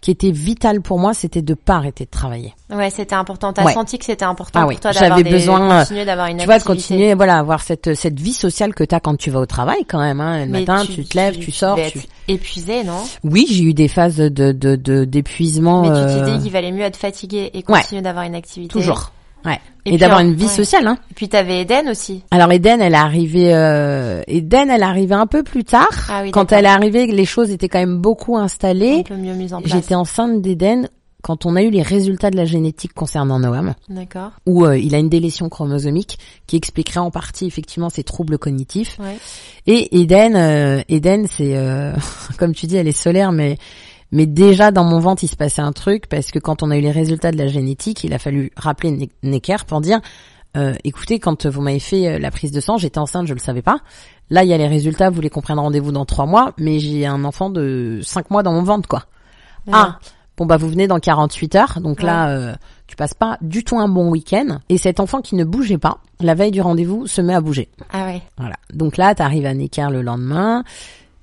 qui 0.02 0.12
était 0.12 0.32
vital 0.32 0.82
pour 0.82 0.98
moi, 1.00 1.14
c'était 1.14 1.42
de 1.42 1.54
pas 1.54 1.76
arrêter 1.76 2.06
de 2.06 2.10
travailler. 2.10 2.54
Ouais, 2.70 2.90
c'était 2.90 3.16
important. 3.16 3.52
T'as 3.52 3.66
Ouais. 3.66 3.74
senti 3.74 3.98
que 3.98 4.06
c'était 4.06 4.26
important 4.26 4.60
Ah 4.60 4.64
pour 4.64 4.70
oui, 4.70 4.78
toi 4.78 4.92
d'avoir 4.94 5.10
j'avais 5.18 5.24
des, 5.24 5.30
besoin, 5.30 5.80
continuer 5.80 6.06
d'avoir 6.06 6.28
une 6.28 6.38
tu 6.38 6.46
vois, 6.46 6.54
de 6.56 6.60
activité. 6.62 6.82
continuer, 6.94 7.14
voilà, 7.16 7.38
avoir 7.38 7.62
cette 7.62 7.94
cette 7.96 8.20
vie 8.20 8.34
sociale 8.34 8.74
que 8.74 8.84
t'as 8.84 9.00
quand 9.00 9.16
tu 9.18 9.30
vas 9.32 9.40
au 9.40 9.46
travail, 9.46 9.84
quand 9.88 10.00
même. 10.00 10.22
Hein, 10.22 10.46
le 10.46 10.52
Mais 10.52 10.60
matin, 10.62 10.86
tu, 10.86 11.04
te 11.04 11.18
lèves, 11.18 11.38
tu, 11.40 11.52
sors. 11.52 11.76
devais 11.76 11.92
Tu... 11.92 12.00
épuisé, 12.28 12.84
non? 12.84 13.04
Oui, 13.24 13.46
j'ai 13.50 13.64
eu 13.64 13.74
des 13.74 13.88
phases 13.88 14.18
de 14.18 14.30
de 14.54 14.76
de- 14.76 15.04
d'épuisement. 15.06 15.82
Mais 15.82 15.88
tu 15.90 15.94
euh, 15.96 16.26
t'es 16.26 16.38
dit 16.38 16.44
qu'il 16.44 16.52
valait 16.52 16.72
mieux 16.72 16.84
être 16.84 16.98
fatigué 16.98 17.50
et 17.54 17.62
continuer 17.64 18.02
d'avoir 18.02 18.24
une 18.26 18.36
activité. 18.36 18.72
toujours. 18.72 19.12
Ouais. 19.46 19.60
Et 19.86 19.98
d'avoir 19.98 20.20
une 20.20 20.34
vie 20.34 20.44
ouais. 20.46 20.50
sociale. 20.50 20.88
Hein. 20.88 20.98
Et 21.10 21.14
puis 21.14 21.30
t'avais 21.30 21.62
Eden 21.62 21.90
aussi. 21.90 22.24
Alors 22.32 22.52
Eden, 22.52 22.82
elle 22.82 22.94
est 22.94 22.98
arrivée. 22.98 23.54
Euh... 23.54 24.22
Eden, 24.28 24.70
elle 24.70 24.82
est 24.82 24.86
arrivée 24.86 25.16
un 25.16 25.28
peu 25.28 25.44
plus 25.44 25.64
tard. 25.64 25.88
Ah 26.10 26.22
oui, 26.24 26.32
quand 26.32 26.52
elle 26.52 26.66
est 26.66 26.70
arrivée, 26.70 27.08
les 27.08 27.26
choses 27.26 27.50
étaient 27.50 27.70
quand 27.70 27.80
même 27.80 27.98
beaucoup 27.98 28.38
Un 28.38 28.44
installées. 28.44 29.04
peu 29.08 29.16
mieux 29.16 29.34
mise 29.34 29.54
en 29.54 29.62
place. 29.62 29.74
J'étais 29.74 29.96
enceinte 29.96 30.42
d'Eden 30.42 30.90
quand 31.22 31.46
on 31.46 31.56
a 31.56 31.62
eu 31.64 31.70
les 31.70 31.82
résultats 31.82 32.32
de 32.32 32.38
la 32.38 32.46
génétique 32.46 32.94
concernant 32.94 33.40
Noam. 33.40 33.74
D'accord. 33.90 34.32
où 34.46 34.66
euh, 34.66 34.78
il 34.78 34.96
a 34.96 35.00
une 35.00 35.10
délétion 35.10 35.50
chromosomique 35.50 36.18
qui 36.48 36.56
expliquerait 36.56 37.00
en 37.00 37.12
partie 37.12 37.46
effectivement 37.46 37.90
ses 37.90 38.04
troubles 38.04 38.38
cognitifs. 38.38 38.98
Ouais. 39.00 39.18
Et 39.68 40.00
Eden, 40.02 40.36
euh, 40.36 40.82
Eden, 40.88 41.28
c'est 41.28 41.58
euh, 41.58 41.94
comme 42.38 42.54
tu 42.54 42.68
dis, 42.68 42.78
elle 42.78 42.88
est 42.88 42.92
solaire, 42.94 43.32
mais 43.32 43.58
mais 44.12 44.26
déjà 44.26 44.72
dans 44.72 44.84
mon 44.84 45.00
ventre 45.00 45.24
il 45.24 45.28
se 45.28 45.36
passait 45.36 45.62
un 45.62 45.72
truc 45.72 46.08
parce 46.10 46.32
que 46.32 46.40
quand 46.40 46.64
on 46.64 46.72
a 46.72 46.78
eu 46.78 46.82
les 46.82 46.92
résultats 46.92 47.32
de 47.32 47.38
la 47.38 47.48
génétique, 47.48 48.04
il 48.04 48.14
a 48.14 48.20
fallu 48.20 48.52
rappeler 48.58 48.92
Ne- 48.92 49.30
Necker 49.30 49.58
pour 49.68 49.82
dire, 49.82 50.00
euh, 50.58 50.74
écoutez, 50.84 51.20
quand 51.20 51.46
vous 51.46 51.62
m'avez 51.62 51.80
fait 51.80 52.08
euh, 52.08 52.20
la 52.20 52.32
prise 52.32 52.52
de 52.52 52.60
sang, 52.60 52.78
j'étais 52.78 52.98
enceinte, 53.00 53.28
je 53.28 53.34
le 53.34 53.40
savais 53.40 53.62
pas. 53.62 53.80
Là, 54.32 54.44
il 54.44 54.50
y 54.50 54.54
a 54.54 54.58
les 54.58 54.68
résultats, 54.68 55.10
vous 55.10 55.16
voulez 55.16 55.30
qu'on 55.30 55.42
prenne 55.42 55.60
rendez-vous 55.60 55.92
dans 55.92 56.06
trois 56.06 56.26
mois, 56.26 56.54
mais 56.58 56.80
j'ai 56.80 57.06
un 57.06 57.24
enfant 57.24 57.50
de 57.50 58.00
cinq 58.04 58.30
mois 58.32 58.44
dans 58.44 58.54
mon 58.54 58.64
ventre, 58.64 58.88
quoi. 58.88 59.04
Ah, 59.72 60.00
bon 60.38 60.46
bah 60.48 60.58
vous 60.58 60.70
venez 60.70 60.88
dans 60.88 61.00
48 61.00 61.56
heures, 61.56 61.80
donc 61.82 62.00
Ouais. 62.00 62.06
là, 62.06 62.30
euh, 62.30 62.56
tu 62.88 62.96
passes 62.96 63.14
pas 63.14 63.38
du 63.42 63.64
tout 63.64 63.78
un 63.78 63.88
bon 63.88 64.10
week-end. 64.10 64.60
Et 64.70 64.78
cet 64.80 65.00
enfant 65.00 65.22
qui 65.22 65.36
ne 65.36 65.44
bougeait 65.44 65.78
pas, 65.78 66.00
la 66.20 66.34
veille 66.34 66.52
du 66.52 66.62
rendez-vous, 66.62 67.06
se 67.08 67.22
met 67.22 67.36
à 67.36 67.42
bouger. 67.42 67.70
Ah 67.92 68.06
ouais. 68.06 68.22
Voilà. 68.38 68.56
Donc 68.74 68.98
là, 68.98 69.14
tu 69.14 69.22
arrives 69.22 69.46
à 69.46 69.54
Necker 69.54 69.88
le 69.92 70.02
lendemain, 70.02 70.64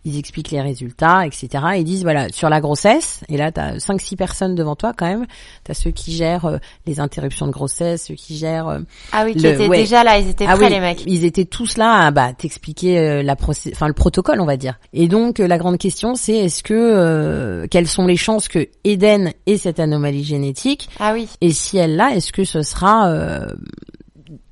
ils 0.06 0.18
expliquent 0.18 0.52
les 0.52 0.60
résultats, 0.62 1.26
etc. 1.26 1.48
Ils 1.76 1.84
disent, 1.84 2.04
voilà, 2.04 2.28
sur 2.30 2.48
la 2.48 2.60
grossesse, 2.60 3.20
et 3.28 3.36
là, 3.36 3.50
tu 3.52 3.60
as 3.60 3.76
5-6 3.76 4.16
personnes 4.16 4.54
devant 4.54 4.76
toi 4.76 4.92
quand 4.96 5.06
même. 5.06 5.26
Tu 5.64 5.70
as 5.72 5.74
ceux 5.74 5.90
qui 5.90 6.12
gèrent 6.12 6.44
euh, 6.46 6.58
les 6.86 7.00
interruptions 7.00 7.46
de 7.46 7.52
grossesse, 7.52 8.06
ceux 8.06 8.14
qui 8.14 8.36
gèrent... 8.38 8.68
euh, 8.68 8.78
Ah 9.12 9.24
oui, 9.26 9.34
qui 9.34 9.42
Le- 9.42 9.54
étaient 9.54 9.68
ouais. 9.68 9.78
déjà 9.78 10.04
là, 10.04 10.18
ils 10.18 10.28
étaient 10.28 10.46
ah 10.48 10.54
prêts 10.56 10.66
oui, 10.66 10.70
les 10.72 10.80
mecs. 10.80 11.02
Ils 11.06 11.24
étaient 11.24 11.44
tous 11.44 11.76
là 11.76 12.06
à 12.06 12.10
bah, 12.12 12.32
t'expliquer 12.32 12.98
euh, 12.98 13.22
la 13.22 13.34
procé- 13.34 13.72
enfin 13.72 13.88
le 13.88 13.94
protocole, 13.94 14.40
on 14.40 14.46
va 14.46 14.56
dire. 14.56 14.78
Et 14.92 15.08
donc 15.08 15.38
la 15.40 15.58
grande 15.58 15.78
question, 15.78 16.14
c'est 16.14 16.36
est-ce 16.36 16.62
que 16.62 16.72
euh, 16.74 17.66
quelles 17.70 17.88
sont 17.88 18.06
les 18.06 18.16
chances 18.16 18.46
que 18.48 18.68
Eden 18.84 19.32
ait 19.46 19.58
cette 19.58 19.80
anomalie 19.80 20.22
génétique 20.24 20.88
Ah 21.00 21.12
oui. 21.14 21.28
et 21.40 21.50
si 21.52 21.78
elle 21.78 21.96
l'a, 21.96 22.14
est-ce 22.14 22.32
que 22.32 22.44
ce 22.44 22.62
sera 22.62 23.08
euh, 23.08 23.46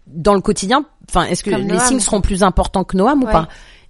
dans 0.07 0.35
le 0.35 0.41
quotidien 0.41 0.85
Enfin, 1.09 1.25
est-ce 1.27 1.45
que 1.45 1.51
Comme 1.51 1.61
les 1.61 1.67
Noam. 1.69 1.81
signes 1.81 2.01
seront 2.01 2.23
plus 2.23 2.43
importants 2.43 2.83
que 2.83 2.97
Noam 2.97 3.23
ou 3.23 3.27
pas? 3.27 3.47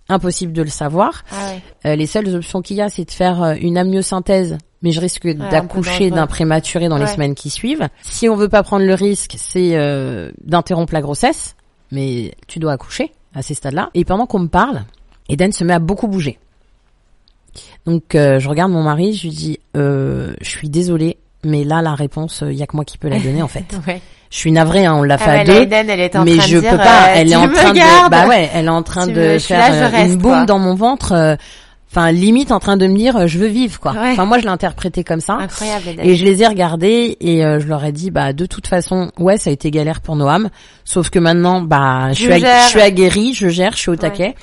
Impossible 0.09 0.53
de 0.53 0.63
le 0.63 0.69
savoir. 0.69 1.25
Ah 1.31 1.49
ouais. 1.49 1.63
Euh, 1.87 1.97
les 1.97 2.07
seules 2.07 2.35
options 2.35 2.61
qu'il 2.61 2.77
y 2.77 2.83
a, 2.83 2.89
c'est 2.91 3.05
de 3.07 3.11
faire 3.11 3.43
euh, 3.43 3.55
une 3.59 3.79
amniosynthèse, 3.79 4.59
mais 4.83 4.91
je 4.91 5.01
risque 5.01 5.27
d'accoucher 5.29 6.11
d'un 6.11 6.27
prématuré 6.27 6.89
dans 6.89 6.99
les 6.99 7.07
semaines 7.07 7.35
qui 7.35 7.49
suivent. 7.49 7.89
Si 8.03 8.29
on 8.29 8.37
veut 8.37 8.51
pas 8.51 8.63
prendre 8.63 8.85
le 8.85 8.95
risque, 8.95 9.35
c'est 9.39 9.77
euh, 9.77 10.31
d'interrompre 10.45 10.93
la 10.93 11.01
grossesse, 11.01 11.57
mais 11.91 12.35
tu 12.47 12.59
dois 12.59 12.73
accoucher 12.73 13.13
à 13.35 13.41
ces 13.41 13.55
stades-là. 13.55 13.91
Et 13.95 14.05
pendant 14.05 14.27
qu'on 14.27 14.41
me 14.41 14.49
parle, 14.49 14.85
Eden 15.31 15.53
se 15.53 15.65
met 15.65 15.73
à 15.73 15.79
beaucoup 15.79 16.07
bouger. 16.07 16.39
Donc 17.87 18.15
euh, 18.15 18.39
je 18.39 18.49
regarde 18.49 18.73
mon 18.73 18.83
mari, 18.83 19.15
je 19.15 19.23
lui 19.23 19.31
dis, 19.35 19.59
je 19.75 20.35
suis 20.43 20.69
désolée, 20.69 21.17
mais 21.45 21.65
là 21.65 21.81
la 21.81 21.95
réponse, 21.95 22.45
il 22.47 22.57
y 22.57 22.63
a 22.63 22.67
que 22.67 22.77
moi 22.77 22.85
qui 22.85 22.99
peux 22.99 23.09
la 23.09 23.21
donner 23.21 23.43
en 23.43 23.49
fait. 23.49 23.75
Je 24.35 24.41
suis 24.41 24.51
navrée, 24.51 24.85
hein, 24.85 24.95
on 24.97 25.05
l'a 25.05 25.15
Ah 25.15 25.19
fait 25.19 25.31
ouais, 25.31 25.39
à 25.41 25.45
deux. 25.45 25.63
Eden, 25.63 25.89
elle 25.89 26.01
était 26.01 26.19
en 26.19 26.25
Mais 26.25 26.37
train 26.39 26.47
je 26.49 26.57
de 26.57 26.61
dire, 26.63 26.71
peux 26.73 26.77
pas. 26.77 27.05
euh, 27.05 27.13
elle 27.15 27.31
est 27.31 27.37
en 27.37 27.49
train 27.49 27.73
de. 27.73 28.11
Bah 28.11 28.27
ouais, 28.27 28.51
elle 28.53 28.65
est 28.65 28.69
en 28.69 28.83
train 28.83 29.07
Tu 29.07 29.13
de 29.13 29.21
me- 29.21 29.39
faire 29.39 29.59
là, 29.61 29.73
euh, 29.73 29.89
reste, 29.89 30.13
une 30.15 30.19
boum 30.19 30.33
quoi. 30.33 30.45
dans 30.45 30.59
mon 30.59 30.75
ventre. 30.75 31.13
euh, 31.13 31.37
Enfin, 31.93 32.11
limite 32.11 32.51
en 32.51 32.59
train 32.59 32.77
de 32.77 32.89
me 32.89 32.97
dire, 32.97 33.29
je 33.29 33.39
veux 33.39 33.47
vivre, 33.47 33.79
quoi. 33.79 33.93
Ouais. 33.93 34.11
Enfin, 34.11 34.25
moi, 34.25 34.39
je 34.39 34.43
l'ai 34.43 34.49
interprété 34.49 35.05
comme 35.05 35.21
ça. 35.21 35.35
Incroyable, 35.35 35.87
Eden. 35.91 36.05
Et 36.05 36.17
je 36.17 36.25
les 36.25 36.43
ai 36.43 36.49
regardés 36.49 37.17
et 37.21 37.45
euh, 37.45 37.61
je 37.61 37.69
leur 37.69 37.85
ai 37.85 37.93
dit, 37.93 38.11
bah 38.11 38.33
de 38.33 38.47
toute 38.47 38.67
façon, 38.67 39.13
ouais, 39.21 39.37
ça 39.37 39.51
a 39.51 39.53
été 39.53 39.71
galère 39.71 40.01
pour 40.01 40.17
Noam. 40.17 40.49
Sauf 40.85 41.11
que 41.11 41.21
maintenant, 41.21 41.61
bah 41.61 42.09
je 42.09 42.15
Je 42.15 42.23
suis, 42.25 42.33
ag- 42.33 42.63
je 42.65 42.69
suis 42.71 42.81
aguerrie, 42.81 43.33
je 43.35 43.47
gère, 43.49 43.75
je 43.75 43.79
suis 43.79 43.91
au 43.91 43.93
Ouais. 43.93 43.99
taquet. 43.99 44.35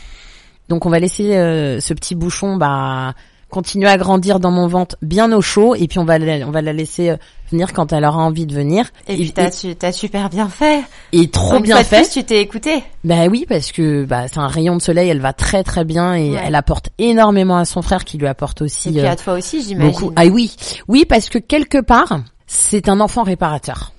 Donc 0.70 0.86
on 0.86 0.90
va 0.90 1.00
laisser 1.00 1.36
euh, 1.36 1.82
ce 1.82 1.94
petit 1.94 2.16
bouchon, 2.16 2.56
bah 2.56 3.14
continuer 3.52 3.88
à 3.88 3.98
grandir 3.98 4.40
dans 4.40 4.50
mon 4.50 4.68
ventre 4.68 4.96
bien 5.04 5.32
au 5.32 5.42
chaud 5.42 5.76
et 5.76 5.88
puis 5.88 6.00
on 6.00 6.06
va 6.06 6.18
la, 6.18 6.48
on 6.48 6.52
va 6.52 6.62
la 6.64 6.74
laisser 6.74 7.10
euh, 7.12 7.18
venir 7.52 7.74
quand 7.74 7.94
elle 7.94 8.04
aura 8.06 8.18
envie 8.24 8.46
de 8.48 8.56
venir. 8.56 8.90
Et 9.08 9.16
puis 9.16 9.32
t'as, 9.32 9.52
tu, 9.52 9.76
t'as 9.76 9.92
super 9.92 10.30
bien 10.30 10.50
fait. 10.50 10.82
et 11.12 11.30
trop 11.30 11.58
Une 11.58 11.62
bien 11.64 11.76
fois 11.76 11.84
fait. 11.84 12.02
plus, 12.02 12.10
tu 12.12 12.24
t'es 12.24 12.42
écouté. 12.42 12.84
Bah 13.04 13.28
oui, 13.30 13.46
parce 13.48 13.72
que 13.72 14.06
bah 14.06 14.28
c'est 14.28 14.40
un 14.40 14.48
rayon 14.48 14.76
de 14.78 14.82
soleil, 14.82 15.10
elle 15.10 15.20
va 15.22 15.34
très 15.34 15.64
très 15.64 15.84
bien 15.86 16.16
et 16.16 16.32
Ouais. 16.32 16.42
elle 16.46 16.56
apporte 16.56 16.90
énormément 16.98 17.58
à 17.58 17.66
son 17.66 17.82
frère 17.82 18.06
qui 18.06 18.18
lui 18.18 18.28
apporte 18.28 18.62
Et 18.62 18.64
aussi 18.66 18.90
puis 18.92 19.02
euh, 19.02 19.10
à 19.12 19.16
toi 19.16 19.34
aussi, 19.34 19.62
j'imagine. 19.62 19.92
beaucoup. 19.92 20.14
Ah 20.16 20.26
oui, 20.26 20.56
oui 20.88 21.06
parce 21.06 21.30
que 21.30 21.38
quelque 21.38 21.82
part 21.82 22.22
c'est 22.48 22.90
un 22.90 23.00
enfant 23.00 23.24
réparateur. 23.24 23.92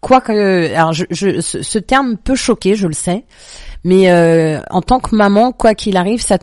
Quoique, 0.00 0.74
alors 0.74 0.92
je, 0.92 1.04
je, 1.10 1.40
ce, 1.40 1.62
ce 1.62 1.78
terme 1.78 2.16
peut 2.16 2.34
choquer, 2.34 2.74
je 2.74 2.88
le 2.88 2.92
sais, 2.92 3.24
mais 3.84 4.10
euh, 4.10 4.60
en 4.70 4.82
tant 4.82 4.98
que 4.98 5.14
maman, 5.14 5.52
quoi 5.52 5.76
qu'il 5.76 5.96
arrive, 5.96 6.20
ça 6.20 6.38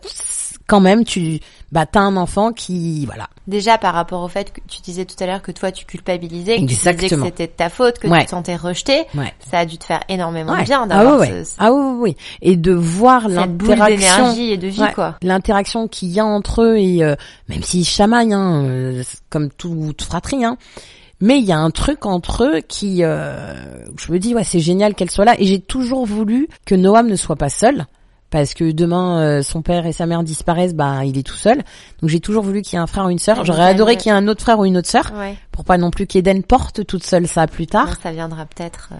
quand 0.69 0.79
même 0.79 1.03
tu 1.03 1.39
bah 1.71 1.85
t'as 1.85 1.99
un 2.01 2.15
enfant 2.15 2.51
qui 2.53 3.05
voilà 3.05 3.27
Déjà 3.47 3.77
par 3.79 3.93
rapport 3.95 4.21
au 4.21 4.27
fait 4.27 4.53
que 4.53 4.61
tu 4.67 4.81
disais 4.81 5.05
tout 5.05 5.15
à 5.19 5.25
l'heure 5.25 5.41
que 5.41 5.51
toi 5.51 5.71
tu 5.71 5.85
culpabilisais, 5.85 6.55
que 6.55 6.59
tu 6.61 6.65
disais 6.67 6.95
que 6.95 7.07
c'était 7.07 7.47
de 7.47 7.51
ta 7.51 7.69
faute, 7.69 7.97
que 7.99 8.07
Ouais. 8.07 8.19
tu 8.19 8.25
te 8.25 8.29
sentais 8.31 8.55
rejeté, 8.55 9.05
ouais 9.15 9.33
ça 9.51 9.59
a 9.59 9.65
dû 9.65 9.77
te 9.79 9.83
faire 9.85 10.01
énormément 10.09 10.53
Ouais. 10.53 10.63
bien 10.63 10.83
ah 10.83 10.87
d'avoir 10.87 11.19
ouais. 11.19 11.43
ce- 11.43 11.55
ah 11.57 11.73
oui, 11.73 11.81
oui, 11.81 11.97
oui. 12.01 12.15
et 12.43 12.55
de 12.55 12.71
voir 12.71 13.27
l'interaction 13.27 14.33
et 14.35 14.57
de 14.57 14.67
vie 14.67 14.83
quoi. 14.93 15.15
l'interaction 15.23 15.87
qu'il 15.87 16.09
y 16.09 16.19
a 16.19 16.25
entre 16.25 16.61
eux 16.63 16.77
et 16.77 17.03
euh, 17.03 17.15
même 17.49 17.63
s'ils 17.63 17.85
chamaillent 17.85 18.33
hein, 18.33 18.63
euh, 18.65 19.03
comme 19.29 19.49
tout, 19.49 19.93
toute 19.97 20.03
fratrie 20.07 20.45
hein, 20.45 20.57
mais 21.21 21.39
il 21.39 21.45
y 21.45 21.51
a 21.51 21.57
un 21.57 21.71
truc 21.71 22.05
entre 22.05 22.43
eux 22.45 22.61
qui 22.61 23.03
euh, 23.03 23.53
je 23.97 24.11
me 24.11 24.19
dis 24.19 24.33
ouais 24.35 24.43
c'est 24.43 24.59
génial 24.59 24.93
qu'elle 24.95 25.11
soit 25.11 25.25
là 25.25 25.35
et 25.39 25.45
j'ai 25.45 25.59
toujours 25.59 26.05
voulu 26.05 26.47
que 26.65 26.75
Noam 26.75 27.07
ne 27.07 27.15
soit 27.15 27.35
pas 27.35 27.49
seul 27.49 27.85
parce 28.31 28.53
que 28.53 28.71
demain 28.71 29.19
euh, 29.19 29.41
son 29.41 29.61
père 29.61 29.85
et 29.85 29.91
sa 29.93 30.05
mère 30.05 30.23
disparaissent 30.23 30.73
bah 30.75 31.03
il 31.05 31.17
est 31.17 31.23
tout 31.23 31.35
seul 31.35 31.57
donc 32.01 32.09
j'ai 32.09 32.19
toujours 32.19 32.43
voulu 32.43 32.61
qu'il 32.61 32.73
y 32.73 32.75
ait 32.75 32.83
un 32.83 32.87
frère 32.87 33.05
ou 33.05 33.09
une 33.09 33.19
sœur 33.19 33.43
j'aurais 33.45 33.63
adoré 33.63 33.97
qu'il 33.97 34.11
y 34.11 34.15
ait 34.15 34.17
un 34.17 34.27
autre 34.27 34.41
frère 34.41 34.59
ou 34.59 34.65
une 34.65 34.77
autre 34.77 34.89
sœur 34.89 35.11
Ouais. 35.17 35.35
pour 35.51 35.63
pas 35.65 35.77
non 35.77 35.89
plus 35.91 36.05
qu'Eden 36.07 36.43
porte 36.43 36.85
toute 36.85 37.03
seule 37.03 37.27
ça 37.27 37.47
plus 37.47 37.67
tard 37.67 37.95
ça 38.03 38.11
viendra 38.11 38.45
peut-être. 38.45 38.89
euh, 38.91 38.95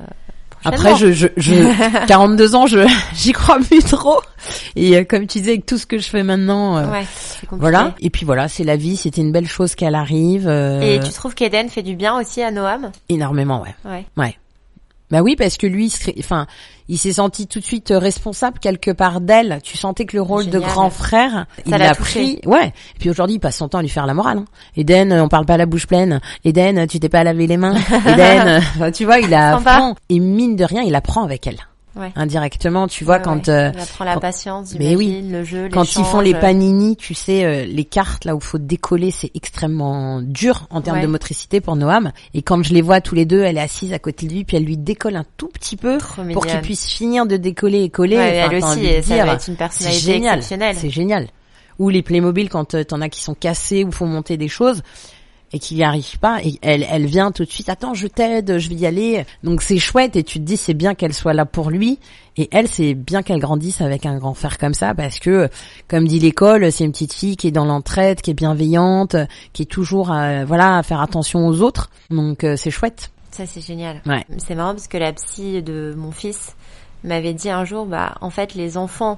après, 0.66 0.94
je, 0.98 1.14
je, 1.14 1.28
je 1.38 2.06
42 2.08 2.54
ans, 2.54 2.68
je, 2.68 2.80
j'y 3.14 3.32
crois 3.32 3.60
plus 3.60 3.80
trop. 3.82 4.20
Et 4.76 4.98
euh, 4.98 5.06
comme 5.06 5.26
tu 5.26 5.38
disais, 5.40 5.52
avec 5.52 5.66
tout 5.66 5.78
ce 5.78 5.86
que 5.86 5.98
je 5.98 6.10
fais 6.10 6.22
maintenant, 6.22 6.76
euh, 6.78 6.92
Ouais, 6.92 7.06
voilà. 7.52 7.96
Et 8.02 8.10
puis 8.10 8.26
voilà, 8.26 8.50
c'est 8.50 8.66
la 8.66 8.76
vie. 8.76 8.98
C'était 8.98 9.22
une 9.22 9.32
belle 9.32 9.48
chose 9.48 9.74
qu'elle 9.76 9.96
arrive. 9.96 10.50
euh, 10.50 10.82
Et 10.82 11.00
tu 11.00 11.14
trouves 11.14 11.34
qu'Eden 11.34 11.70
fait 11.70 11.82
du 11.82 11.96
bien 11.96 12.20
aussi 12.20 12.42
à 12.44 12.52
Noam? 12.52 12.92
Énormément, 13.08 13.62
ouais. 13.62 13.74
Ouais. 13.90 14.06
Ouais. 14.18 14.38
Bah 15.12 15.22
oui, 15.22 15.36
parce 15.36 15.58
que 15.58 15.66
lui, 15.66 15.92
enfin, 16.20 16.46
il 16.88 16.98
s'est 16.98 17.14
senti 17.14 17.48
tout 17.48 17.60
de 17.60 17.66
suite 17.66 17.92
euh, 17.92 18.00
responsable 18.00 18.60
quelque 18.60 18.92
part 18.92 19.22
d'elle. 19.22 19.60
Tu 19.64 19.78
sentais 19.78 20.06
que 20.06 20.16
le 20.16 20.22
rôle 20.22 20.50
de 20.50 20.60
grand 20.60 20.90
frère, 20.90 21.46
il 21.66 21.72
l'a 21.72 21.96
pris. 21.96 22.40
Ouais. 22.46 22.68
Et 22.68 23.00
puis 23.00 23.10
aujourd'hui, 23.10 23.38
il 23.38 23.40
passe 23.40 23.58
son 23.58 23.70
temps 23.70 23.80
à 23.80 23.82
lui 23.82 23.90
faire 23.90 24.06
la 24.06 24.14
morale. 24.14 24.40
Hein. 24.40 24.46
Eden, 24.76 25.12
euh, 25.12 25.24
on 25.24 25.28
parle 25.28 25.46
pas 25.46 25.56
à 25.56 25.58
la 25.58 25.66
bouche 25.66 25.88
pleine. 25.88 26.20
Eden, 26.46 26.88
tu 26.88 27.00
t'es 27.00 27.10
pas 27.10 27.24
lavé 27.24 27.48
les 27.48 27.58
mains. 27.58 27.76
Eden, 28.08 28.62
euh, 28.82 28.92
tu 28.92 29.06
vois, 29.06 29.20
il 29.20 29.34
a. 29.34 29.56
Et 30.10 30.20
mine 30.20 30.56
de 30.56 30.64
rien, 30.64 30.84
il 30.84 30.94
apprend 30.96 31.24
avec 31.24 31.48
elle. 31.48 31.60
Ouais. 31.96 32.12
Indirectement, 32.16 32.88
tu 32.88 33.04
vois, 33.04 33.16
Ouais, 33.18 33.22
quand 33.24 33.48
ouais. 33.48 33.54
euh, 33.54 33.70
apprend 33.72 34.06
la 34.06 34.14
quand- 34.14 34.20
patience, 34.20 34.76
Mais 34.78 34.96
oui. 34.96 35.28
le 35.28 35.44
jeu, 35.44 35.70
quand 35.72 35.96
ils 35.96 36.06
font 36.06 36.20
les 36.22 36.34
panini, 36.36 36.96
tu 36.96 37.14
sais, 37.14 37.44
euh, 37.44 37.66
les 37.66 37.84
cartes 37.84 38.26
là 38.26 38.36
où 38.36 38.40
faut 38.40 38.60
décoller, 38.60 39.12
c'est 39.12 39.32
extrêmement 39.36 40.22
dur 40.22 40.68
en 40.70 40.82
termes 40.82 41.02
de 41.02 41.08
motricité 41.08 41.62
pour 41.62 41.76
Noam. 41.76 42.12
Et 42.34 42.42
quand 42.44 42.62
je 42.64 42.74
les 42.74 42.82
vois 42.82 43.02
tous 43.02 43.16
les 43.16 43.26
deux, 43.26 43.42
elle 43.42 43.58
est 43.58 43.62
assise 43.62 43.92
à 43.92 44.00
côté 44.00 44.28
de 44.28 44.34
lui, 44.34 44.44
puis 44.46 44.56
elle 44.56 44.64
lui 44.66 44.78
décolle 44.78 45.16
un 45.16 45.26
tout 45.36 45.48
petit 45.48 45.76
peu 45.78 45.98
Trop 45.98 46.22
pour 46.32 46.46
qu'il 46.46 46.62
puisse 46.62 46.88
finir 46.90 47.26
de 47.26 47.38
décoller 47.38 47.82
et 47.84 47.90
coller. 47.90 48.18
Enfin, 48.18 48.50
elle 48.52 48.64
aussi, 48.64 48.86
et 48.86 49.02
ça 49.02 49.16
dire, 49.16 49.26
va 49.26 49.34
être 49.34 49.48
une 49.48 49.56
personnalité 49.56 50.00
génial, 50.00 50.38
exceptionnelle. 50.40 50.76
c'est 50.80 50.90
génial. 50.92 51.28
Ou 51.80 51.90
les 51.90 52.02
Playmobil 52.04 52.50
quand 52.50 52.76
euh, 52.76 52.84
t'en 52.84 53.02
as 53.02 53.10
qui 53.10 53.22
sont 53.22 53.34
cassés 53.34 53.84
ou 53.84 53.92
faut 53.92 54.06
monter 54.06 54.38
des 54.38 54.48
choses 54.50 54.84
et 55.52 55.60
qui 55.60 55.76
n'y 55.76 55.84
arrivent 55.84 56.20
pas 56.20 56.40
et 56.44 56.60
elle 56.62 56.86
elle 56.90 57.06
vient 57.06 57.32
tout 57.32 57.46
de 57.46 57.50
suite 57.50 57.70
attends 57.70 57.94
je 57.94 58.08
t'aide 58.08 58.58
je 58.58 58.70
vais 58.70 58.76
y 58.76 58.86
aller 58.86 59.26
donc 59.44 59.62
c'est 59.62 59.78
chouette 59.78 60.16
et 60.16 60.24
tu 60.24 60.40
te 60.40 60.44
dis 60.44 60.58
c'est 60.58 60.74
bien 60.74 60.96
qu'elle 60.96 61.14
soit 61.14 61.34
là 61.34 61.46
pour 61.46 61.70
lui 61.70 62.00
et 62.38 62.48
elle 62.52 62.68
c'est 62.68 62.94
bien 62.94 63.24
qu'elle 63.24 63.40
grandisse 63.40 63.82
avec 63.82 64.06
un 64.06 64.18
grand 64.18 64.34
frère 64.34 64.58
comme 64.58 64.74
ça 64.74 64.94
parce 64.94 65.20
que 65.20 65.50
comme 65.88 66.08
dit 66.08 66.20
l'école 66.20 66.72
c'est 66.72 66.84
une 66.84 66.92
petite 66.92 67.14
fille 67.14 67.36
qui 67.36 67.48
est 67.48 67.52
dans 67.52 67.66
l'entraide 67.66 68.22
qui 68.22 68.32
est 68.32 68.36
bienveillante 68.36 69.16
qui 69.54 69.64
est 69.64 69.66
toujours 69.66 70.12
à, 70.12 70.46
voilà 70.46 70.78
à 70.78 70.84
faire 70.84 71.02
attention 71.02 71.48
aux 71.48 71.62
autres 71.62 71.90
donc 72.10 72.44
euh, 72.44 72.56
c'est 72.56 72.72
chouette 72.72 73.12
Ça, 73.32 73.46
c'est 73.46 73.62
génial. 73.62 74.02
Ouais. 74.06 74.26
C'est 74.38 74.56
marrant 74.56 74.74
parce 74.74 74.88
que 74.88 74.98
la 74.98 75.14
psy 75.14 75.62
de 75.62 75.94
mon 75.96 76.12
fils 76.12 76.56
m'avait 77.04 77.34
dit 77.34 77.50
un 77.50 77.64
jour, 77.64 77.86
bah, 77.86 78.16
en 78.22 78.30
fait, 78.30 78.56
les 78.56 78.76
enfants 78.76 79.18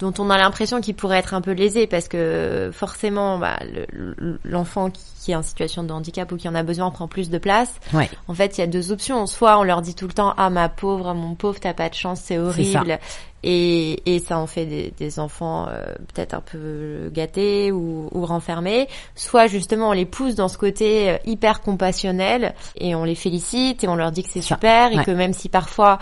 dont 0.00 0.12
on 0.18 0.28
a 0.30 0.36
l'impression 0.38 0.80
qu'ils 0.80 0.94
pourraient 0.94 1.18
être 1.18 1.32
un 1.34 1.40
peu 1.40 1.52
lésés 1.52 1.86
parce 1.86 2.06
que 2.08 2.70
forcément, 2.72 3.38
bah, 3.38 3.58
le- 3.92 4.14
le- 4.18 4.38
l'enfant 4.44 4.90
qui 4.90 5.00
qui 5.26 5.32
est 5.32 5.34
en 5.34 5.42
situation 5.42 5.82
de 5.82 5.92
handicap 5.92 6.30
ou 6.30 6.36
qui 6.36 6.48
en 6.48 6.54
a 6.54 6.62
besoin 6.62 6.88
prend 6.92 7.08
plus 7.08 7.30
de 7.30 7.38
place. 7.38 7.74
ouais 7.92 8.08
En 8.28 8.34
fait, 8.34 8.56
il 8.56 8.60
y 8.60 8.64
a 8.64 8.68
deux 8.68 8.92
options. 8.92 9.26
Soit 9.26 9.58
on 9.58 9.64
leur 9.64 9.82
dit 9.82 9.96
tout 9.96 10.06
le 10.06 10.12
temps, 10.12 10.32
ah 10.36 10.50
ma 10.50 10.68
pauvre, 10.68 11.14
mon 11.14 11.34
pauvre, 11.34 11.58
t'as 11.58 11.74
pas 11.74 11.88
de 11.88 11.94
chance, 11.94 12.20
c'est 12.22 12.38
horrible. 12.38 13.00
Et, 13.42 14.14
et 14.14 14.20
ça 14.20 14.38
en 14.38 14.46
fait 14.46 14.66
des, 14.66 14.92
des 14.96 15.18
enfants 15.18 15.66
euh, 15.68 15.84
peut-être 16.14 16.34
un 16.34 16.40
peu 16.40 17.10
gâtés 17.12 17.72
ou, 17.72 18.08
ou 18.12 18.24
renfermés. 18.24 18.86
Soit 19.16 19.48
justement 19.48 19.88
on 19.88 19.92
les 19.92 20.06
pousse 20.06 20.36
dans 20.36 20.46
ce 20.48 20.58
côté 20.58 21.10
euh, 21.10 21.16
hyper 21.26 21.60
compassionnel 21.60 22.54
et 22.76 22.94
on 22.94 23.02
les 23.02 23.14
félicite 23.16 23.82
et 23.82 23.88
on 23.88 23.96
leur 23.96 24.12
dit 24.12 24.22
que 24.22 24.30
c'est 24.30 24.40
super 24.42 24.92
et 24.92 25.04
que 25.04 25.10
même 25.10 25.32
si 25.32 25.48
parfois 25.48 25.98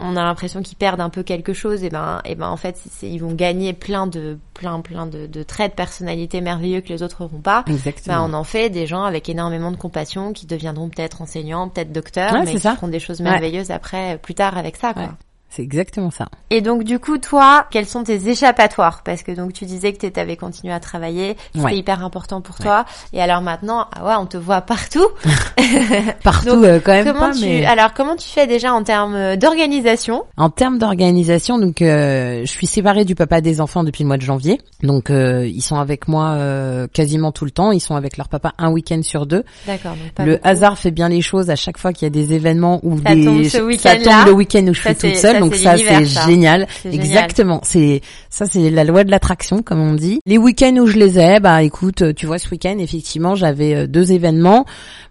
on 0.00 0.16
a 0.16 0.22
l'impression 0.24 0.62
qu'ils 0.62 0.76
perdent 0.76 1.00
un 1.00 1.10
peu 1.10 1.22
quelque 1.22 1.52
chose, 1.52 1.84
et 1.84 1.90
ben, 1.90 2.20
et 2.24 2.34
ben 2.34 2.48
en 2.48 2.56
fait 2.56 2.76
ils 3.02 3.18
vont 3.18 3.32
gagner 3.34 3.72
plein 3.72 4.06
de 4.06 4.38
plein 4.54 4.80
plein 4.80 5.06
de, 5.06 5.26
de 5.26 5.42
traits 5.42 5.72
de 5.72 5.76
personnalité 5.76 6.40
merveilleux 6.40 6.80
que 6.80 6.88
les 6.88 7.02
autres 7.02 7.22
n'auront 7.22 7.40
pas. 7.40 7.64
exactement 7.68 8.16
Bah, 8.16 8.24
on 8.28 8.32
en 8.34 8.44
fait 8.44 8.68
des 8.70 8.86
gens 8.86 9.04
avec 9.04 9.28
énormément 9.28 9.70
de 9.70 9.76
compassion 9.76 10.32
qui 10.32 10.46
deviendront 10.46 10.88
peut-être 10.88 11.22
enseignants, 11.22 11.68
peut-être 11.68 11.92
docteurs, 11.92 12.32
Ouais, 12.32 12.44
mais 12.44 12.52
qui 12.52 12.58
ça. 12.60 12.74
feront 12.74 12.88
des 12.88 12.98
choses 13.00 13.20
Ouais. 13.20 13.30
merveilleuses 13.30 13.70
après, 13.70 14.18
plus 14.18 14.34
tard 14.34 14.56
avec 14.58 14.76
ça, 14.76 14.92
quoi. 14.94 15.02
Ouais. 15.04 15.08
C'est 15.54 15.62
exactement 15.62 16.10
ça. 16.10 16.28
Et 16.48 16.62
donc 16.62 16.82
du 16.82 16.98
coup, 16.98 17.18
toi, 17.18 17.66
quels 17.70 17.84
sont 17.84 18.04
tes 18.04 18.26
échappatoires? 18.30 19.02
Parce 19.04 19.22
que 19.22 19.32
donc 19.32 19.52
tu 19.52 19.66
disais 19.66 19.92
que 19.92 20.06
tu 20.06 20.18
avais 20.18 20.36
continué 20.38 20.72
à 20.72 20.80
travailler, 20.80 21.36
c'était 21.54 21.66
Ouais. 21.66 21.76
hyper 21.76 22.02
important 22.02 22.40
pour 22.40 22.56
toi. 22.56 22.86
Et 23.12 23.20
alors 23.20 23.42
maintenant, 23.42 23.86
ah 23.94 24.04
ouais, 24.06 24.14
on 24.18 24.24
te 24.24 24.38
voit 24.38 24.62
partout. 24.62 25.06
Partout 26.24 26.46
Donc, 26.56 26.64
euh, 26.64 26.80
quand 26.82 26.92
même 26.92 27.04
comment 27.04 27.20
pas, 27.20 27.32
tu 27.32 27.44
mais 27.44 27.64
alors 27.66 27.92
comment 27.94 28.16
tu 28.16 28.28
fais 28.28 28.46
déjà 28.46 28.72
en 28.72 28.82
termes 28.82 29.36
d'organisation? 29.36 30.24
En 30.36 30.48
termes 30.50 30.78
d'organisation, 30.78 31.58
donc 31.58 31.82
euh, 31.82 32.40
je 32.44 32.50
suis 32.50 32.66
séparée 32.66 33.04
du 33.04 33.14
papa 33.14 33.40
des 33.40 33.60
enfants 33.60 33.84
depuis 33.84 34.04
le 34.04 34.08
mois 34.08 34.16
de 34.16 34.22
janvier. 34.22 34.60
Donc 34.82 35.10
euh, 35.10 35.46
ils 35.46 35.60
sont 35.62 35.76
avec 35.76 36.08
moi 36.08 36.30
euh, 36.30 36.86
quasiment 36.92 37.30
tout 37.32 37.44
le 37.44 37.50
temps. 37.50 37.72
Ils 37.72 37.80
sont 37.80 37.94
avec 37.96 38.16
leur 38.16 38.28
papa 38.28 38.52
un 38.58 38.70
week-end 38.70 39.02
sur 39.02 39.26
deux. 39.26 39.44
D'accord. 39.66 39.96
le 40.18 40.32
beaucoup. 40.36 40.48
hasard 40.48 40.78
fait 40.78 40.90
bien 40.90 41.08
les 41.08 41.20
choses 41.20 41.50
à 41.50 41.56
chaque 41.56 41.76
fois 41.78 41.92
qu'il 41.92 42.06
y 42.06 42.10
a 42.10 42.10
des 42.10 42.32
événements 42.32 42.80
ou 42.82 42.98
des 42.98 43.24
tombe 43.24 43.42
ce 43.44 43.78
ça 43.78 43.96
tombe 43.96 44.26
le 44.26 44.32
week-end 44.32 44.66
où 44.68 44.74
je 44.74 44.80
Ça, 44.80 44.94
suis 44.94 45.10
toute 45.10 45.18
seule 45.18 45.41
donc 45.44 45.54
ça 45.54 45.76
c'est 45.76 46.04
génial. 46.04 46.66
Exactement. 46.84 47.60
C'est 47.62 48.00
ça 48.30 48.46
c'est 48.46 48.70
la 48.70 48.84
loi 48.84 49.04
de 49.04 49.10
l'attraction 49.10 49.62
comme 49.62 49.80
on 49.80 49.94
dit. 49.94 50.20
Les 50.26 50.38
week-ends 50.38 50.76
où 50.78 50.86
je 50.86 50.96
les 50.98 51.18
ai 51.18 51.40
bah 51.40 51.62
écoute 51.62 52.14
tu 52.14 52.26
vois 52.26 52.38
ce 52.38 52.48
week-end 52.50 52.76
effectivement 52.78 53.34
j'avais 53.34 53.74
euh, 53.74 53.86
deux 53.86 54.12
événements. 54.12 54.64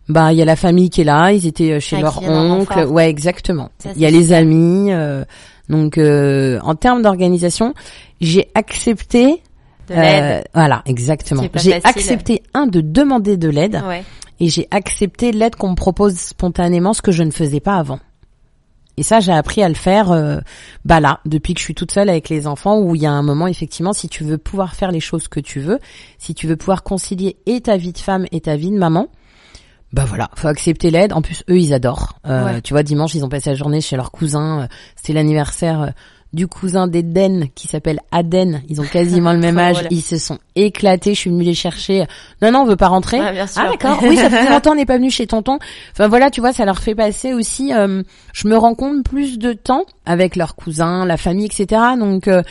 Bah 0.09 0.33
il 0.33 0.37
y 0.39 0.41
a 0.41 0.45
la 0.45 0.55
famille 0.55 0.89
qui 0.89 1.01
est 1.01 1.05
là. 1.05 1.31
Ils 1.31 1.45
étaient 1.47 1.71
euh, 1.73 1.79
chez 1.79 1.97
Ah, 1.97 2.01
leur 2.01 2.21
oncle. 2.23 2.85
ouais 2.85 3.09
exactement. 3.09 3.69
Il 3.95 4.01
y 4.01 4.05
a 4.05 4.11
les 4.11 4.33
amis 4.33 4.91
euh, 4.91 5.23
donc 5.69 5.97
euh, 5.97 6.59
en 6.63 6.75
termes 6.75 7.01
d'organisation 7.01 7.73
j'ai 8.19 8.49
accepté 8.55 9.41
de 9.89 9.95
euh, 9.95 10.41
voilà 10.53 10.81
exactement. 10.85 11.43
J'ai 11.55 11.75
accepté 11.83 12.41
un 12.53 12.67
de 12.67 12.81
demander 12.81 13.35
de 13.37 13.49
l'aide. 13.49 13.81
Ouais. 13.87 14.03
et 14.39 14.47
j'ai 14.49 14.67
accepté 14.71 15.31
l'aide 15.31 15.55
qu'on 15.55 15.71
me 15.71 15.75
propose 15.75 16.15
spontanément, 16.17 16.93
ce 16.93 17.01
que 17.01 17.11
je 17.11 17.23
ne 17.23 17.31
faisais 17.31 17.59
pas 17.59 17.75
avant. 17.75 17.99
Et 19.01 19.03
ça, 19.03 19.19
j'ai 19.19 19.31
appris 19.31 19.63
à 19.63 19.67
le 19.67 19.73
faire, 19.73 20.11
euh, 20.11 20.37
bah 20.85 20.99
là, 20.99 21.21
depuis 21.25 21.55
que 21.55 21.59
je 21.59 21.63
suis 21.65 21.73
toute 21.73 21.91
seule 21.91 22.07
avec 22.07 22.29
les 22.29 22.45
enfants, 22.45 22.77
où 22.81 22.93
il 22.93 23.01
y 23.01 23.07
a 23.07 23.11
un 23.11 23.23
moment, 23.23 23.47
effectivement, 23.47 23.93
si 23.93 24.07
tu 24.09 24.23
veux 24.23 24.37
pouvoir 24.37 24.75
faire 24.75 24.91
les 24.91 24.99
choses 24.99 25.27
que 25.27 25.39
tu 25.39 25.59
veux, 25.59 25.79
si 26.19 26.35
tu 26.35 26.45
veux 26.45 26.55
pouvoir 26.55 26.83
concilier 26.83 27.35
et 27.47 27.61
ta 27.61 27.77
vie 27.77 27.93
de 27.93 27.97
femme 27.97 28.27
et 28.31 28.41
ta 28.41 28.55
vie 28.57 28.69
de 28.69 28.77
maman, 28.77 29.07
bah 29.91 30.05
voilà, 30.05 30.29
faut 30.35 30.47
accepter 30.47 30.91
l'aide. 30.91 31.13
En 31.13 31.23
plus, 31.23 31.43
eux, 31.49 31.57
ils 31.57 31.73
adorent. 31.73 32.19
Euh, 32.27 32.45
Ouais. 32.45 32.61
Tu 32.61 32.73
vois, 32.75 32.83
dimanche, 32.83 33.15
ils 33.15 33.25
ont 33.25 33.29
passé 33.29 33.49
la 33.49 33.55
journée 33.55 33.81
chez 33.81 33.95
leur 33.95 34.11
cousin. 34.11 34.61
euh, 34.61 34.67
C'était 34.95 35.13
l'anniversaire 35.13 35.93
du 36.33 36.47
cousin 36.47 36.87
d'Eden 36.87 37.47
qui 37.55 37.67
s'appelle 37.67 37.99
Aden. 38.11 38.61
Ils 38.69 38.79
ont 38.79 38.85
quasiment 38.85 39.33
le 39.33 39.39
même 39.47 39.57
âge. 39.59 39.85
Ils 39.91 40.01
se 40.01 40.17
sont 40.17 40.39
éclatés. 40.55 41.13
Je 41.13 41.19
suis 41.19 41.29
venue 41.29 41.43
les 41.43 41.53
chercher. 41.53 42.05
Non, 42.41 42.51
non, 42.51 42.59
on 42.61 42.65
veut 42.65 42.77
pas 42.77 42.87
rentrer. 42.87 43.17
Sûr. 43.17 43.61
Ah 43.65 43.69
d'accord. 43.69 43.99
Oui, 44.03 44.15
ça 44.15 44.29
fait 44.29 44.49
longtemps 44.49 44.71
on 44.71 44.75
n'est 44.75 44.85
pas 44.85 44.97
venu 44.97 45.11
chez 45.11 45.27
tonton. 45.27 45.59
Enfin 45.91 46.07
voilà, 46.07 46.29
tu 46.29 46.39
vois, 46.39 46.53
ça 46.53 46.63
leur 46.63 46.79
fait 46.79 46.95
passer 46.95 47.33
aussi. 47.33 47.73
euh, 47.73 48.01
je 48.33 48.47
me 48.47 48.55
rends 48.55 48.75
compte 48.75 49.03
plus 49.03 49.37
de 49.37 49.51
temps 49.51 49.83
avec 50.05 50.37
leurs 50.37 50.55
cousins, 50.55 51.05
la 51.05 51.17
famille, 51.17 51.45
etc. 51.45 51.81
Donc 51.99 52.29
euh, 52.29 52.41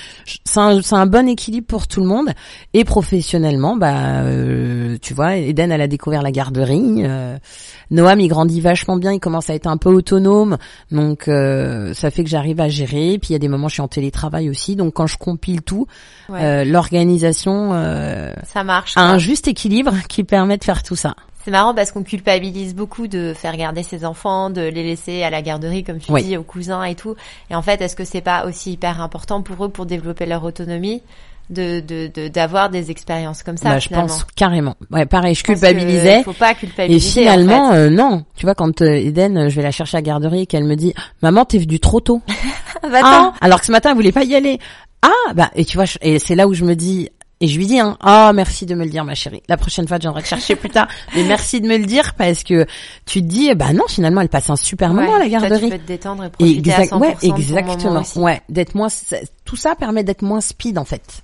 c'est 0.45 0.59
un, 0.61 0.81
un 0.93 1.07
bon 1.07 1.27
équilibre 1.29 1.67
pour 1.67 1.87
tout 1.89 2.01
le 2.01 2.07
monde. 2.07 2.29
Et 2.75 2.85
professionnellement, 2.85 3.77
bah 3.77 4.21
euh, 4.25 4.99
tu 5.01 5.15
vois, 5.15 5.37
Eden 5.37 5.73
elle 5.73 5.81
a 5.81 5.89
découvert 5.89 6.21
la 6.23 6.33
garderie. 6.33 7.05
Noam 7.91 8.21
il 8.21 8.29
grandit 8.29 8.61
vachement 8.61 8.97
bien, 8.99 9.13
il 9.13 9.21
commence 9.21 9.49
à 9.49 9.55
être 9.55 9.67
un 9.67 9.79
peu 9.79 9.89
autonome. 9.89 10.59
Donc 10.91 11.23
ça 11.25 12.11
fait 12.11 12.25
que 12.25 12.31
j'arrive 12.31 12.61
à 12.61 12.69
gérer. 12.69 13.19
Puis 13.19 13.31
il 13.31 13.33
y 13.33 13.37
a 13.37 13.39
des 13.39 13.49
moments 13.49 13.70
je 13.71 13.75
suis 13.75 13.83
en 13.83 13.89
télétravail 13.89 14.51
aussi. 14.51 14.77
Donc 14.77 14.93
quand 14.95 15.07
je 15.07 15.17
compile 15.17 15.63
tout, 15.63 15.87
Ouais. 16.29 16.43
euh, 16.45 16.65
l'organisation 16.65 17.71
euh, 17.73 18.33
Ça 18.53 18.65
marche. 18.65 18.93
a 18.97 19.03
un 19.03 19.19
juste 19.19 19.49
équilibre 19.49 19.93
qui 20.09 20.25
permet 20.25 20.59
de 20.59 20.65
faire 20.65 20.83
tout 20.83 20.97
ça. 20.97 21.15
C'est 21.43 21.51
marrant 21.51 21.75
parce 21.75 21.91
qu'on 21.91 22.03
culpabilise 22.03 22.75
beaucoup 22.75 23.07
de 23.07 23.33
faire 23.35 23.57
garder 23.57 23.83
ses 23.83 24.05
enfants, 24.05 24.51
de 24.51 24.61
les 24.61 24.83
laisser 24.85 25.23
à 25.23 25.31
la 25.31 25.41
garderie, 25.41 25.85
comme 25.85 25.99
tu 25.99 26.13
Oui. 26.13 26.23
dis, 26.23 26.37
aux 26.37 26.43
cousins 26.43 26.85
et 26.85 26.95
tout. 26.95 27.15
Et 27.49 27.55
en 27.55 27.63
fait, 27.63 27.81
est-ce 27.81 27.97
que 27.97 28.05
c'est 28.05 28.21
pas 28.21 28.45
aussi 28.45 28.73
hyper 28.73 29.01
important 29.01 29.41
pour 29.41 29.65
eux 29.65 29.71
pour 29.71 29.87
développer 29.87 30.27
leur 30.27 30.45
autonomie 30.45 31.03
de 31.51 31.81
de 31.81 32.11
de- 32.15 32.29
d'avoir 32.29 32.71
des 32.71 32.91
expériences 32.91 33.43
comme 33.43 33.57
ça 33.57 33.71
Bah, 33.71 33.79
je 33.79 33.89
finalement 33.89 34.07
pense 34.07 34.25
carrément. 34.37 34.77
Ouais, 34.91 35.05
pareil, 35.07 35.35
je 35.35 35.43
pense 35.43 35.59
culpabilisais. 35.61 36.19
que 36.21 36.25
Faut 36.25 36.33
pas 36.33 36.53
Et 36.53 36.55
culpabiliser. 36.55 37.21
finalement, 37.23 37.69
en 37.69 37.73
fait. 37.73 37.77
euh, 37.79 37.91
non. 37.91 38.25
Tu 38.37 38.47
vois, 38.47 38.55
quand 38.55 38.81
euh, 38.83 38.95
Eden, 38.95 39.37
euh, 39.37 39.49
je 39.49 39.57
vais 39.57 39.63
la 39.63 39.71
chercher 39.73 39.97
à 39.97 39.99
la 40.01 40.03
garderie 40.03 40.43
et 40.43 40.47
qu'elle 40.47 40.65
me 40.65 40.77
dit 40.77 40.95
«Maman, 41.23 41.45
t'es 41.45 41.59
venue 41.59 41.81
trop 41.81 42.01
tôt. 42.01 42.23
Ah, 42.83 42.89
bah, 42.89 43.01
Ah. 43.03 43.33
Alors 43.43 43.61
que 43.61 43.67
ce 43.67 43.73
matin, 43.73 43.91
elle 43.91 43.97
voulait 43.97 44.13
pas 44.13 44.25
y 44.25 44.35
aller. 44.35 44.59
Ah 45.03 45.11
Bah, 45.35 45.51
et 45.55 45.65
tu 45.67 45.77
vois, 45.77 45.85
je- 45.85 45.99
et 46.01 46.19
c'est 46.19 46.35
là 46.35 46.47
où 46.49 46.55
je 46.55 46.65
me 46.65 46.75
dis... 46.75 47.11
Et 47.43 47.47
je 47.49 47.57
lui 47.59 47.67
dis, 47.67 47.79
hein, 47.81 47.97
ah 48.01 48.33
merci 48.35 48.67
de 48.67 48.75
me 48.75 48.85
le 48.85 48.91
dire, 48.91 49.03
ma 49.03 49.15
chérie. 49.15 49.43
La 49.49 49.57
prochaine 49.57 49.89
fois, 49.89 49.97
je 49.97 50.03
viendrai 50.03 50.23
te 50.23 50.29
chercher 50.29 50.57
plus 50.57 50.69
tard. 50.69 50.89
Mais 51.17 51.25
merci 51.25 51.61
de 51.63 51.67
me 51.67 51.79
le 51.79 51.87
dire 51.87 52.13
parce 52.15 52.45
que 52.45 52.67
tu 53.07 53.23
te 53.23 53.27
dis, 53.27 53.55
bah 53.55 53.73
non, 53.73 53.85
finalement, 53.89 54.21
elle 54.21 54.29
passe 54.29 54.51
un 54.51 54.57
super 54.57 54.93
moment 54.93 55.15
à 55.15 55.19
la 55.19 55.29
garderie. 55.29 55.63
tu 55.63 55.71
peux 55.71 55.79
te 55.79 55.87
détendre 55.87 56.25
et 56.25 56.29
profiter 56.29 56.59
Exact, 56.59 56.93
à 56.93 56.97
100% 56.97 57.01
ouais, 57.01 57.15
de 57.23 57.27
exactement. 57.27 58.03
Ouais, 58.17 58.43
d'être 58.51 58.75
moins. 58.75 58.89
Tout 59.47 59.57
ça 59.57 59.75
permet 59.75 60.05
d'être 60.05 60.21
moins 60.21 60.43
speed 60.43 60.77
en 60.79 60.85
fait. 60.85 61.23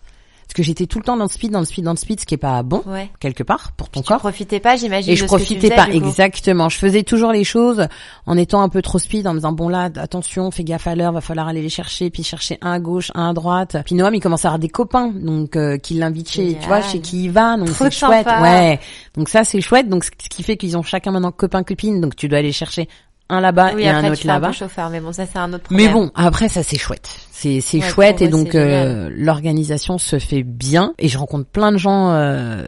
Parce 0.57 0.65
que 0.65 0.69
j'étais 0.69 0.87
tout 0.87 0.99
le 1.01 1.05
temps 1.05 1.19
dans 1.19 1.25
le 1.25 1.29
speed, 1.29 1.51
dans 1.51 1.59
le 1.59 1.67
speed, 1.67 1.85
dans 1.85 1.91
le 1.91 1.99
speed, 1.99 2.21
ce 2.21 2.25
qui 2.25 2.33
est 2.33 2.39
pas 2.39 2.63
bon 2.63 2.83
Ouais. 2.87 3.11
quelque 3.21 3.43
part 3.43 3.73
pour 3.73 3.91
ton 3.91 4.01
Tu 4.01 4.09
corps. 4.09 4.21
profitais 4.21 4.59
pas, 4.59 4.77
j'imagine. 4.77 5.11
Et 5.13 5.15
de 5.15 5.21
je 5.21 5.27
ce 5.27 5.31
que 5.31 5.37
tu 5.37 5.45
profitais 5.45 5.69
faisais, 5.69 5.75
pas 5.75 5.89
exactement. 5.91 6.71
Je 6.71 6.79
faisais 6.79 7.03
toujours 7.03 7.31
les 7.31 7.45
choses 7.45 7.87
en 8.25 8.39
étant 8.39 8.63
un 8.63 8.71
peu 8.71 8.81
trop 8.81 8.99
speed, 8.99 9.27
en 9.27 9.33
me 9.35 9.39
disant 9.41 9.53
bon 9.53 9.69
là, 9.69 9.91
attention, 9.97 10.51
fais 10.51 10.65
gaffe 10.65 10.87
à 10.87 10.95
l'heure, 10.95 11.13
va 11.13 11.21
falloir 11.21 11.47
aller 11.47 11.61
les 11.61 11.69
chercher, 11.69 12.09
puis 12.09 12.23
chercher 12.23 12.57
un 12.63 12.73
à 12.73 12.79
gauche, 12.79 13.13
un 13.15 13.29
à 13.29 13.35
droite. 13.35 13.77
Puis 13.85 13.95
Noam, 13.97 14.15
il 14.15 14.21
commence 14.21 14.47
à 14.47 14.49
avoir 14.49 14.59
des 14.59 14.71
copains, 14.71 15.09
donc 15.09 15.57
euh, 15.57 15.77
qui 15.77 15.93
l'invitent 15.93 16.31
chez, 16.31 16.57
tu 16.59 16.67
vois, 16.69 16.81
chez 16.81 17.01
qui 17.01 17.25
il 17.25 17.31
va, 17.33 17.59
donc 17.59 17.69
c'est 17.69 17.91
chouette. 17.91 18.27
Ouais. 18.27 18.81
Donc 19.15 19.29
ça 19.29 19.45
c'est 19.45 19.61
chouette. 19.61 19.91
Donc 19.91 20.05
ce 20.05 20.11
qui 20.11 20.43
fait 20.43 20.57
qu'ils 20.57 20.79
ont 20.79 20.83
chacun 20.83 21.11
maintenant 21.11 21.33
copain 21.33 21.65
copine, 21.65 22.01
donc 22.01 22.17
tu 22.17 22.29
dois 22.29 22.39
aller 22.39 22.53
chercher 22.53 22.89
un 23.29 23.41
là-bas 23.41 23.73
Oui, 23.75 23.83
et 23.83 23.89
un 23.89 23.97
après 23.99 24.11
autre 24.11 24.21
un 24.25 24.33
là-bas. 24.35 24.53
chauffeur, 24.53 24.89
mais 24.91 25.01
bon, 25.01 25.13
ça 25.13 25.25
c'est 25.27 25.39
un 25.39 25.53
autre 25.53 25.65
problème. 25.65 25.87
Mais 25.87 25.93
bon, 25.93 26.11
après 26.15 26.49
ça 26.49 26.63
c'est 26.63 26.79
chouette. 26.79 27.09
C'est 27.33 27.61
c'est 27.61 27.79
Ouais, 27.79 27.89
chouette 27.89 28.23
et 28.23 28.29
donc 28.29 28.55
euh, 28.55 29.11
l'organisation 29.15 29.99
se 29.99 30.19
fait 30.19 30.43
bien 30.43 30.95
et 30.99 31.09
je 31.09 31.19
rencontre 31.19 31.47
plein 31.47 31.73
de 31.73 31.77
gens 31.77 32.11
euh, 32.13 32.65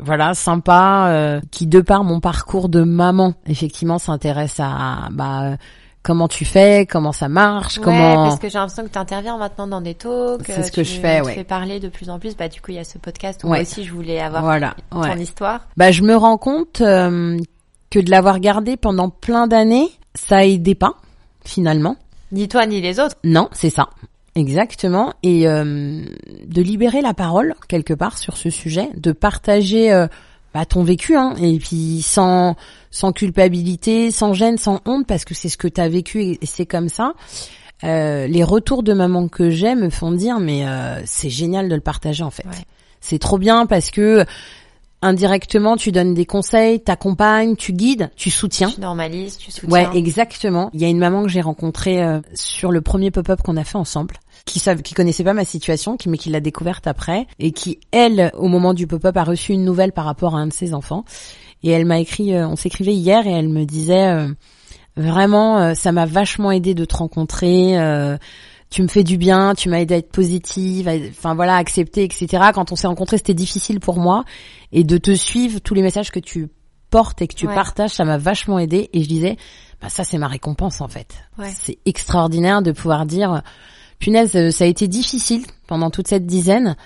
voilà, 0.00 0.34
sympas 0.34 1.08
euh, 1.08 1.40
qui 1.50 1.66
de 1.66 1.80
par 1.80 2.04
mon 2.04 2.20
parcours 2.20 2.68
de 2.68 2.82
maman, 2.82 3.34
effectivement 3.46 3.98
s'intéressent 3.98 4.60
à 4.70 5.08
bah 5.10 5.56
comment 6.02 6.28
tu 6.28 6.44
fais, 6.44 6.84
comment 6.86 7.12
ça 7.12 7.28
marche, 7.30 7.78
Ouais, 7.78 7.84
comment 7.84 8.14
parce 8.28 8.38
que 8.38 8.48
j'ai 8.50 8.58
l'impression 8.58 8.84
que 8.84 8.90
tu 8.90 8.98
interviens 8.98 9.38
maintenant 9.38 9.66
dans 9.66 9.80
des 9.80 9.94
talks. 9.94 10.42
C'est 10.44 10.62
ce 10.62 10.66
euh, 10.68 10.70
que 10.70 10.80
tu 10.82 10.84
je 10.84 11.00
fais, 11.00 11.20
tu 11.22 11.26
ouais. 11.26 11.34
fais 11.34 11.44
parler 11.44 11.80
de 11.80 11.88
plus 11.88 12.10
en 12.10 12.18
plus. 12.18 12.36
Bah 12.36 12.48
du 12.48 12.60
coup, 12.60 12.72
il 12.72 12.74
y 12.74 12.78
a 12.78 12.84
ce 12.84 12.98
podcast 12.98 13.42
où 13.42 13.46
Ouais. 13.48 13.58
moi 13.58 13.62
aussi 13.62 13.84
je 13.84 13.92
voulais 13.92 14.20
avoir 14.20 14.42
voilà, 14.42 14.74
ton 14.90 15.00
ouais. 15.00 15.18
histoire. 15.18 15.60
Bah 15.78 15.90
je 15.92 16.02
me 16.02 16.14
rends 16.14 16.36
compte 16.36 16.82
euh, 16.82 17.38
que 17.94 18.00
de 18.00 18.10
l'avoir 18.10 18.40
gardé 18.40 18.76
pendant 18.76 19.08
plein 19.08 19.46
d'années, 19.46 19.88
ça 20.16 20.44
aidait 20.44 20.74
pas 20.74 20.96
finalement. 21.44 21.96
Ni 22.32 22.48
toi 22.48 22.66
ni 22.66 22.80
les 22.80 22.98
autres. 22.98 23.14
Non, 23.22 23.48
c'est 23.52 23.70
ça. 23.70 23.88
Exactement. 24.34 25.12
Et 25.22 25.46
euh, 25.46 26.04
de 26.44 26.60
libérer 26.60 27.02
la 27.02 27.14
parole 27.14 27.54
quelque 27.68 27.94
part 27.94 28.18
sur 28.18 28.36
ce 28.36 28.50
sujet, 28.50 28.88
de 28.96 29.12
partager 29.12 29.92
euh, 29.92 30.08
bah, 30.52 30.64
ton 30.64 30.82
vécu, 30.82 31.14
hein, 31.14 31.34
et 31.40 31.56
puis 31.60 32.02
sans 32.02 32.56
sans 32.90 33.12
culpabilité, 33.12 34.10
sans 34.10 34.32
gêne, 34.32 34.58
sans 34.58 34.80
honte, 34.86 35.06
parce 35.06 35.24
que 35.24 35.34
c'est 35.34 35.48
ce 35.48 35.56
que 35.56 35.68
tu 35.68 35.80
as 35.80 35.88
vécu 35.88 36.20
et, 36.22 36.38
c'est 36.42 36.66
comme 36.66 36.88
ça. 36.88 37.12
Euh, 37.84 38.26
les 38.26 38.42
retours 38.42 38.82
de 38.82 38.92
maman 38.92 39.28
que 39.28 39.50
j'ai 39.50 39.76
me 39.76 39.88
font 39.90 40.10
dire 40.10 40.40
mais 40.40 40.66
euh, 40.66 41.00
c'est 41.04 41.30
génial 41.30 41.68
de 41.68 41.76
le 41.76 41.80
partager 41.80 42.24
en 42.24 42.30
fait. 42.30 42.46
Ouais. 42.46 42.64
C'est 43.00 43.20
trop 43.20 43.38
bien 43.38 43.66
parce 43.66 43.92
que 43.92 44.24
indirectement 45.04 45.76
tu 45.76 45.92
donnes 45.92 46.14
des 46.14 46.26
conseils, 46.26 46.80
t'accompagnes, 46.80 47.56
tu 47.56 47.72
guides, 47.72 48.10
tu 48.16 48.30
soutiens. 48.30 48.70
Tu 48.70 48.80
normalises, 48.80 49.36
tu 49.36 49.50
soutiens. 49.50 49.70
Ouais, 49.70 49.88
exactement. 49.96 50.70
Il 50.72 50.80
y 50.80 50.84
a 50.84 50.88
une 50.88 50.98
maman 50.98 51.22
que 51.22 51.28
j'ai 51.28 51.40
rencontrée 51.40 52.02
euh, 52.02 52.20
sur 52.34 52.72
le 52.72 52.80
premier 52.80 53.10
pop-up 53.10 53.42
qu'on 53.42 53.56
a 53.56 53.64
fait 53.64 53.78
ensemble, 53.78 54.16
qui 54.44 54.58
savait, 54.58 54.82
qui 54.82 54.94
connaissait 54.94 55.24
pas 55.24 55.34
ma 55.34 55.44
situation, 55.44 55.96
qui 55.96 56.08
mais 56.08 56.18
qui 56.18 56.30
l'a 56.30 56.40
découverte 56.40 56.86
après, 56.86 57.26
et 57.38 57.52
qui 57.52 57.78
elle, 57.92 58.32
au 58.34 58.48
moment 58.48 58.74
du 58.74 58.86
pop-up, 58.86 59.16
a 59.16 59.24
reçu 59.24 59.52
une 59.52 59.64
nouvelle 59.64 59.92
par 59.92 60.06
rapport 60.06 60.34
à 60.34 60.38
un 60.38 60.46
de 60.46 60.52
ses 60.52 60.74
enfants. 60.74 61.04
Et 61.62 61.70
elle 61.70 61.86
m'a 61.86 61.98
écrit, 61.98 62.34
euh, 62.34 62.46
on 62.46 62.56
s'écrivait 62.56 62.94
hier, 62.94 63.26
et 63.26 63.30
elle 63.30 63.48
me 63.48 63.64
disait 63.64 64.08
euh, 64.08 64.28
vraiment, 64.96 65.58
euh, 65.58 65.74
ça 65.74 65.92
m'a 65.92 66.06
vachement 66.06 66.52
aidé 66.52 66.74
de 66.74 66.84
te 66.84 66.96
rencontrer. 66.96 67.76
Euh, 68.74 68.76
tu 68.76 68.82
me 68.82 68.88
fais 68.88 69.04
du 69.04 69.16
bien, 69.18 69.54
tu 69.54 69.68
m'as 69.68 69.78
aidé 69.78 69.94
à 69.94 69.98
être 69.98 70.10
positive, 70.10 70.88
enfin 71.10 71.34
voilà, 71.34 71.56
accepter, 71.56 72.04
etc. 72.04 72.50
Quand 72.52 72.72
on 72.72 72.76
s'est 72.76 72.86
rencontrés, 72.86 73.18
c'était 73.18 73.34
difficile 73.34 73.80
pour 73.80 73.98
moi, 73.98 74.24
et 74.72 74.84
de 74.84 74.98
te 74.98 75.14
suivre 75.14 75.60
tous 75.60 75.74
les 75.74 75.82
messages 75.82 76.10
que 76.10 76.20
tu 76.20 76.48
portes 76.90 77.22
et 77.22 77.28
que 77.28 77.34
tu 77.34 77.46
Ouais. 77.46 77.54
partages, 77.54 77.90
ça 77.90 78.04
m'a 78.04 78.18
vachement 78.18 78.58
aidé. 78.58 78.90
Et 78.92 79.02
je 79.02 79.08
disais, 79.08 79.36
bah 79.80 79.88
ça 79.88 80.04
c'est 80.04 80.18
ma 80.18 80.28
récompense 80.28 80.80
en 80.80 80.88
fait. 80.88 81.14
Ouais. 81.38 81.50
C'est 81.54 81.78
extraordinaire 81.86 82.62
de 82.62 82.72
pouvoir 82.72 83.06
dire, 83.06 83.42
punaise, 83.98 84.34
euh, 84.36 84.50
ça 84.50 84.64
a 84.64 84.66
été 84.66 84.88
difficile 84.88 85.44
pendant 85.66 85.90
toute 85.90 86.08
cette 86.08 86.26
dizaine, 86.26 86.76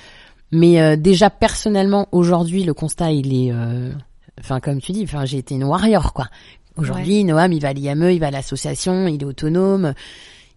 mais 0.52 0.80
euh, 0.80 0.96
déjà 0.96 1.30
personnellement 1.30 2.08
aujourd'hui 2.12 2.64
le 2.64 2.74
constat 2.74 3.12
il 3.12 3.34
est, 3.34 3.52
euh, 3.52 3.92
enfin 4.40 4.60
comme 4.60 4.80
tu 4.80 4.92
dis, 4.92 5.04
enfin 5.04 5.24
j'ai 5.24 5.38
été 5.38 5.54
une 5.54 5.64
warrior 5.64 6.12
quoi. 6.12 6.28
Aujourd'hui 6.76 7.24
Noam 7.24 7.52
il 7.52 7.60
va 7.60 7.68
à 7.68 7.72
l'IME, 7.72 8.10
il 8.10 8.20
va 8.20 8.28
à 8.28 8.30
l'association, 8.30 9.08
il 9.08 9.20
est 9.22 9.26
autonome. 9.26 9.94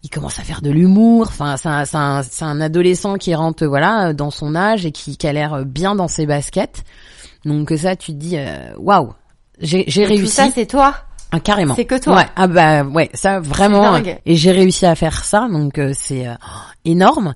Il 0.03 0.09
commence 0.09 0.39
à 0.39 0.43
faire 0.43 0.61
de 0.61 0.71
l'humour. 0.71 1.27
Enfin, 1.27 1.55
c'est 1.57 2.43
un, 2.43 2.61
adolescent 2.61 3.15
qui 3.15 3.35
rentre, 3.35 3.65
voilà, 3.65 4.13
dans 4.13 4.31
son 4.31 4.55
âge 4.55 4.85
et 4.85 4.91
qui, 4.91 5.17
qui 5.17 5.27
a 5.27 5.33
l'air 5.33 5.65
bien 5.65 5.95
dans 5.95 6.07
ses 6.07 6.25
baskets. 6.25 6.83
Donc 7.45 7.71
ça, 7.77 7.95
tu 7.95 8.13
te 8.13 8.17
dis, 8.17 8.37
euh, 8.37 8.73
waouh, 8.77 9.13
j'ai 9.59 9.83
j'ai 9.87 10.05
réussi. 10.05 10.23
Tout 10.23 10.29
ça, 10.29 10.49
c'est 10.53 10.65
toi? 10.65 10.95
Ah, 11.31 11.39
carrément. 11.39 11.75
C'est 11.75 11.85
que 11.85 11.97
toi? 11.99 12.17
Ouais. 12.17 12.25
Ah 12.35 12.47
bah 12.47 12.83
ouais, 12.83 13.09
ça 13.13 13.39
vraiment. 13.39 13.97
Et 14.25 14.35
j'ai 14.35 14.51
réussi 14.51 14.85
à 14.85 14.95
faire 14.95 15.23
ça, 15.23 15.47
donc 15.49 15.77
euh, 15.77 15.93
c'est 15.95 16.27
euh, 16.27 16.33
énorme. 16.83 17.35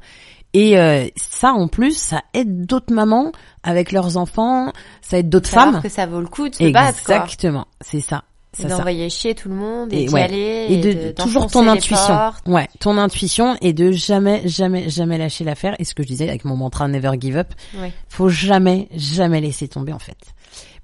Et 0.53 0.77
euh, 0.77 1.07
ça, 1.15 1.51
en 1.51 1.67
plus, 1.67 1.97
ça 1.97 2.21
aide 2.33 2.65
d'autres 2.65 2.93
mamans 2.93 3.31
avec 3.63 3.91
leurs 3.91 4.17
enfants, 4.17 4.71
ça 5.01 5.17
aide 5.17 5.29
d'autres 5.29 5.49
femmes. 5.49 5.81
que 5.81 5.89
ça 5.89 6.05
vaut 6.05 6.21
le 6.21 6.27
coup 6.27 6.49
de 6.49 6.55
se 6.55 6.71
battre, 6.71 7.03
quoi. 7.03 7.15
Exactement, 7.15 7.67
c'est 7.81 7.99
ça. 8.01 8.23
Et 8.59 8.65
d'envoyer 8.65 9.09
chier 9.09 9.35
tout 9.35 9.49
le 9.49 9.55
monde 9.55 9.91
et, 9.93 10.03
Et 10.03 10.05
d'y 10.05 10.13
ouais. 10.13 10.21
aller. 10.21 10.65
Et 10.69 10.77
de, 10.77 11.11
toujours 11.11 11.43
d'enfoncer 11.43 11.65
ton 11.65 11.67
intuition. 11.71 12.07
portes. 12.15 12.47
Ouais, 12.47 12.67
ton 12.79 12.97
intuition 12.97 13.55
et 13.61 13.73
de 13.73 13.91
jamais, 13.91 14.41
jamais, 14.47 14.89
jamais 14.89 15.17
lâcher 15.17 15.43
l'affaire. 15.43 15.75
Et 15.79 15.83
ce 15.83 15.93
que 15.93 16.03
je 16.03 16.07
disais 16.07 16.27
avec 16.29 16.45
mon 16.45 16.55
mantra 16.55 16.87
Never 16.87 17.11
Give 17.19 17.37
Up, 17.37 17.53
Ouais. 17.79 17.91
faut 18.09 18.29
jamais, 18.29 18.87
jamais 18.95 19.41
laisser 19.41 19.67
tomber 19.67 19.93
en 19.93 19.99
fait. 19.99 20.17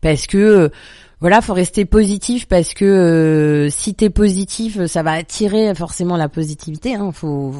Parce 0.01 0.27
que 0.27 0.37
euh, 0.37 0.69
voilà, 1.19 1.41
faut 1.41 1.53
rester 1.53 1.85
positif 1.85 2.47
parce 2.47 2.73
que 2.73 2.83
euh, 2.85 3.69
si 3.69 3.93
t'es 3.93 4.09
positif, 4.09 4.85
ça 4.87 5.03
va 5.03 5.11
attirer 5.11 5.73
forcément 5.75 6.17
la 6.17 6.27
positivité. 6.29 6.95
Hein. 6.95 7.11
Faut, 7.13 7.53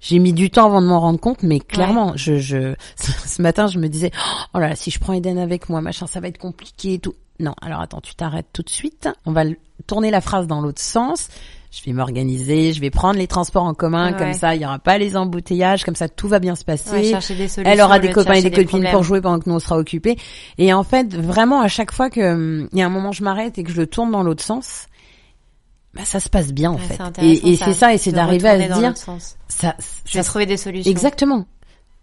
j'ai 0.00 0.18
mis 0.20 0.32
du 0.32 0.48
temps 0.50 0.66
avant 0.66 0.80
de 0.80 0.86
m'en 0.86 1.00
rendre 1.00 1.18
compte, 1.20 1.42
mais 1.42 1.58
clairement, 1.60 2.12
je, 2.16 2.38
je, 2.38 2.74
ce 3.26 3.42
matin, 3.42 3.66
je 3.66 3.78
me 3.78 3.88
disais, 3.88 4.12
oh 4.54 4.58
là, 4.60 4.68
là, 4.70 4.76
si 4.76 4.90
je 4.92 4.98
prends 5.00 5.12
Eden 5.12 5.38
avec 5.38 5.68
moi, 5.68 5.80
machin, 5.80 6.06
ça 6.06 6.20
va 6.20 6.28
être 6.28 6.38
compliqué 6.38 6.94
et 6.94 6.98
tout. 7.00 7.14
Non, 7.40 7.54
alors 7.62 7.80
attends, 7.80 8.00
tu 8.00 8.14
t'arrêtes 8.14 8.48
tout 8.52 8.62
de 8.62 8.70
suite. 8.70 9.08
On 9.26 9.32
va 9.32 9.42
tourner 9.86 10.10
la 10.10 10.20
phrase 10.20 10.46
dans 10.46 10.60
l'autre 10.60 10.80
sens. 10.80 11.28
Je 11.72 11.82
vais 11.84 11.92
m'organiser, 11.92 12.72
je 12.72 12.80
vais 12.80 12.90
prendre 12.90 13.16
les 13.18 13.28
transports 13.28 13.62
en 13.64 13.74
commun, 13.74 14.10
Ouais. 14.12 14.18
comme 14.18 14.32
ça, 14.34 14.56
il 14.56 14.60
y 14.62 14.64
aura 14.66 14.80
pas 14.80 14.98
les 14.98 15.16
embouteillages, 15.16 15.84
comme 15.84 15.94
ça, 15.94 16.08
tout 16.08 16.26
va 16.26 16.40
bien 16.40 16.56
se 16.56 16.64
passer. 16.64 16.90
Ouais, 16.90 17.02
des 17.12 17.20
solutions. 17.20 17.62
Elle 17.64 17.80
aura 17.80 17.96
au 17.96 18.00
des 18.00 18.10
copains 18.10 18.32
et 18.34 18.42
des 18.42 18.50
copines 18.50 18.66
problèmes. 18.68 18.92
pour 18.92 19.04
jouer 19.04 19.20
pendant 19.20 19.38
que 19.38 19.48
nous 19.48 19.54
on 19.54 19.60
sera 19.60 19.78
occupés. 19.78 20.18
Et 20.58 20.72
en 20.74 20.82
fait, 20.82 21.14
vraiment 21.14 21.60
à 21.60 21.68
chaque 21.68 21.92
fois 21.92 22.10
que 22.10 22.20
hum, 22.32 22.68
il 22.72 22.78
y 22.78 22.82
a 22.82 22.86
un 22.86 22.90
moment 22.90 23.12
je 23.12 23.22
m'arrête 23.22 23.56
et 23.58 23.62
que 23.62 23.70
je 23.70 23.76
le 23.80 23.86
tourne 23.86 24.10
dans 24.10 24.24
l'autre 24.24 24.42
sens, 24.42 24.86
bah 25.94 26.04
ça 26.04 26.18
se 26.20 26.28
passe 26.28 26.52
bien 26.52 26.72
en 26.72 26.74
Ouais, 26.74 26.80
fait. 26.80 27.22
Et, 27.22 27.52
et 27.52 27.56
c'est 27.56 27.72
ça, 27.72 27.94
et 27.94 27.98
c'est 27.98 28.12
d'arriver 28.12 28.48
à 28.48 28.60
se 28.74 28.78
dire, 28.80 28.96
sens. 28.96 29.36
ça, 29.48 29.76
Je 30.04 30.18
vais 30.18 30.22
ça- 30.24 30.28
trouver 30.28 30.46
des 30.46 30.56
solutions. 30.56 30.90
exactement, 30.90 31.46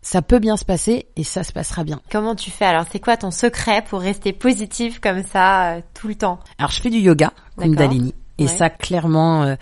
ça 0.01 0.21
peut 0.21 0.39
bien 0.39 0.55
se 0.57 0.63
passer 0.65 1.07
et 1.15 1.23
ça 1.23 1.43
se 1.43 1.51
passera 1.51 1.83
bien. 1.83 1.99
Comment 2.11 2.35
tu 2.35 2.49
fais 2.51 2.65
alors? 2.65 2.85
C'est 2.91 2.99
quoi 2.99 3.17
ton 3.17 3.31
secret 3.31 3.83
pour 3.89 3.99
rester 4.01 4.31
positif 4.33 4.99
comme 4.99 5.23
ça 5.23 5.73
euh, 5.75 5.81
tout 5.93 6.07
le 6.07 6.15
temps? 6.15 6.39
Alors 6.57 6.71
je 6.71 6.81
fais 6.81 6.89
du 6.89 6.99
yoga. 6.99 7.31
Kundalini, 7.57 8.13
et 8.37 8.43
Ouais. 8.43 8.47
ça 8.47 8.69
clairement. 8.69 9.43
euh, 9.43 9.55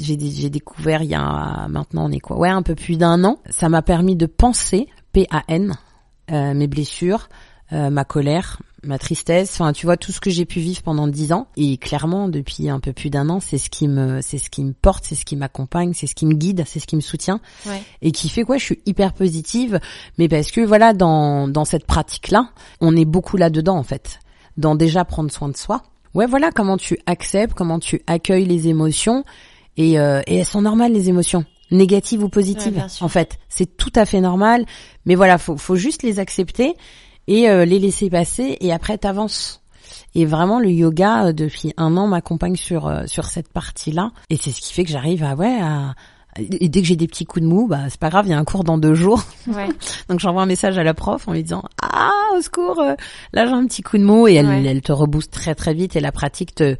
j'ai 0.00 0.16
dé- 0.16 0.30
j'ai 0.30 0.50
découvert 0.50 1.02
il 1.02 1.10
y 1.10 1.14
a 1.14 1.66
maintenant 1.68 2.06
on 2.08 2.10
est 2.12 2.18
quoi? 2.20 2.38
Ouais 2.38 2.48
un 2.48 2.62
peu 2.62 2.74
plus 2.74 2.96
d'un 2.96 3.22
an 3.24 3.38
ça 3.50 3.68
m'a 3.68 3.82
permis 3.82 4.16
de 4.16 4.26
penser 4.26 4.88
P-A-N 5.12 5.74
euh, 6.32 6.54
mes 6.54 6.66
blessures 6.66 7.28
euh, 7.72 7.90
ma 7.90 8.04
colère 8.04 8.60
ma 8.84 8.98
tristesse. 8.98 9.52
Enfin 9.54 9.72
tu 9.72 9.86
vois 9.86 9.96
tout 9.96 10.12
ce 10.12 10.20
que 10.20 10.30
j'ai 10.30 10.44
pu 10.44 10.60
vivre 10.60 10.82
pendant 10.82 11.08
dix 11.08 11.32
ans 11.32 11.48
et 11.56 11.76
clairement 11.76 12.28
depuis 12.28 12.68
un 12.68 12.80
peu 12.80 12.92
plus 12.92 13.10
d'un 13.10 13.28
an 13.28 13.40
c'est 13.40 13.58
ce 13.58 13.70
qui 13.70 13.88
me 13.88 14.20
c'est 14.22 14.38
ce 14.38 14.50
qui 14.50 14.62
me 14.64 14.72
porte 14.72 15.04
c'est 15.06 15.14
ce 15.14 15.24
qui 15.24 15.36
m'accompagne 15.36 15.92
c'est 15.94 16.06
ce 16.06 16.14
qui 16.14 16.26
me 16.26 16.34
guide 16.34 16.64
c'est 16.66 16.78
ce 16.80 16.86
qui 16.86 16.96
me 16.96 17.00
soutient. 17.00 17.40
Ouais. 17.66 17.82
et 18.02 18.12
qui 18.12 18.28
fait 18.28 18.42
quoi 18.44 18.58
je 18.58 18.64
suis 18.64 18.80
hyper 18.86 19.12
positive 19.12 19.80
mais 20.18 20.28
parce 20.28 20.50
que 20.50 20.60
voilà 20.60 20.92
dans 20.92 21.48
dans 21.48 21.64
cette 21.64 21.86
pratique 21.86 22.30
là 22.30 22.50
on 22.80 22.96
est 22.96 23.04
beaucoup 23.04 23.36
là 23.36 23.50
dedans 23.50 23.76
en 23.76 23.82
fait. 23.82 24.20
Dans 24.56 24.74
déjà 24.74 25.04
prendre 25.04 25.30
soin 25.30 25.48
de 25.48 25.56
soi. 25.56 25.82
Ouais 26.14 26.26
voilà 26.26 26.50
comment 26.50 26.76
tu 26.76 26.98
acceptes 27.06 27.54
comment 27.54 27.78
tu 27.78 28.02
accueilles 28.06 28.46
les 28.46 28.68
émotions 28.68 29.24
et 29.76 29.98
euh, 29.98 30.22
et 30.26 30.36
elles 30.36 30.46
sont 30.46 30.62
normales 30.62 30.92
les 30.92 31.08
émotions. 31.08 31.44
Négatives 31.72 32.22
ou 32.22 32.28
positives 32.28 32.76
Ouais, 32.76 32.84
en 33.00 33.08
fait. 33.08 33.38
C'est 33.48 33.76
tout 33.76 33.92
à 33.96 34.06
fait 34.06 34.20
normal 34.20 34.64
mais 35.04 35.14
voilà 35.14 35.38
faut 35.38 35.56
faut 35.56 35.76
juste 35.76 36.02
les 36.02 36.18
accepter 36.20 36.74
et 37.28 37.48
euh, 37.50 37.64
les 37.64 37.78
laisser 37.78 38.08
passer 38.10 38.56
et 38.60 38.72
après 38.72 38.98
t'avances 38.98 39.62
et 40.14 40.24
vraiment 40.24 40.58
le 40.60 40.70
yoga 40.70 41.26
euh, 41.26 41.32
depuis 41.32 41.72
un 41.76 41.96
an 41.96 42.06
m'accompagne 42.06 42.56
sur 42.56 42.86
euh, 42.86 43.04
sur 43.06 43.24
cette 43.26 43.48
partie 43.52 43.92
là 43.92 44.10
et 44.30 44.36
c'est 44.36 44.50
ce 44.50 44.60
qui 44.60 44.72
fait 44.72 44.84
que 44.84 44.90
j'arrive 44.90 45.22
à 45.24 45.34
ouais 45.34 45.58
à 45.60 45.94
et 46.38 46.68
dès 46.68 46.82
que 46.82 46.86
j'ai 46.86 46.96
des 46.96 47.06
petits 47.06 47.24
coups 47.24 47.42
de 47.42 47.48
mou, 47.48 47.66
bah 47.66 47.88
c'est 47.88 47.98
pas 47.98 48.10
grave, 48.10 48.26
il 48.26 48.30
y 48.30 48.34
a 48.34 48.38
un 48.38 48.44
cours 48.44 48.62
dans 48.62 48.76
deux 48.76 48.92
jours. 48.92 49.22
Ouais. 49.46 49.68
Donc 50.10 50.20
j'envoie 50.20 50.42
un 50.42 50.46
message 50.46 50.76
à 50.76 50.82
la 50.84 50.92
prof 50.92 51.26
en 51.28 51.32
lui 51.32 51.42
disant 51.42 51.62
ah 51.80 52.10
au 52.36 52.42
secours, 52.42 52.78
euh, 52.78 52.94
là 53.32 53.46
j'ai 53.46 53.52
un 53.54 53.64
petit 53.66 53.80
coup 53.80 53.96
de 53.96 54.02
mou 54.04 54.28
et 54.28 54.34
elle, 54.34 54.46
Ouais. 54.46 54.62
elle 54.66 54.82
te 54.82 54.92
rebooste 54.92 55.30
très 55.32 55.54
très 55.54 55.72
vite 55.72 55.96
et 55.96 56.00
la 56.00 56.12
pratique 56.12 56.54
te 56.54 56.76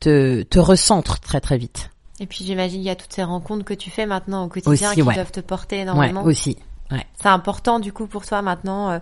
te, 0.00 0.42
te 0.42 0.58
recentre 0.58 1.20
très 1.20 1.40
très 1.40 1.56
vite. 1.56 1.90
Et 2.18 2.26
puis 2.26 2.44
j'imagine 2.44 2.78
qu'il 2.80 2.86
y 2.88 2.90
a 2.90 2.96
toutes 2.96 3.12
ces 3.12 3.22
rencontres 3.22 3.64
que 3.64 3.74
tu 3.74 3.90
fais 3.90 4.06
maintenant 4.06 4.44
au 4.44 4.48
quotidien 4.48 4.88
Aussi, 4.88 4.96
qui 4.96 5.02
ouais. 5.02 5.14
doivent 5.14 5.30
te 5.30 5.38
porter 5.40 5.76
Ouais 5.76 5.82
énormément. 5.82 6.24
aussi. 6.24 6.56
C'est 6.90 7.28
important 7.28 7.78
du 7.78 7.92
coup 7.92 8.08
pour 8.08 8.26
toi 8.26 8.42
maintenant. 8.42 8.90
euh, 8.90 8.98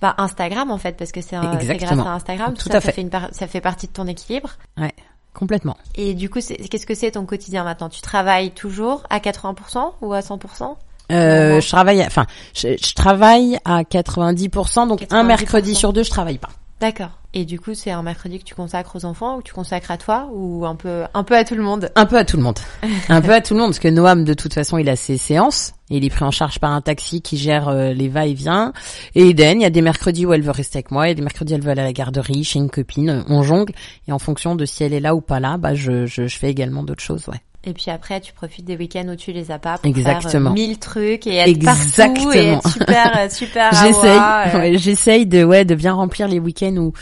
bah, 0.00 0.14
Instagram 0.18 0.70
en 0.70 0.78
fait 0.78 0.96
parce 0.96 1.12
que 1.12 1.20
c'est 1.20 1.36
grâce 1.36 1.92
à 1.98 2.12
Instagram 2.12 2.54
Tout 2.54 2.68
ça, 2.68 2.76
à 2.76 2.80
ça 2.80 2.88
fait. 2.88 2.92
fait 2.92 3.00
une 3.02 3.10
par- 3.10 3.28
ça 3.32 3.46
fait 3.46 3.60
partie 3.60 3.86
de 3.86 3.92
ton 3.92 4.06
équilibre 4.06 4.50
Ouais 4.78 4.94
complètement. 5.34 5.76
et 5.94 6.14
du 6.14 6.28
coup 6.30 6.40
c'est- 6.40 6.56
qu'est-ce 6.68 6.86
que 6.86 6.94
c'est 6.94 7.12
ton 7.12 7.24
quotidien 7.26 7.64
maintenant? 7.64 7.88
Tu 7.88 8.00
travailles 8.00 8.50
toujours 8.52 9.02
à 9.10 9.20
80% 9.20 9.94
ou 10.02 10.12
à 10.12 10.20
100% 10.22 10.76
Euh, 11.12 11.60
je 11.60 11.68
travaille, 11.68 12.02
à- 12.02 12.06
enfin 12.06 12.26
je, 12.54 12.68
je 12.82 12.94
travaille 12.94 13.58
à 13.64 13.84
90%, 13.84 14.86
donc 14.86 15.02
un 15.02 15.06
90%. 15.06 15.24
mercredi 15.26 15.74
sur 15.74 15.92
deux 15.92 16.02
je 16.02 16.10
travaille 16.10 16.38
pas. 16.38 16.48
D'accord. 16.80 17.10
Et 17.38 17.44
du 17.44 17.60
coup, 17.60 17.74
c'est 17.74 17.90
un 17.90 18.02
mercredi 18.02 18.38
que 18.38 18.44
tu 18.44 18.54
consacres 18.54 18.96
aux 18.96 19.04
enfants 19.04 19.36
ou 19.36 19.38
que 19.40 19.42
tu 19.42 19.52
consacres 19.52 19.90
à 19.90 19.98
toi 19.98 20.30
ou 20.32 20.64
un 20.64 20.74
peu 20.74 21.02
un 21.12 21.22
peu 21.22 21.36
à 21.36 21.44
tout 21.44 21.54
le 21.54 21.62
monde? 21.62 21.90
Un 21.94 22.06
peu 22.06 22.16
à 22.16 22.24
tout 22.24 22.38
le 22.38 22.42
monde. 22.42 22.58
un 23.10 23.20
peu 23.20 23.34
à 23.34 23.42
tout 23.42 23.52
le 23.52 23.60
monde, 23.60 23.68
parce 23.72 23.78
que 23.78 23.88
Noam, 23.88 24.24
de 24.24 24.32
toute 24.32 24.54
façon, 24.54 24.78
il 24.78 24.88
a 24.88 24.96
ses 24.96 25.18
séances. 25.18 25.74
Il 25.90 26.02
est 26.02 26.08
pris 26.08 26.24
en 26.24 26.30
charge 26.30 26.58
par 26.60 26.72
un 26.72 26.80
taxi 26.80 27.20
qui 27.20 27.36
gère 27.36 27.68
euh, 27.68 27.92
les 27.92 28.08
va-et-vient. 28.08 28.72
Et 29.14 29.28
Eden, 29.28 29.60
il 29.60 29.64
y 29.64 29.66
a 29.66 29.70
des 29.70 29.82
mercredis 29.82 30.24
où 30.24 30.32
elle 30.32 30.40
veut 30.40 30.50
rester 30.50 30.78
avec 30.78 30.90
moi. 30.90 31.04
Il 31.04 31.08
y 31.10 31.12
a 31.12 31.14
des 31.14 31.20
mercredis 31.20 31.52
où 31.52 31.56
elle 31.56 31.62
veut 31.62 31.72
aller 31.72 31.82
à 31.82 31.84
la 31.84 31.92
garderie, 31.92 32.42
chez 32.42 32.58
une 32.58 32.70
copine. 32.70 33.22
On 33.28 33.42
jongle. 33.42 33.74
Et 34.08 34.12
en 34.12 34.18
fonction 34.18 34.56
de 34.56 34.64
si 34.64 34.82
elle 34.82 34.94
est 34.94 35.00
là 35.00 35.14
ou 35.14 35.20
pas 35.20 35.38
là, 35.38 35.58
bah, 35.58 35.74
je, 35.74 36.06
je, 36.06 36.28
je 36.28 36.38
fais 36.38 36.48
également 36.48 36.84
d'autres 36.84 37.04
choses, 37.04 37.28
ouais. 37.28 37.42
Et 37.68 37.72
puis 37.72 37.90
après, 37.90 38.20
tu 38.20 38.32
profites 38.32 38.64
des 38.64 38.76
week-ends 38.76 39.08
où 39.08 39.16
tu 39.16 39.32
les 39.32 39.50
as 39.50 39.58
pas 39.58 39.76
pour 39.78 39.86
Exactement. 39.88 40.30
faire 40.30 40.52
euh, 40.52 40.54
mille 40.54 40.78
trucs 40.78 41.26
et 41.26 41.34
être 41.36 41.64
partout 41.64 42.32
et 42.32 42.38
Exactement. 42.38 42.58
être 42.58 42.68
super 42.72 43.18
euh, 43.18 43.28
super 43.28 43.72
J'essaye, 43.82 44.20
ouais, 44.54 44.78
j'essaye 44.78 45.26
de, 45.26 45.42
ouais, 45.42 45.64
de 45.64 45.74
bien 45.74 45.92
remplir 45.92 46.28
les 46.28 46.38
week-ends 46.38 46.76
où, 46.76 46.92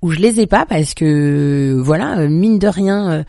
où 0.00 0.12
je 0.12 0.20
les 0.20 0.38
ai 0.40 0.46
pas 0.46 0.64
parce 0.64 0.94
que, 0.94 1.74
voilà, 1.76 2.18
euh, 2.18 2.28
mine 2.28 2.60
de 2.60 2.68
rien, 2.68 3.24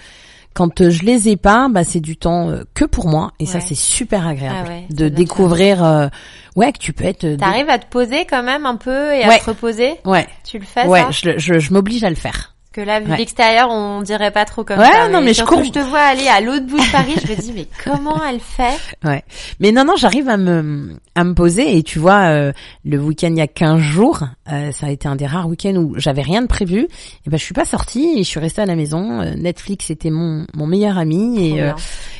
quand 0.53 0.87
je 0.87 1.01
les 1.01 1.29
ai 1.29 1.35
pas, 1.35 1.67
bah, 1.67 1.83
c'est 1.83 1.99
du 1.99 2.15
temps 2.15 2.51
que 2.75 2.85
pour 2.85 3.07
moi. 3.07 3.31
Et 3.39 3.47
ça, 3.47 3.59
c'est 3.59 3.73
super 3.73 4.27
agréable 4.27 4.59
Ah 4.63 4.69
ouais, 4.69 4.85
de 4.91 5.09
découvrir, 5.09 5.83
euh, 5.83 6.07
ouais, 6.55 6.71
que 6.71 6.77
tu 6.77 6.93
peux 6.93 7.05
être, 7.05 7.37
T'arrives 7.37 7.69
à 7.69 7.79
te 7.79 7.87
poser 7.87 8.25
quand 8.25 8.43
même 8.43 8.67
un 8.67 8.75
peu 8.75 9.13
et 9.15 9.23
à 9.23 9.39
te 9.39 9.45
reposer? 9.45 9.95
Ouais, 10.05 10.27
Tu 10.43 10.59
le 10.59 10.65
fais 10.65 10.85
ouais, 10.87 11.05
ça? 11.05 11.09
je, 11.09 11.39
je, 11.39 11.57
je 11.57 11.73
m'oblige 11.73 12.03
à 12.03 12.09
le 12.11 12.15
faire. 12.15 12.53
Parce 12.73 12.85
que 12.87 12.89
là, 12.91 12.99
vu 13.01 13.11
Ouais. 13.11 13.17
l'extérieur, 13.17 13.69
on 13.69 14.01
dirait 14.01 14.31
pas 14.31 14.45
trop 14.45 14.63
comme 14.63 14.79
Ouais, 14.79 14.91
ça. 14.91 15.07
non, 15.09 15.21
mais 15.21 15.33
je 15.35 15.43
cours. 15.43 15.63
je 15.63 15.69
te 15.69 15.77
vois 15.79 15.99
aller 15.99 16.27
à 16.27 16.41
l'autre 16.41 16.65
bout 16.65 16.77
de 16.79 16.91
Paris, 16.91 17.13
je 17.23 17.31
me 17.31 17.39
dis, 17.39 17.51
mais 17.55 17.67
comment 17.83 18.19
elle 18.27 18.39
fait? 18.39 18.79
Ouais. 19.07 19.23
Mais 19.59 19.71
non, 19.71 19.85
non, 19.85 19.93
j'arrive 19.95 20.27
à 20.27 20.37
me, 20.37 20.95
à 21.13 21.23
me 21.23 21.35
poser 21.35 21.77
et 21.77 21.83
tu 21.83 21.99
vois, 21.99 22.29
euh, 22.31 22.51
le 22.83 22.97
week-end 22.97 23.27
il 23.29 23.37
y 23.37 23.41
a 23.41 23.47
15 23.47 23.79
jours, 23.79 24.23
euh, 24.51 24.71
ça 24.71 24.87
a 24.87 24.89
été 24.89 25.07
un 25.07 25.15
des 25.15 25.27
rares 25.27 25.47
week-ends 25.47 25.75
où 25.75 25.93
j'avais 25.99 26.23
rien 26.23 26.41
de 26.41 26.47
prévu. 26.47 26.87
Et 27.27 27.29
ben, 27.29 27.37
je 27.37 27.43
suis 27.43 27.53
pas 27.53 27.65
sortie 27.65 28.13
et 28.17 28.23
je 28.23 28.27
suis 28.27 28.39
restée 28.39 28.63
à 28.63 28.65
la 28.65 28.75
maison. 28.75 29.21
Euh, 29.21 29.35
Netflix 29.35 29.91
était 29.91 30.09
mon, 30.09 30.47
mon 30.55 30.65
meilleur 30.65 30.97
ami 30.97 31.35
Trop 31.35 31.57
et, 31.57 31.61
euh, 31.61 31.71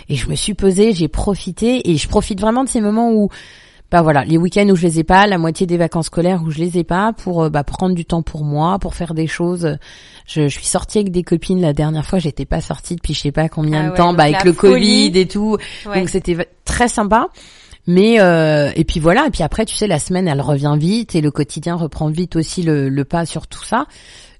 et 0.09 0.15
je 0.15 0.29
me 0.29 0.35
suis 0.35 0.53
posée, 0.53 0.93
j'ai 0.93 1.07
profité 1.07 1.89
et 1.89 1.97
je 1.97 2.07
profite 2.07 2.39
vraiment 2.39 2.63
de 2.63 2.69
ces 2.69 2.81
moments 2.81 3.11
où, 3.11 3.29
bah 3.93 4.01
voilà, 4.01 4.25
les 4.25 4.39
week-ends 4.39 4.67
où 4.69 4.75
je 4.75 4.87
les 4.87 4.97
ai 4.97 5.03
pas, 5.03 5.27
la 5.27 5.37
moitié 5.37 5.67
des 5.67 5.77
vacances 5.77 6.07
scolaires 6.07 6.41
où 6.43 6.49
je 6.49 6.57
les 6.57 6.79
ai 6.79 6.83
pas, 6.83 7.13
pour 7.13 7.43
euh, 7.43 7.49
bah, 7.51 7.63
prendre 7.63 7.93
du 7.93 8.05
temps 8.05 8.23
pour 8.23 8.43
moi, 8.43 8.79
pour 8.79 8.95
faire 8.95 9.13
des 9.13 9.27
choses. 9.27 9.77
Je, 10.25 10.47
je 10.47 10.47
suis 10.47 10.65
sortie 10.65 10.97
avec 10.97 11.11
des 11.11 11.21
copines 11.21 11.61
la 11.61 11.73
dernière 11.73 12.03
fois, 12.03 12.17
j'étais 12.17 12.45
pas 12.45 12.59
sortie 12.59 12.95
depuis 12.95 13.13
je 13.13 13.19
sais 13.19 13.31
pas 13.31 13.49
combien 13.49 13.85
Ah 13.85 13.89
de 13.91 13.95
temps, 13.95 14.13
bah 14.15 14.23
avec 14.23 14.45
le 14.45 14.53
folie. 14.53 15.11
Covid 15.11 15.19
et 15.19 15.27
tout. 15.27 15.57
Ouais. 15.85 15.99
Donc 15.99 16.09
c'était 16.09 16.49
très 16.65 16.87
sympa. 16.87 17.27
Mais 17.85 18.19
euh, 18.19 18.71
et 18.75 18.83
puis 18.83 18.99
voilà 18.99 19.27
et 19.27 19.29
puis 19.29 19.43
après 19.43 19.63
tu 19.65 19.75
sais 19.75 19.85
la 19.85 19.99
semaine 19.99 20.27
elle 20.27 20.41
revient 20.41 20.75
vite 20.75 21.13
et 21.13 21.21
le 21.21 21.29
quotidien 21.29 21.75
reprend 21.75 22.09
vite 22.09 22.35
aussi 22.35 22.63
le, 22.63 22.89
le 22.89 23.05
pas 23.05 23.27
sur 23.27 23.45
tout 23.45 23.63
ça. 23.63 23.85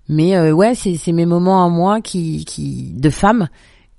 Mais 0.10 0.36
euh, 0.36 0.52
ouais 0.52 0.74
c'est 0.74 0.96
c'est 0.96 1.12
mes 1.12 1.28
moments 1.28 1.64
à 1.64 1.70
moi 1.70 2.02
qui 2.02 2.44
qui 2.46 2.92
de 2.96 3.10
femme 3.12 3.50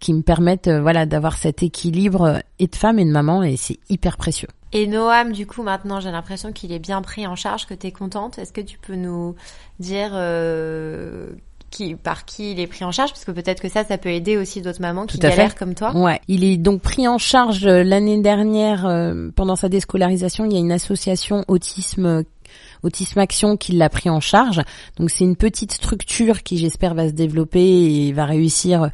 qui 0.05 0.12
me 0.12 0.22
permettent 0.22 0.68
euh, 0.68 0.82
voilà 0.82 1.07
d'avoir 1.07 1.38
cet 1.38 1.62
équilibre 1.62 2.22
euh, 2.22 2.38
et 2.59 2.66
de 2.66 2.76
femme 2.76 2.98
et 2.98 3.05
de 3.05 3.11
maman 3.11 3.42
et 3.42 3.57
c'est 3.57 3.78
hyper 3.88 4.18
précieux. 4.18 4.48
Et 4.74 4.88
Noam, 4.88 5.32
du 5.32 5.46
coup, 5.46 5.62
maintenant, 5.62 6.00
j'ai 6.00 6.11
l'impression 6.11 6.52
qu'il 6.52 6.72
est 6.72 6.80
bien 6.80 7.00
pris 7.00 7.28
en 7.28 7.36
charge, 7.36 7.64
que 7.64 7.74
tu 7.74 7.86
es 7.86 7.92
contente. 7.92 8.38
Est-ce 8.40 8.52
que 8.52 8.61
tu 8.61 8.76
peux 8.76 8.96
nous 8.96 9.36
dire 9.78 10.11
euh, 10.12 11.30
qui, 11.70 11.94
par 11.94 12.24
qui 12.24 12.52
il 12.52 12.61
est 12.61 12.66
pris 12.66 12.84
en 12.84 12.90
charge? 12.90 13.12
Parce 13.12 13.24
que 13.24 13.30
peut-être 13.30 13.62
que 13.62 13.68
ça, 13.68 13.84
ça 13.84 13.98
peut 13.98 14.09
aider 14.09 14.36
aussi 14.36 14.62
d'autres 14.62 14.80
mamans 14.80 15.07
qui 15.07 15.16
fait. 15.16 15.28
galèrent 15.28 15.55
comme 15.55 15.76
toi. 15.76 15.96
Ouais, 15.96 16.20
il 16.26 16.42
est 16.42 16.57
donc 16.57 16.82
pris 16.82 17.07
en 17.07 17.18
charge 17.18 17.64
euh, 17.64 17.84
l'année 17.84 18.20
dernière 18.20 18.84
euh, 18.84 19.30
pendant 19.36 19.55
sa 19.55 19.68
déscolarisation. 19.68 20.44
Il 20.44 20.52
y 20.52 20.57
a 20.57 20.61
une 20.61 20.72
association 20.72 21.44
autisme 21.46 22.24
Autisme 22.82 23.20
Action 23.20 23.57
qui 23.57 23.72
l'a 23.72 23.88
pris 23.88 24.11
en 24.11 24.20
charge. 24.20 24.61
Donc 24.98 25.09
c'est 25.11 25.24
une 25.24 25.36
petite 25.36 25.72
structure 25.72 26.42
qui 26.42 26.59
j'espère 26.59 26.94
va 26.94 27.09
se 27.09 27.14
développer 27.14 27.62
et 27.64 28.12
va 28.12 28.26
réussir 28.26 28.90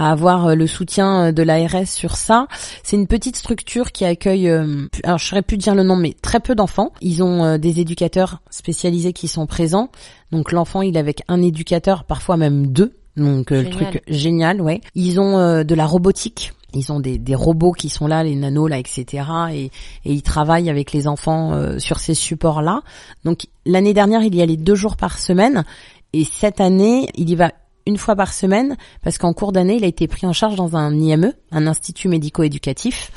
à 0.00 0.10
avoir 0.10 0.46
euh, 0.46 0.54
le 0.54 0.66
soutien 0.66 1.26
euh, 1.26 1.32
de 1.32 1.42
l'ARS 1.42 1.86
sur 1.86 2.16
ça. 2.16 2.48
C'est 2.82 2.96
une 2.96 3.06
petite 3.06 3.36
structure 3.36 3.92
qui 3.92 4.06
accueille, 4.06 4.48
euh, 4.48 4.86
alors 5.04 5.18
je 5.18 5.26
saurais 5.26 5.42
plus 5.42 5.58
dire 5.58 5.74
le 5.74 5.82
nom, 5.82 5.96
mais 5.96 6.14
très 6.22 6.40
peu 6.40 6.54
d'enfants. 6.54 6.92
Ils 7.02 7.22
ont 7.22 7.58
des 7.58 7.80
éducateurs 7.80 8.40
spécialisés 8.50 9.12
qui 9.12 9.28
sont 9.28 9.46
présents. 9.46 9.90
Donc 10.32 10.52
l'enfant, 10.52 10.82
il 10.82 10.96
est 10.96 11.00
avec 11.00 11.22
un 11.28 11.42
éducateur, 11.42 12.04
parfois 12.04 12.36
même 12.36 12.68
deux. 12.68 12.96
Donc 13.16 13.50
le 13.50 13.68
truc 13.68 14.02
génial, 14.08 14.62
ouais. 14.62 14.80
Ils 14.94 15.20
ont 15.20 15.62
de 15.64 15.74
la 15.74 15.86
robotique. 15.86 16.52
Ils 16.74 16.92
ont 16.92 17.00
des, 17.00 17.18
des 17.18 17.34
robots 17.34 17.72
qui 17.72 17.88
sont 17.88 18.06
là, 18.06 18.22
les 18.22 18.36
nanos 18.36 18.68
là, 18.68 18.78
etc. 18.78 19.24
Et, 19.52 19.64
et 19.64 19.70
ils 20.12 20.22
travaillent 20.22 20.70
avec 20.70 20.92
les 20.92 21.06
enfants 21.06 21.52
euh, 21.52 21.78
sur 21.78 21.98
ces 21.98 22.14
supports-là. 22.14 22.82
Donc 23.24 23.46
l'année 23.66 23.94
dernière, 23.94 24.22
il 24.22 24.34
y 24.34 24.42
allait 24.42 24.56
deux 24.56 24.74
jours 24.74 24.96
par 24.96 25.18
semaine. 25.18 25.64
Et 26.12 26.24
cette 26.24 26.60
année, 26.60 27.08
il 27.14 27.30
y 27.30 27.36
va 27.36 27.52
une 27.86 27.96
fois 27.96 28.16
par 28.16 28.32
semaine 28.32 28.76
parce 29.02 29.18
qu'en 29.18 29.32
cours 29.32 29.52
d'année, 29.52 29.76
il 29.76 29.84
a 29.84 29.88
été 29.88 30.06
pris 30.08 30.26
en 30.26 30.32
charge 30.32 30.54
dans 30.56 30.76
un 30.76 30.92
IME, 30.94 31.32
un 31.52 31.66
institut 31.66 32.08
médico-éducatif. 32.08 33.10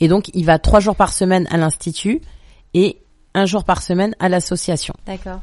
Et 0.00 0.08
donc, 0.08 0.30
il 0.34 0.44
va 0.44 0.58
trois 0.58 0.80
jours 0.80 0.96
par 0.96 1.12
semaine 1.12 1.46
à 1.50 1.56
l'institut 1.56 2.20
et 2.74 2.98
un 3.32 3.46
jour 3.46 3.62
par 3.62 3.80
semaine 3.80 4.14
à 4.18 4.28
l'association. 4.28 4.92
D'accord. 5.06 5.38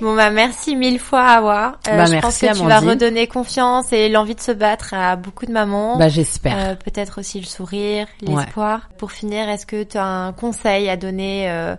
Bon 0.00 0.16
bah 0.16 0.30
merci 0.30 0.74
mille 0.74 0.98
fois 0.98 1.22
Awa. 1.24 1.78
Euh, 1.86 1.96
Bah, 1.96 2.04
je 2.06 2.12
pense 2.14 2.22
merci, 2.42 2.48
que 2.48 2.52
tu 2.52 2.58
vas 2.66 2.78
Amandine. 2.78 2.90
redonner 2.90 3.26
confiance 3.28 3.92
et 3.92 4.08
l'envie 4.08 4.34
de 4.34 4.40
se 4.40 4.50
battre 4.50 4.92
à 4.92 5.14
beaucoup 5.14 5.46
de 5.46 5.52
mamans. 5.52 5.98
Bah, 5.98 6.08
j'espère. 6.08 6.56
Euh, 6.58 6.74
peut-être 6.74 7.20
aussi 7.20 7.38
le 7.38 7.46
sourire, 7.46 8.08
Ouais. 8.26 8.34
l'espoir. 8.34 8.88
Pour 8.98 9.12
finir, 9.12 9.48
est-ce 9.48 9.66
que 9.66 9.84
tu 9.84 9.98
as 9.98 10.04
un 10.04 10.32
conseil 10.32 10.88
à 10.88 10.96
donner 10.96 11.48
euh, 11.48 11.76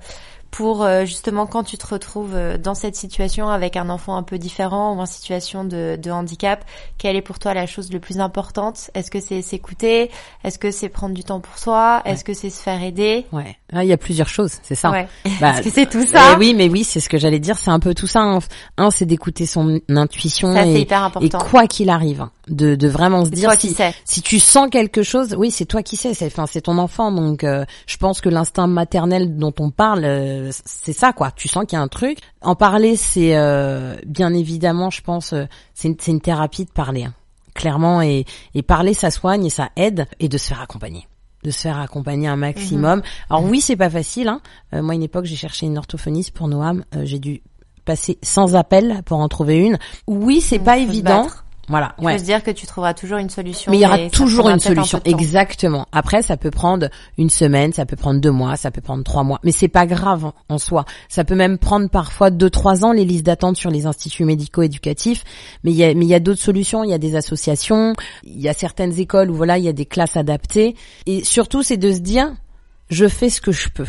pour 0.53 0.83
euh, 0.83 1.03
justement 1.03 1.47
quand 1.47 1.63
tu 1.63 1.79
te 1.79 1.87
retrouves 1.87 2.35
euh, 2.35 2.59
dans 2.59 2.75
cette 2.75 2.95
situation 2.95 3.49
avec 3.49 3.75
un 3.75 3.89
enfant 3.89 4.15
un 4.15 4.21
peu 4.21 4.37
différent 4.37 4.95
ou 4.95 4.99
en 4.99 5.07
situation 5.07 5.63
de, 5.63 5.97
de 5.99 6.11
handicap, 6.11 6.63
quelle 6.99 7.15
est 7.15 7.23
pour 7.23 7.39
toi 7.39 7.55
la 7.55 7.65
chose 7.65 7.91
le 7.91 7.99
plus 7.99 8.19
importante? 8.19 8.91
Est-ce 8.93 9.09
que 9.09 9.19
c'est 9.19 9.41
s'écouter? 9.41 10.11
Est-ce 10.43 10.59
que 10.59 10.69
c'est 10.69 10.89
prendre 10.89 11.15
du 11.15 11.23
temps 11.23 11.39
pour 11.39 11.57
soi? 11.57 12.03
Est-ce 12.05 12.23
que 12.23 12.35
c'est 12.35 12.51
se 12.51 12.61
faire 12.61 12.83
aider? 12.83 13.25
Ouais. 13.31 13.57
Ah, 13.75 13.83
il 13.83 13.87
y 13.89 13.93
a 13.93 13.97
plusieurs 13.97 14.27
choses, 14.29 14.51
c'est 14.61 14.75
ça. 14.75 14.91
Ouais. 14.91 15.07
Bah, 15.41 15.51
Est-ce 15.57 15.61
que 15.63 15.69
c'est 15.69 15.89
tout 15.89 16.05
ça 16.05 16.33
Eh 16.33 16.37
oui, 16.37 16.53
mais 16.53 16.69
oui, 16.69 16.83
c'est 16.83 16.99
ce 16.99 17.09
que 17.09 17.17
j'allais 17.17 17.39
dire. 17.39 17.57
C'est 17.57 17.71
un 17.71 17.79
peu 17.79 17.93
tout 17.93 18.07
ça. 18.07 18.21
hein. 18.21 18.39
Un, 18.77 18.91
c'est 18.91 19.05
d'écouter 19.05 19.45
son 19.45 19.79
intuition 19.89 20.53
Ça 20.53 20.65
et, 20.65 20.81
hyper 20.81 21.01
et 21.01 21.05
important. 21.05 21.37
quoi 21.39 21.67
qu'il 21.67 21.89
arrive, 21.89 22.27
de, 22.47 22.75
de 22.75 22.87
vraiment 22.87 23.25
se 23.25 23.31
dire 23.31 23.49
toi 23.49 23.57
qui 23.57 23.69
si, 23.69 23.73
sais. 23.73 23.93
si 24.05 24.21
tu 24.21 24.39
sens 24.39 24.69
quelque 24.69 25.01
chose, 25.03 25.35
oui, 25.37 25.49
c'est 25.49 25.65
toi 25.65 25.81
qui 25.81 25.95
sais. 25.95 26.13
C'est, 26.13 26.27
enfin, 26.27 26.45
c'est 26.45 26.61
ton 26.61 26.77
enfant. 26.77 27.11
Donc, 27.11 27.43
euh, 27.43 27.65
je 27.87 27.97
pense 27.97 28.21
que 28.21 28.29
l'instinct 28.29 28.67
maternel 28.67 29.37
dont 29.37 29.53
on 29.59 29.71
parle, 29.71 30.05
euh, 30.05 30.51
c'est 30.65 30.93
ça, 30.93 31.13
quoi. 31.13 31.31
Tu 31.31 31.47
sens 31.47 31.65
qu'il 31.65 31.77
y 31.77 31.79
a 31.79 31.83
un 31.83 31.87
truc. 31.87 32.19
En 32.41 32.55
parler, 32.55 32.95
c'est 32.95 33.35
euh, 33.35 33.95
bien 34.05 34.33
évidemment, 34.33 34.89
je 34.89 35.01
pense, 35.01 35.33
c'est 35.73 36.07
une, 36.07 36.21
thérapie 36.21 36.65
de 36.65 36.71
parler, 36.71 37.05
hein. 37.05 37.13
clairement. 37.55 38.01
Et, 38.01 38.25
et 38.53 38.61
parler, 38.61 38.93
ça 38.93 39.11
soigne 39.11 39.45
et 39.45 39.49
ça 39.49 39.69
aide, 39.75 40.05
et 40.19 40.27
de 40.29 40.37
se 40.37 40.47
faire 40.47 40.61
accompagner 40.61 41.07
de 41.43 41.51
se 41.51 41.59
faire 41.61 41.79
accompagner 41.79 42.27
un 42.27 42.35
maximum. 42.35 43.01
Alors 43.29 43.43
oui, 43.43 43.61
c'est 43.61 43.75
pas 43.75 43.89
facile. 43.89 44.27
Hein. 44.27 44.41
Euh, 44.73 44.81
moi, 44.81 44.95
une 44.95 45.03
époque, 45.03 45.25
j'ai 45.25 45.35
cherché 45.35 45.65
une 45.65 45.77
orthophoniste 45.77 46.31
pour 46.31 46.47
Noam. 46.47 46.83
Euh, 46.95 47.01
j'ai 47.05 47.19
dû 47.19 47.41
passer 47.85 48.17
sans 48.23 48.55
appel 48.55 49.01
pour 49.05 49.19
en 49.19 49.27
trouver 49.27 49.57
une. 49.57 49.77
Oui, 50.07 50.41
c'est 50.41 50.57
Donc, 50.57 50.65
pas 50.65 50.77
évident. 50.77 51.23
battre. 51.23 51.42
Voilà. 51.69 51.95
Il 51.99 52.05
Ouais. 52.05 52.17
se 52.19 52.25
dire 52.25 52.43
que 52.43 52.51
tu 52.51 52.67
trouveras 52.67 52.93
toujours 52.93 53.19
une 53.19 53.29
solution. 53.29 53.71
Mais 53.71 53.77
il 53.77 53.81
y 53.81 53.85
aura 53.85 54.09
toujours 54.09 54.49
une 54.49 54.55
un 54.55 54.59
solution. 54.59 54.99
Exactement. 55.05 55.85
Après, 55.93 56.21
ça 56.21 56.35
peut 56.35 56.51
prendre 56.51 56.89
une 57.17 57.29
semaine, 57.29 57.71
ça 57.71 57.85
peut 57.85 57.95
prendre 57.95 58.19
deux 58.19 58.31
mois, 58.31 58.57
ça 58.57 58.69
peut 58.69 58.81
prendre 58.81 59.01
trois 59.03 59.23
mois. 59.23 59.39
Mais 59.43 59.51
c'est 59.53 59.69
pas 59.69 59.85
grave 59.85 60.25
en- 60.25 60.33
en 60.49 60.57
soi. 60.57 60.83
Ça 61.07 61.23
peut 61.23 61.35
même 61.35 61.57
prendre 61.57 61.89
parfois 61.89 62.31
deux, 62.31 62.49
trois 62.49 62.83
ans 62.83 62.91
les 62.91 63.05
listes 63.05 63.25
d'attente 63.25 63.55
sur 63.55 63.69
les 63.71 63.85
instituts 63.85 64.25
médico-éducatifs. 64.25 65.23
Mais 65.63 65.71
il 65.71 65.77
y 65.77 65.83
a, 65.85 65.93
mais 65.93 66.03
il 66.05 66.09
y 66.09 66.13
a 66.13 66.19
d'autres 66.19 66.41
solutions. 66.41 66.83
Il 66.83 66.89
y 66.89 66.93
a 66.93 66.97
des 66.97 67.15
associations. 67.15 67.93
Il 68.23 68.41
y 68.41 68.49
a 68.49 68.53
certaines 68.53 68.99
écoles 68.99 69.31
où 69.31 69.35
voilà, 69.35 69.57
il 69.57 69.63
y 69.63 69.69
a 69.69 69.73
des 69.73 69.85
classes 69.85 70.17
adaptées. 70.17 70.75
Et 71.05 71.23
surtout, 71.23 71.63
c'est 71.63 71.77
de 71.77 71.93
se 71.93 71.99
dire, 71.99 72.33
je 72.89 73.07
fais 73.07 73.29
ce 73.29 73.39
que 73.39 73.53
je 73.53 73.69
peux. 73.69 73.87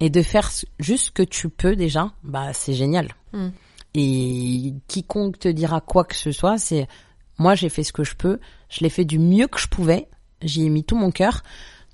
Et 0.00 0.08
de 0.10 0.22
faire 0.22 0.48
juste 0.78 1.06
ce 1.06 1.10
que 1.10 1.24
tu 1.24 1.48
peux 1.48 1.74
déjà, 1.74 2.12
bah 2.22 2.52
c'est 2.52 2.74
génial. 2.74 3.08
Mm. 3.32 3.48
Et 3.94 4.74
quiconque 4.86 5.38
te 5.40 5.48
dira 5.48 5.80
quoi 5.80 6.04
que 6.04 6.14
ce 6.14 6.30
soit, 6.30 6.58
c'est 6.58 6.86
moi 7.38 7.54
j'ai 7.54 7.68
fait 7.68 7.84
ce 7.84 7.92
que 7.92 8.04
je 8.04 8.14
peux, 8.14 8.40
je 8.68 8.80
l'ai 8.80 8.90
fait 8.90 9.04
du 9.04 9.18
mieux 9.18 9.46
que 9.46 9.58
je 9.58 9.68
pouvais, 9.68 10.08
j'y 10.42 10.66
ai 10.66 10.68
mis 10.68 10.84
tout 10.84 10.96
mon 10.96 11.10
cœur. 11.10 11.42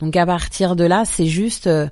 Donc 0.00 0.16
à 0.16 0.26
partir 0.26 0.76
de 0.76 0.84
là, 0.84 1.04
c'est 1.04 1.26
juste 1.26 1.66
euh, 1.66 1.88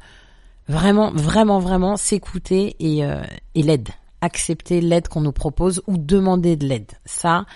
vraiment, 0.68 1.12
vraiment, 1.12 1.61
vraiment 1.61 1.96
s'écouter 1.96 2.76
et, 2.80 3.05
euh, 3.05 3.22
et 3.55 3.62
l'aide, 3.62 3.90
accepter 4.20 4.80
l'aide 4.80 5.09
qu'on 5.09 5.20
nous 5.20 5.32
propose 5.32 5.82
ou 5.86 5.96
demander 5.98 6.57
de 6.57 6.66
l'aide. 6.66 6.92
Ça, 7.05 7.46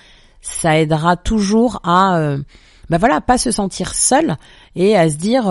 ça 0.40 0.78
aidera 0.78 1.16
toujours 1.16 1.80
à, 1.82 2.18
euh, 2.18 2.38
bah 2.88 2.98
voilà, 2.98 3.20
pas 3.20 3.38
se 3.38 3.50
sentir 3.50 3.94
seul 3.94 4.36
et 4.76 4.96
à 4.96 5.10
se 5.10 5.16
dire. 5.16 5.44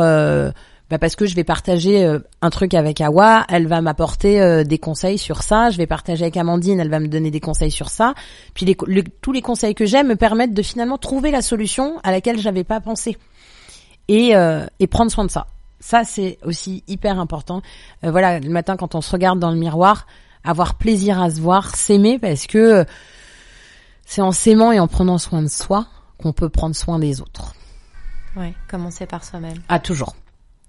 Bah 0.90 1.00
parce 1.00 1.16
que 1.16 1.26
je 1.26 1.36
vais 1.36 1.44
partager 1.44 2.04
euh, 2.06 2.20
un 2.42 2.50
truc 2.52 2.74
avec 2.76 3.02
Awa, 3.02 3.46
elle 3.50 3.68
va 3.68 3.82
m'apporter 3.82 4.40
euh, 4.42 4.64
des 4.64 4.78
conseils 4.78 5.18
sur 5.18 5.42
ça. 5.42 5.72
Je 5.72 5.78
vais 5.78 5.88
partager 5.88 6.24
avec 6.26 6.38
Amandine, 6.38 6.80
elle 6.80 6.90
va 6.90 7.00
me 7.00 7.08
donner 7.08 7.32
des 7.32 7.40
conseils 7.40 7.72
sur 7.72 7.90
ça. 7.90 8.14
Puis 8.54 8.66
les, 8.66 8.78
le- 8.86 9.04
tous 9.22 9.32
les 9.32 9.42
conseils 9.42 9.74
que 9.74 9.86
j'ai 9.86 10.04
me 10.04 10.16
permettent 10.16 10.54
de 10.54 10.62
finalement 10.62 10.98
trouver 11.00 11.32
la 11.32 11.42
solution 11.42 12.00
à 12.04 12.12
laquelle 12.12 12.40
j'avais 12.40 12.64
pas 12.64 12.82
pensé 12.82 13.18
et 14.08 14.36
euh, 14.36 14.66
et 14.80 14.88
prendre 14.88 15.10
soin 15.12 15.26
de 15.26 15.32
ça. 15.32 15.48
Ça 15.80 16.04
c'est 16.04 16.38
aussi 16.44 16.84
hyper 16.88 17.20
important. 17.20 17.62
Euh, 18.04 18.12
voilà, 18.12 18.40
le 18.40 18.50
matin 18.50 18.78
quand 18.78 18.94
on 18.96 19.02
se 19.02 19.12
regarde 19.12 19.40
dans 19.40 19.52
le 19.52 19.58
miroir, 19.58 20.06
avoir 20.44 20.76
plaisir 20.76 21.20
à 21.22 21.32
se 21.32 21.42
voir, 21.42 21.76
s'aimer 21.76 22.20
parce 22.20 22.46
que 22.46 22.58
euh, 22.60 22.84
c'est 24.06 24.22
en 24.22 24.32
s'aimant 24.32 24.72
et 24.72 24.80
en 24.80 24.88
prenant 24.88 25.18
soin 25.18 25.42
de 25.42 25.48
soi 25.48 25.88
qu'on 26.20 26.32
peut 26.32 26.50
prendre 26.50 26.76
soin 26.76 27.00
des 27.00 27.22
autres. 27.22 27.54
Ouais, 28.36 28.54
commencer 28.70 29.08
par 29.08 29.24
soi-même. 29.24 29.58
Ah 29.70 29.80
toujours, 29.80 30.16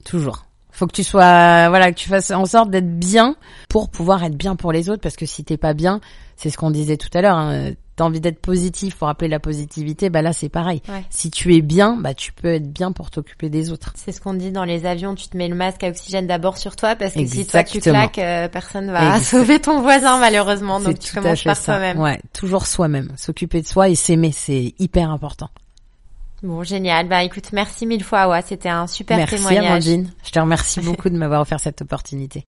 toujours. 0.07 0.46
Faut 0.70 0.86
que 0.86 0.92
tu 0.92 1.04
sois, 1.04 1.68
voilà, 1.68 1.90
que 1.90 1.96
tu 1.96 2.09
fasses 2.09 2.30
en 2.30 2.46
sorte 2.46 2.70
d'être 2.70 2.98
bien 2.98 3.36
pour 3.68 3.90
pouvoir 3.90 4.22
être 4.24 4.36
bien 4.36 4.57
pour 4.57 4.72
les 4.72 4.90
autres, 4.90 5.00
parce 5.02 5.16
que 5.16 5.26
si 5.26 5.42
t'es 5.44 5.57
pas 5.57 5.74
bien, 5.74 6.00
c'est 6.36 6.50
ce 6.50 6.59
qu'on 6.59 6.70
disait 6.70 6.96
tout 6.96 7.09
à 7.14 7.22
l'heure. 7.22 7.36
Hein, 7.36 7.72
T'as 7.96 8.04
envie 8.04 8.20
d'être 8.20 8.40
positif 8.40 8.96
pour 8.96 9.09
appeler 9.09 9.28
la 9.28 9.40
positivité, 9.40 10.11
bah 10.11 10.20
là 10.20 10.34
c'est 10.34 10.50
pareil. 10.50 10.82
Ouais. 10.86 11.02
Si 11.09 11.30
tu 11.30 11.54
es 11.54 11.62
bien, 11.62 11.96
bah 11.96 12.12
tu 12.12 12.30
peux 12.30 12.52
être 12.52 12.70
bien 12.70 12.92
pour 12.92 13.11
t'occuper 13.11 13.48
des 13.48 13.72
autres. 13.72 13.94
C'est 13.96 14.12
ce 14.12 14.20
qu'on 14.20 14.34
dit 14.34 14.50
dans 14.50 14.64
les 14.64 14.84
avions, 14.84 15.14
tu 15.14 15.28
te 15.28 15.36
mets 15.36 15.48
le 15.48 15.54
masque 15.54 15.82
à 15.82 15.88
oxygène 15.88 16.26
d'abord 16.26 16.59
sur 16.59 16.76
toi 16.76 16.94
parce 16.94 17.14
que 17.14 17.24
si 17.24 17.46
toi 17.46 17.64
tu 17.64 17.80
claques, 17.80 18.18
euh, 18.18 18.48
personne 18.48 18.90
va 18.90 19.18
sauver 19.22 19.61
ton 19.61 19.80
voisin 19.80 20.18
malheureusement. 20.18 20.78
Donc 20.78 20.98
tu 20.98 21.14
commences 21.14 21.42
par 21.42 21.59
toi-même. 21.59 21.98
Ouais, 21.98 22.20
toujours 22.34 22.66
soi-même, 22.66 23.12
s'occuper 23.16 23.62
de 23.62 23.66
soi 23.66 23.88
et 23.88 23.94
s'aimer, 23.94 24.30
c'est 24.30 24.74
hyper 24.78 25.11
important. 25.11 25.48
Bon, 26.43 26.62
génial. 26.62 27.09
Bah 27.09 27.22
écoute, 27.22 27.53
merci 27.53 27.87
mille 27.87 28.05
fois, 28.05 28.28
ouais, 28.28 28.43
c'était 28.43 28.68
un 28.68 28.87
super 28.87 29.16
Merci 29.16 29.37
témoignage. 29.37 29.66
Amandine, 29.66 30.12
je 30.24 30.30
te 30.30 30.39
remercie 30.39 30.80
beaucoup 30.84 31.09
de 31.09 31.16
m'avoir 31.16 31.41
offert 31.41 31.61
cette 31.61 31.82
opportunité. 31.82 32.45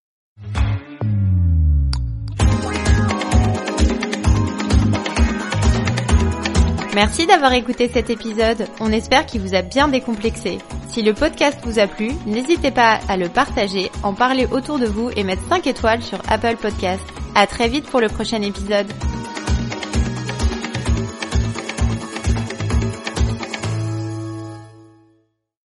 Merci 6.97 7.27
d'avoir 7.27 7.53
écouté 7.53 7.91
cet 7.93 8.09
épisode. 8.09 8.67
On 8.79 8.91
espère 8.91 9.27
qu'il 9.27 9.41
vous 9.41 9.53
a 9.53 9.61
bien 9.61 9.87
décomplexé. 9.87 10.57
Si 10.89 11.03
le 11.03 11.13
podcast 11.13 11.59
vous 11.63 11.77
a 11.77 11.85
plu, 11.85 12.09
n'hésitez 12.25 12.71
pas 12.71 12.99
à 13.07 13.17
le 13.17 13.29
partager, 13.29 13.91
en 14.01 14.15
parler 14.15 14.47
autour 14.49 14.79
de 14.79 14.87
vous 14.87 15.11
et 15.15 15.23
mettre 15.23 15.43
5 15.47 15.67
étoiles 15.67 16.01
sur 16.01 16.17
Apple 16.27 16.57
Podcast. 16.57 17.03
À 17.35 17.45
très 17.45 17.69
vite 17.69 17.85
pour 17.85 18.01
le 18.01 18.07
prochain 18.07 18.41
épisode. 18.41 18.91